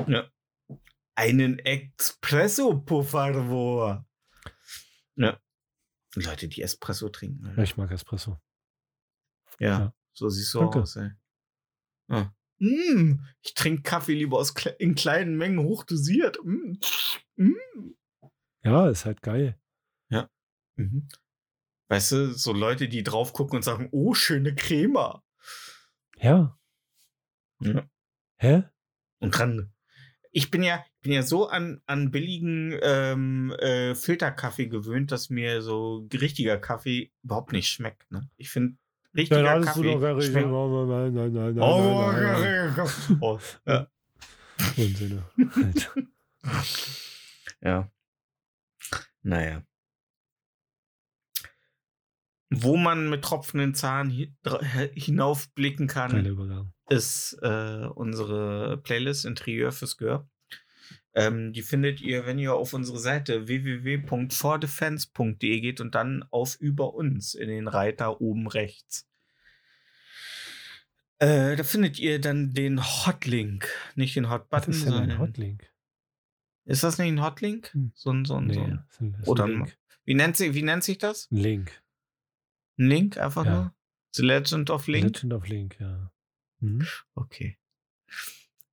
[0.07, 0.29] Ja.
[1.15, 4.05] Einen Espresso, por favor.
[5.15, 5.39] Ja.
[6.15, 7.45] Leute, die Espresso trinken.
[7.45, 7.63] Alter.
[7.63, 8.39] ich mag Espresso.
[9.59, 9.93] Ja, Ja.
[10.13, 10.81] so siehst du Danke.
[10.81, 11.11] aus, ey.
[12.09, 12.33] Ja.
[12.59, 16.37] Mm, ich trinke Kaffee lieber aus in kleinen Mengen hochdosiert.
[16.43, 16.77] Mm.
[17.37, 17.55] Mm.
[18.63, 19.57] Ja, ist halt geil.
[20.77, 21.07] Mhm.
[21.89, 25.21] Weißt du, so Leute, die drauf gucken und sagen, oh, schöne Crema.
[26.17, 26.57] Ja.
[27.59, 27.83] Ja.
[28.37, 28.63] Hä?
[29.19, 29.73] Und dran.
[30.31, 35.61] Ich bin ja, bin ja so an, an billigen ähm, äh, Filterkaffee gewöhnt, dass mir
[35.61, 38.09] so richtiger Kaffee überhaupt nicht schmeckt.
[38.09, 38.29] Ne?
[38.37, 38.77] Ich finde,
[39.13, 40.21] richtiger hattest Kaffee.
[40.23, 43.17] schmeckt- Nein, nein, nein, nein, Oh, nein, nein, nein.
[43.21, 43.87] oh, ja.
[44.77, 45.25] Unsinne.
[45.61, 45.93] Alter.
[47.61, 47.91] ja.
[49.23, 49.63] Naja.
[52.49, 54.35] Wo man mit tropfenden Zahn hi
[54.93, 56.25] hinaufblicken kann,
[56.89, 60.27] ist äh, unsere Playlist Interieur fürs Gehör.
[61.13, 66.93] Ähm, die findet ihr, wenn ihr auf unsere Seite www.fordefense.de geht und dann auf Über
[66.93, 69.07] uns in den Reiter oben rechts.
[71.19, 75.70] Äh, da findet ihr dann den Hotlink, nicht den Hotbutton, ist denn ein sondern Hotlink?
[76.71, 77.73] Ist das nicht ein Hotlink?
[77.73, 77.91] Hm.
[77.95, 78.83] So ein, so ein, so Nee, ein.
[78.89, 79.77] ist ein, ist Oder ein Link.
[80.05, 81.29] Wie nennt, sie, wie nennt sich das?
[81.31, 81.83] Ein Link.
[82.79, 83.51] Ein Link einfach Ja.
[83.53, 83.73] nur?
[84.13, 85.15] The Legend of Link?
[85.15, 86.11] Legend of Link, ja.
[86.59, 86.85] Mhm.
[87.15, 87.57] Okay.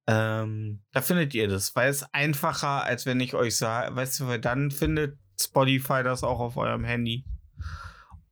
[0.07, 4.27] Ähm, da findet ihr das, weil es einfacher, als wenn ich euch sage, weißt du,
[4.27, 7.25] weil dann findet Spotify das auch auf eurem Handy.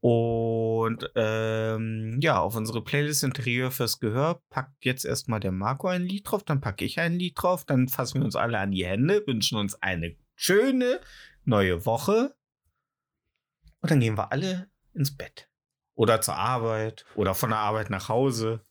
[0.08, 6.04] Und ähm, ja, auf unsere Playlist Interieur fürs Gehör packt jetzt erstmal der Marco ein
[6.04, 8.86] Lied drauf, dann packe ich ein Lied drauf, dann fassen wir uns alle an die
[8.86, 11.00] Hände, wünschen uns eine schöne
[11.44, 12.36] neue Woche.
[13.80, 15.48] Und dann gehen wir alle ins Bett.
[15.96, 18.64] Oder zur Arbeit oder von der Arbeit nach Hause.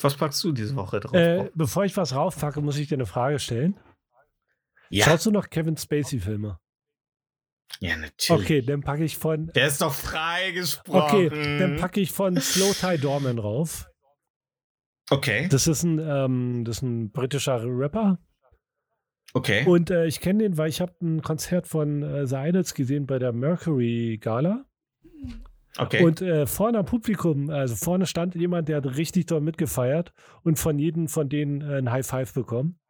[0.00, 1.14] Was packst du diese Woche drauf?
[1.14, 3.78] Äh, bevor ich was raufpacke, muss ich dir eine Frage stellen.
[4.90, 6.58] ja, Schaust du noch Kevin Spacey-Filme?
[7.80, 8.42] Ja, natürlich.
[8.44, 9.48] Okay, dann packe ich von.
[9.54, 11.26] Der ist doch freigesprochen.
[11.26, 13.88] Okay, dann packe ich von Slow Tie Dorman rauf.
[15.10, 18.18] Okay, Das ist ein, ähm, das ist ein britischer Rapper.
[19.34, 19.64] okay.
[19.64, 23.06] Und äh, ich kenne den, weil ich habe ein Konzert von äh, The Idols gesehen
[23.06, 24.64] bei der Mercury Gala.
[25.78, 26.02] okay.
[26.02, 30.12] Und äh, vorne am Publikum, also vorne stand jemand, der hat richtig doll mitgefeiert
[30.42, 32.80] und von jedem von denen äh, ein High Five bekommen.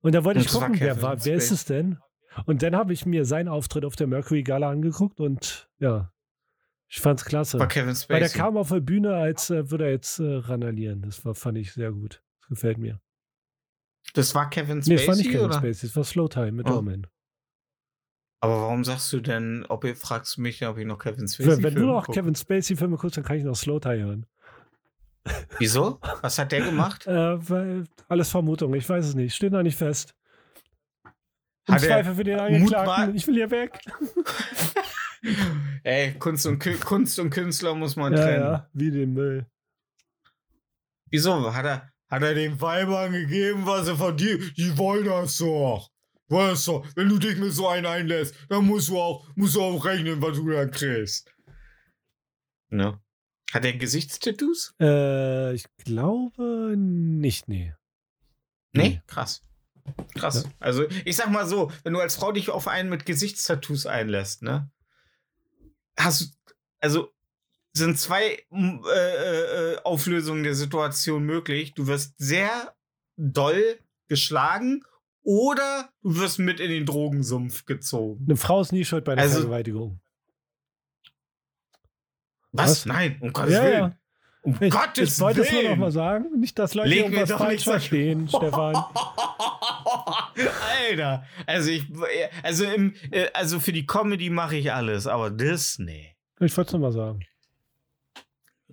[0.00, 1.98] Und da wollte ich das war gucken, wer, war, wer ist es denn?
[2.44, 6.12] Und dann habe ich mir seinen Auftritt auf der Mercury Gala angeguckt und ja,
[6.88, 7.58] Ich fand's klasse.
[7.58, 8.38] War Kevin Weil der Spacey.
[8.38, 11.02] kam auf der Bühne, als äh, würde er jetzt äh, randalieren.
[11.02, 12.22] Das war, fand ich sehr gut.
[12.40, 13.00] Das gefällt mir.
[14.14, 15.54] Das war Kevin Nee, Spacey, das war nicht Kevin oder?
[15.54, 16.84] Spacey, das war Slow Time mit Oh.
[18.40, 21.46] Aber warum sagst du denn, ob ihr fragst du mich, ob ich noch Kevin Spacey
[21.50, 22.14] Wenn, wenn du Filme noch guck?
[22.14, 24.26] Kevin Spacey-Filme guckst, dann kann ich noch Slow Time hören.
[25.58, 25.98] Wieso?
[26.22, 27.06] Was hat der gemacht?
[27.06, 29.34] Äh, weil, alles Vermutung, ich weiß es nicht.
[29.34, 30.14] Steht noch nicht fest.
[31.68, 33.16] Im Hat er Zweifel für den Angeklagten.
[33.16, 33.80] Ich will hier weg.
[35.82, 38.42] Ey, Kunst und, Kü- Kunst und Künstler muss man Ja, trennen.
[38.42, 39.46] ja, wie den Müll.
[41.10, 41.52] Wieso?
[41.54, 44.56] Hat er, hat er den Weibern gegeben, was er verdient?
[44.56, 45.90] Die wollen das doch.
[46.28, 49.62] Weißt du, wenn du dich mit so einen einlässt, dann musst du auch, musst du
[49.62, 51.32] auch rechnen, was du dann kriegst.
[52.68, 53.00] Ne?
[53.52, 54.74] Hat er Gesichtstattoos?
[54.80, 57.74] Äh, ich glaube nicht, nee.
[58.72, 59.40] Nee, krass.
[60.14, 60.48] Krass.
[60.60, 64.42] Also, ich sag mal so, wenn du als Frau dich auf einen mit Gesichtstattoos einlässt,
[64.42, 64.70] ne?
[65.98, 66.26] Hast du,
[66.80, 67.10] also,
[67.74, 71.74] sind zwei m, äh, äh, Auflösungen der Situation möglich.
[71.74, 72.74] Du wirst sehr
[73.16, 74.82] doll geschlagen
[75.22, 78.24] oder du wirst mit in den Drogensumpf gezogen.
[78.26, 80.00] Eine Frau ist nie schuld bei einer Also- Vergewaltigung.
[82.52, 82.70] Was?
[82.70, 82.86] Was?
[82.86, 83.74] Nein, um Gottes Ja, Willen.
[83.90, 83.96] ja.
[84.46, 86.38] Um Ich, Gottes ich wollte es nur noch mal sagen.
[86.38, 88.76] Nicht, dass Leute Leg mir irgendwas falsch verstehen, Stefan.
[90.70, 91.84] Alter, also ich,
[92.44, 96.14] also im, äh, also für die Comedy mache ich alles, aber das, nee.
[96.38, 97.24] Ich wollte es nur mal sagen.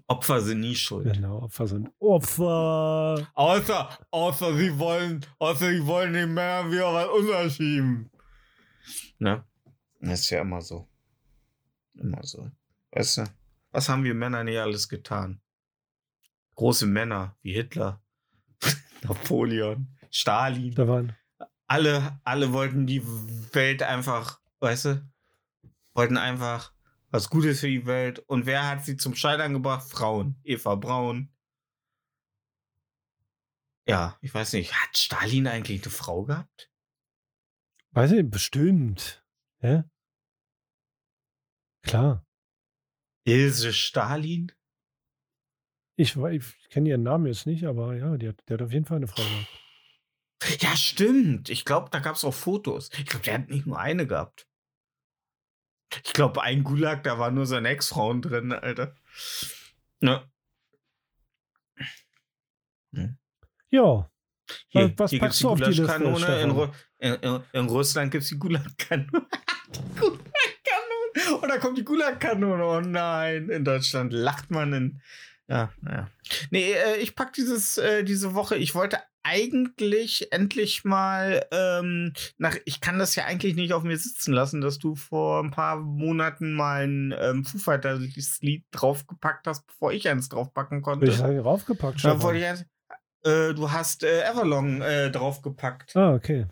[0.05, 1.11] Opfer sind nie schuld.
[1.11, 3.27] Genau, Opfer sind Opfer.
[3.33, 8.11] Außer, außer sie wollen, außer sie wollen den Männern wieder was unterschieben.
[9.17, 9.43] Ne?
[10.01, 10.87] Das ist ja immer so.
[11.95, 12.51] Immer so.
[12.91, 13.23] Weißt du,
[13.71, 15.41] was haben wir Männer nicht alles getan?
[16.55, 18.01] Große Männer wie Hitler,
[19.03, 20.71] Napoleon, Stalin.
[20.73, 21.15] Stefan.
[21.67, 23.03] alle, alle wollten die
[23.53, 25.11] Welt einfach, weißt du,
[25.93, 26.73] wollten einfach
[27.09, 28.19] was Gutes für die Welt.
[28.19, 29.87] Und wer hat sie zum Scheitern gebracht?
[29.87, 30.35] Frauen.
[30.43, 31.29] Eva Braun.
[33.87, 36.71] Ja, ich weiß nicht, hat Stalin eigentlich eine Frau gehabt?
[37.91, 39.23] Weiß ich, bestimmt.
[39.59, 39.83] Hä?
[41.83, 42.25] Klar.
[43.25, 44.51] Ilse Stalin?
[45.95, 48.85] Ich, ich kenne ihren Namen jetzt nicht, aber ja, die hat, der hat auf jeden
[48.85, 50.61] Fall eine Frau gehabt.
[50.61, 51.49] Ja, stimmt.
[51.49, 52.89] Ich glaube, da gab es auch Fotos.
[52.97, 54.47] Ich glaube, der hat nicht nur eine gehabt.
[56.03, 58.95] Ich glaube, ein Gulag, da waren nur seine Ex-Frauen drin, Alter.
[59.99, 60.23] Ne?
[63.69, 64.09] Ja.
[64.67, 65.95] Hier, Was hier packst du auf die Liste.
[66.99, 69.27] In, in, in, in Russland gibt es die Gulag-Kanone.
[69.69, 71.41] die Gulag-Kanone.
[71.41, 72.65] Und da kommt die Gulag-Kanone.
[72.65, 75.01] Oh nein, in Deutschland lacht man in.
[75.47, 76.09] Ja, naja.
[76.51, 78.55] Nee, äh, ich pack dieses, äh, diese Woche.
[78.55, 82.55] Ich wollte eigentlich endlich mal ähm, nach.
[82.65, 85.77] Ich kann das ja eigentlich nicht auf mir sitzen lassen, dass du vor ein paar
[85.77, 87.99] Monaten mal ein ähm, Foo Fighters
[88.41, 91.05] Lied draufgepackt hast, bevor ich eins draufpacken konnte.
[91.07, 92.21] Ich sagen, raufgepackt, Da Stefan.
[92.21, 92.65] wollte ich
[93.29, 96.45] äh, du hast äh, Everlong äh, draufgepackt, Ah, okay.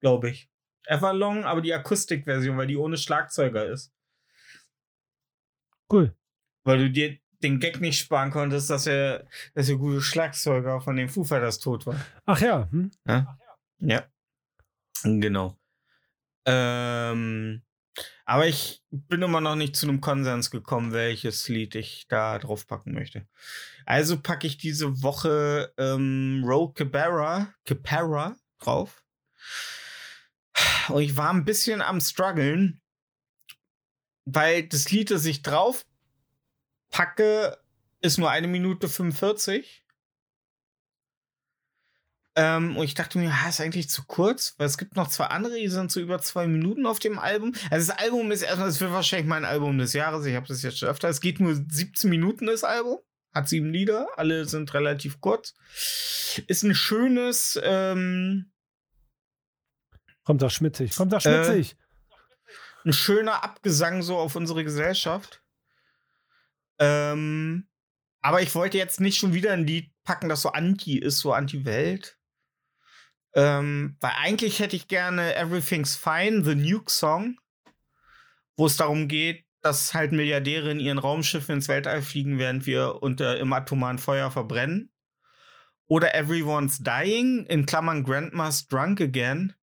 [0.00, 0.50] glaube ich.
[0.86, 3.92] Everlong, aber die Akustikversion, weil die ohne Schlagzeuger ist.
[5.90, 6.14] Cool.
[6.64, 10.96] Weil du dir den Gag nicht sparen konntest, dass er, dass der gute Schlagzeuger von
[10.96, 11.96] den Foo Fighters tot war.
[12.26, 12.90] Ach ja, hm?
[13.80, 14.06] Ja.
[15.02, 15.58] Genau.
[16.44, 17.62] Ähm,
[18.24, 22.92] aber ich bin immer noch nicht zu einem Konsens gekommen, welches Lied ich da draufpacken
[22.94, 23.26] möchte.
[23.86, 29.02] Also packe ich diese Woche ähm, Roll Cabarra, Caparra drauf.
[30.88, 32.80] Und ich war ein bisschen am struggeln,
[34.24, 35.84] weil das Lied, das ich drauf
[36.90, 37.58] packe,
[38.00, 39.84] ist nur eine Minute 45.
[42.36, 45.26] Ähm, und ich dachte mir, ja, ist eigentlich zu kurz, weil es gibt noch zwei
[45.26, 47.52] andere, die sind so über zwei Minuten auf dem Album.
[47.70, 50.24] Also das Album ist erstmal, es wird wahrscheinlich mein Album des Jahres.
[50.26, 51.08] Ich habe das jetzt schon öfter.
[51.08, 52.98] Es geht nur 17 Minuten, das Album.
[53.32, 55.54] Hat sieben Lieder, alle sind relativ kurz.
[56.46, 58.50] Ist ein schönes, ähm,
[60.24, 60.94] Kommt doch schmitzig.
[60.96, 61.76] Kommt Äh, doch schmitzig.
[62.84, 65.42] ein schöner Abgesang so auf unsere Gesellschaft.
[66.80, 67.68] Ähm,
[68.22, 71.32] aber ich wollte jetzt nicht schon wieder ein Lied packen, das so anti ist, so
[71.32, 72.18] anti-Welt.
[73.34, 77.38] Ähm, weil eigentlich hätte ich gerne Everything's Fine, The Nuke Song,
[78.56, 83.02] wo es darum geht, dass halt Milliardäre in ihren Raumschiffen ins Weltall fliegen, während wir
[83.02, 84.90] unter im atomaren Feuer verbrennen.
[85.86, 89.54] Oder Everyone's Dying, in Klammern Grandma's Drunk Again,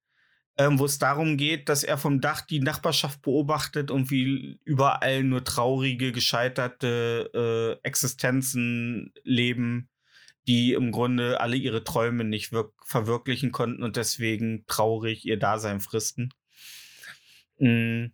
[0.58, 5.24] ähm, wo es darum geht, dass er vom Dach die Nachbarschaft beobachtet und wie überall
[5.24, 9.90] nur traurige, gescheiterte äh, Existenzen leben,
[10.48, 15.80] die im Grunde alle ihre Träume nicht wirk- verwirklichen konnten und deswegen traurig ihr Dasein
[15.82, 16.34] fristen.
[17.60, 18.08] Mm,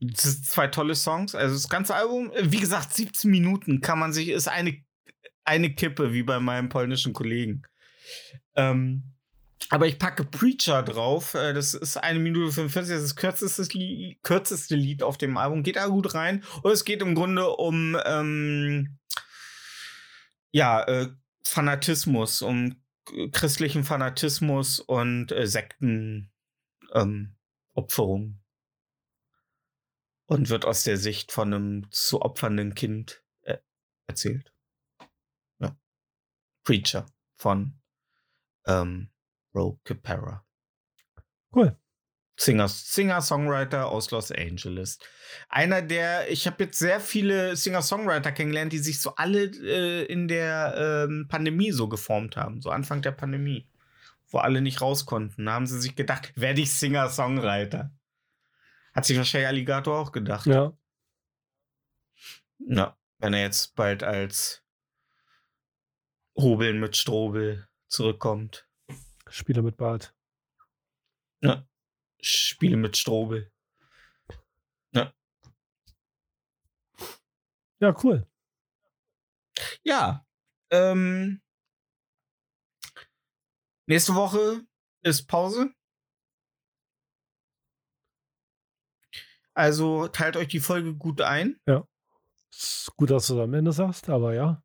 [0.00, 1.34] Das sind zwei tolle Songs.
[1.34, 4.76] Also das ganze Album, wie gesagt, 17 Minuten kann man sich, ist eine,
[5.44, 7.62] eine Kippe, wie bei meinem polnischen Kollegen.
[8.54, 9.15] Ähm,
[9.70, 11.34] aber ich packe Preacher drauf.
[11.34, 12.94] Äh, Das ist eine Minute 45.
[12.94, 15.62] Das ist das kürzeste Lied, kürzeste Lied auf dem Album.
[15.62, 16.44] Geht da gut rein.
[16.62, 18.98] Und es geht im Grunde um ähm,
[20.52, 21.08] ja, äh,
[21.44, 22.76] Fanatismus, um
[23.32, 26.32] christlichen Fanatismus und äh, Sekten
[26.92, 27.32] ähm.
[30.28, 33.58] Und wird aus der Sicht von einem zu opfernden Kind äh,
[34.06, 34.50] erzählt.
[35.58, 35.76] Ja.
[36.64, 37.06] Preacher
[37.36, 37.78] von
[38.66, 39.10] ähm,
[39.56, 40.44] Ro Capera.
[41.54, 41.76] Cool.
[42.38, 44.98] Singer, Singer-Songwriter aus Los Angeles.
[45.48, 50.28] Einer der, ich habe jetzt sehr viele Singer-Songwriter kennengelernt, die sich so alle äh, in
[50.28, 53.66] der ähm, Pandemie so geformt haben, so Anfang der Pandemie,
[54.28, 55.46] wo alle nicht raus konnten.
[55.46, 57.90] Da haben sie sich gedacht, werde ich Singer-Songwriter.
[58.94, 60.46] Hat sich wahrscheinlich Alligator auch gedacht.
[60.46, 60.76] Ja.
[62.58, 64.62] Ja, wenn er jetzt bald als
[66.36, 68.65] Hobeln mit Strobel zurückkommt.
[69.28, 70.14] Spieler mit Bart.
[71.42, 71.66] Ja.
[72.20, 73.50] Spiele mit Strobel.
[77.78, 78.26] Ja, cool.
[79.84, 80.24] Ja.
[80.70, 81.42] Ähm,
[83.86, 84.66] nächste Woche
[85.02, 85.72] ist Pause.
[89.54, 91.60] Also teilt euch die Folge gut ein.
[92.50, 94.62] Ist gut, dass du es am Ende sagst, aber ja.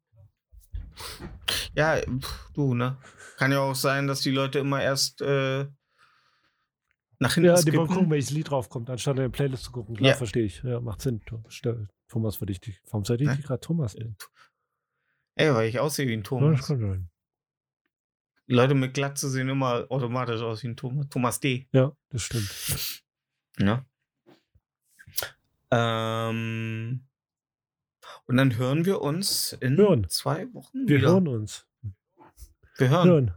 [1.76, 2.02] Ja,
[2.54, 2.98] du, ne?
[3.38, 5.66] Kann ja auch sein, dass die Leute immer erst äh,
[7.20, 9.96] nach hinten Ja, die wollen gucken, welches Lied draufkommt, anstatt in der Playlist zu gucken.
[9.96, 10.16] Klar, Ja.
[10.16, 10.62] verstehe ich.
[10.64, 11.22] Ja, macht Sinn.
[12.08, 12.60] Thomas für dich.
[12.90, 13.16] Warum ich Hä?
[13.36, 14.18] dich gerade Thomas nennen?
[15.36, 16.68] Ey, weil ich aussehe wie ein Ja, das Thomas.
[16.68, 17.10] kann sein.
[18.48, 21.08] Leute mit Glatze sehen immer automatisch aus wie ein Thomas.
[21.10, 21.70] Thomas D.
[21.72, 22.94] Ja, das stimmt.
[23.60, 23.86] Ja.
[25.72, 27.08] Ähm,
[28.28, 30.08] und dann hören wir uns in Hören.
[30.10, 31.10] zwei Wochen Wir wieder.
[31.10, 31.66] hören uns.
[32.78, 33.08] Wir hören.
[33.10, 33.32] Hören.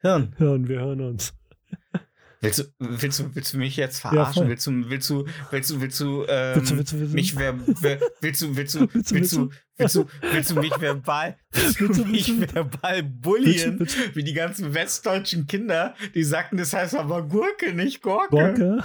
[0.00, 0.34] Hören.
[0.38, 1.34] Hören, wir hören uns.
[2.44, 4.48] Willst du, willst du, willst du mich jetzt verarschen?
[4.48, 7.14] willst du, willst du, willst du, willst du, ähm, Willst du, willst du, willst du?
[7.14, 10.54] mich wer, wer, willst du, willst du, Willst du, willst du, willst du, willst du
[10.56, 16.72] mich verbal, willst du mich verbal bullien, wie die ganzen westdeutschen Kinder, die sagten, das
[16.72, 18.30] heißt aber Gurke, nicht Gorke.
[18.30, 18.82] Gorke?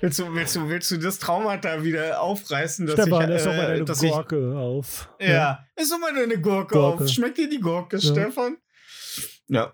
[0.00, 3.62] Willst du, willst du, willst du das Traumata wieder aufreißen, dass Stefan, ich, doch mal
[3.62, 5.08] äh, deine dass ich, Gorke auf.
[5.20, 7.04] ja, ist doch mal eine Gurke, Gurke.
[7.04, 7.08] auf.
[7.08, 8.02] Schmeckt dir die Gurke, Ja.
[8.12, 8.56] Stefan?
[9.46, 9.72] Ja.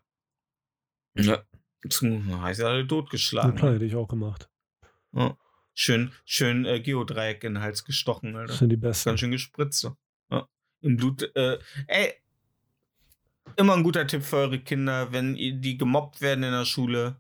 [1.16, 1.42] Ja.
[1.84, 3.56] Heißt ja alle totgeschlagen.
[3.56, 4.48] klar, hätte ich auch gemacht.
[5.12, 5.36] Ja.
[5.74, 8.48] Schön, schön äh, Geodreieck in den Hals gestochen, Alter.
[8.48, 9.10] Das sind die besten.
[9.10, 9.88] Ganz schön gespritzt.
[10.30, 10.48] Ja.
[10.82, 11.34] Im Blut.
[11.34, 12.14] Äh, ey,
[13.56, 17.16] immer ein guter Tipp für eure Kinder, wenn die gemobbt werden in der Schule.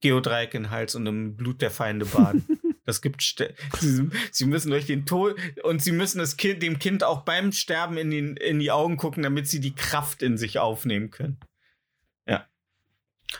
[0.00, 2.46] Geodreieck in den Hals und im Blut der Feinde baden.
[2.88, 6.78] Das gibt Ste sie, sie müssen durch den Tod und sie müssen das kind, dem
[6.78, 10.38] Kind auch beim Sterben in, den, in die Augen gucken, damit sie die Kraft in
[10.38, 11.38] sich aufnehmen können.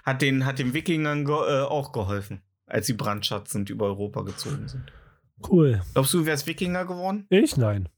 [0.05, 4.69] Hat den, hat den Wikingern ge äh, auch geholfen, als sie brandschatzend über Europa gezogen
[4.69, 4.93] sind.
[5.49, 5.83] Cool.
[5.95, 7.27] Glaubst du, wärst Wikinger geworden?
[7.31, 7.57] Ich?
[7.57, 7.89] Nein.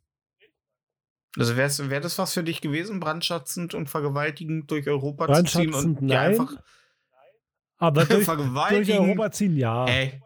[1.38, 5.72] Also wäre wär das was für dich gewesen, brandschatzend und vergewaltigend durch Europa zu ziehen
[5.74, 6.18] und nein.
[6.18, 6.56] einfach
[7.78, 8.92] Aber durch, durch?
[8.92, 9.86] Europa ziehen, ja.
[9.86, 10.20] Ey.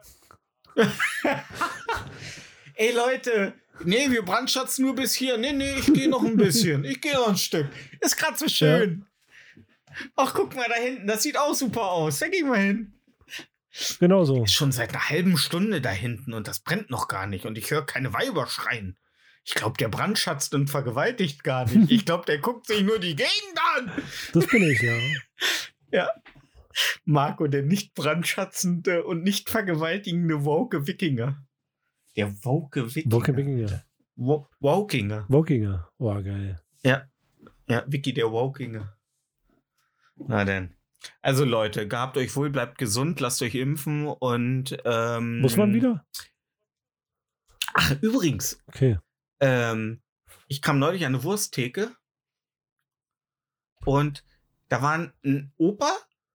[2.74, 3.52] Ey Leute,
[3.84, 5.36] nee, wir brandschatzen nur bis hier.
[5.36, 6.84] Nee, nee, ich gehe noch ein bisschen.
[6.84, 7.68] Ich gehe noch ein Stück.
[8.00, 9.06] Ist gerade so schön.
[10.16, 12.18] Ach, guck mal da hinten, das sieht auch super aus.
[12.18, 12.94] Da geh mal hin.
[13.98, 14.44] Genau so.
[14.44, 17.58] Ist schon seit einer halben Stunde da hinten und das brennt noch gar nicht und
[17.58, 18.96] ich höre keine Weiber schreien.
[19.44, 21.90] Ich glaube, der brandschatzt und vergewaltigt gar nicht.
[21.90, 23.92] Ich glaube, der guckt sich nur die Gegend an.
[24.32, 24.94] Das bin ich, ja.
[25.92, 26.10] Ja.
[27.04, 31.44] Marco, der nicht brandschatzende und nicht vergewaltigende woke Wikinger.
[32.16, 33.14] Der woke Wikinger.
[33.14, 33.84] Woke Wikinger.
[34.16, 35.24] Wo Wokinger.
[35.28, 35.88] Wokinger.
[35.98, 36.60] Oh, geil.
[36.82, 37.04] Ja.
[37.68, 38.93] Ja, Wiki der Wokinger.
[40.16, 40.74] Na denn.
[41.20, 46.06] Also Leute, gehabt euch wohl, bleibt gesund, lasst euch impfen und ähm, Muss man wieder?
[47.74, 48.98] Ach, übrigens, Okay.
[49.40, 50.00] ähm,
[50.48, 51.94] ich kam neulich an eine Wursttheke
[53.84, 54.24] und
[54.68, 55.90] da waren ein Opa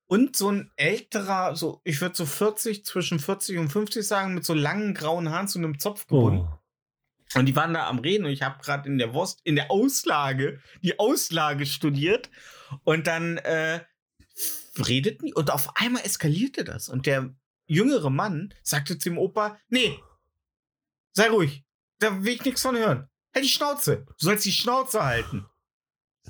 [0.07, 4.45] und so ein älterer, so, ich würde so 40, zwischen 40 und 50 sagen, mit
[4.45, 6.47] so langen grauen Haaren zu einem Zopf gebunden.
[6.51, 6.58] Oh.
[7.35, 9.69] Und die waren da am Reden und ich habe gerade in der Wurst, in der
[9.69, 12.29] Auslage, die Auslage studiert.
[12.83, 13.81] Und dann äh,
[14.77, 16.89] redeten die und auf einmal eskalierte das.
[16.89, 17.33] Und der
[17.67, 19.99] jüngere Mann sagte zu dem Opa: Nee,
[21.13, 21.63] sei ruhig,
[21.99, 23.09] da will ich nichts von hören.
[23.33, 24.05] Halt die Schnauze.
[24.05, 25.45] Du sollst die Schnauze halten.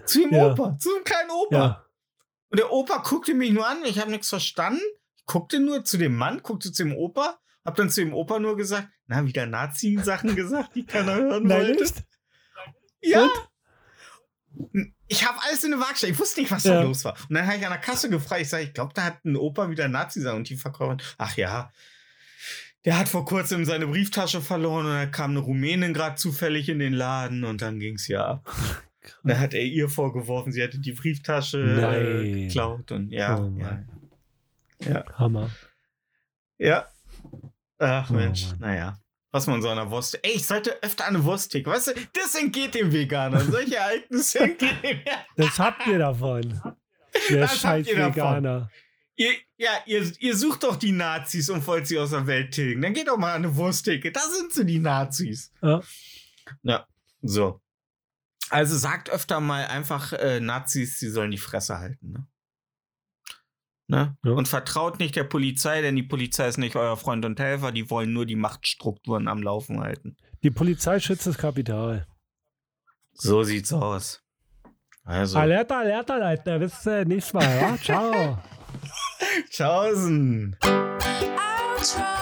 [0.06, 0.52] Zu dem Ja.
[0.52, 1.58] Opa, zu dem kleinen Opa.
[1.58, 1.86] Ja.
[2.50, 4.82] Und der Opa guckte mich nur an, ich habe nichts verstanden.
[5.16, 8.40] Ich guckte nur zu dem Mann, guckte zu dem Opa Hab dann zu dem Opa
[8.40, 11.84] nur gesagt, na, wieder Nazi-Sachen gesagt, die keiner hören Nein, wollte.
[11.84, 12.04] echt?
[13.02, 13.30] Ja.
[15.08, 16.12] Ich habe alles in eine Waagschale.
[16.14, 16.82] Ich wusste nicht, was da Ja.
[16.84, 17.16] los war.
[17.30, 18.42] Und dann habe ich an der Kasse gefragt.
[18.42, 20.36] Ich sage, ich glaube, da hat ein Opa wieder Nazi sein.
[20.36, 21.72] Und die Verkäuferin, ach ja,
[22.86, 26.80] der hat vor kurzem seine Brieftasche verloren und dann kam eine Rumänin gerade zufällig in
[26.80, 28.50] den Laden und dann ging es ja ab.
[29.24, 32.34] Und dann hat er ihr vorgeworfen, sie hätte die Brieftasche äh, Nein.
[32.48, 32.92] geklaut.
[32.92, 33.84] Und ja, Oh ja,
[34.86, 35.06] Mann.
[35.18, 35.50] Hammer.
[36.58, 36.88] ja.
[37.80, 38.60] Ach Oh Mensch, Mann.
[38.60, 39.00] naja.
[39.32, 40.18] Was man so an der Wurst.
[40.24, 41.72] Ey, ich sollte öfter eine Wurst ticken.
[41.72, 43.52] Weißt du, das entgeht dem Veganern.
[43.52, 45.00] Solche Ereignisse entgehen dem
[45.36, 46.60] Das habt ihr davon.
[47.30, 47.88] Der Das habt scheiß.
[47.88, 48.72] Veganer.
[49.16, 52.82] Ihr, ja, ihr, ihr sucht doch die Nazis und wollt sie aus der Welt tilgen.
[52.82, 54.12] Dann geht doch mal an eine Wursttheke.
[54.12, 55.52] Da sind sie, die Nazis.
[55.62, 55.82] Ja.
[56.64, 56.88] Ja,
[57.22, 57.62] so.
[58.50, 62.14] Also sagt öfter mal einfach äh, Nazis, sie sollen die Fresse halten.
[62.14, 62.28] Ne?
[63.90, 64.16] Ne?
[64.24, 64.32] Ja.
[64.34, 67.72] Und vertraut nicht der Polizei, denn die Polizei ist nicht euer Freund und Helfer.
[67.72, 70.16] Die wollen nur die Machtstrukturen am Laufen halten.
[70.44, 72.06] Die Polizei schützt das Kapital.
[73.14, 74.22] So sieht's aus.
[75.04, 76.60] Also, Alerta, alerta, Leute.
[76.60, 77.44] Bis äh, nächstes Mal.
[77.44, 77.78] Ja?
[77.78, 78.38] Ciao.
[79.50, 80.56] tschaußen.
[80.62, 82.19] Outro.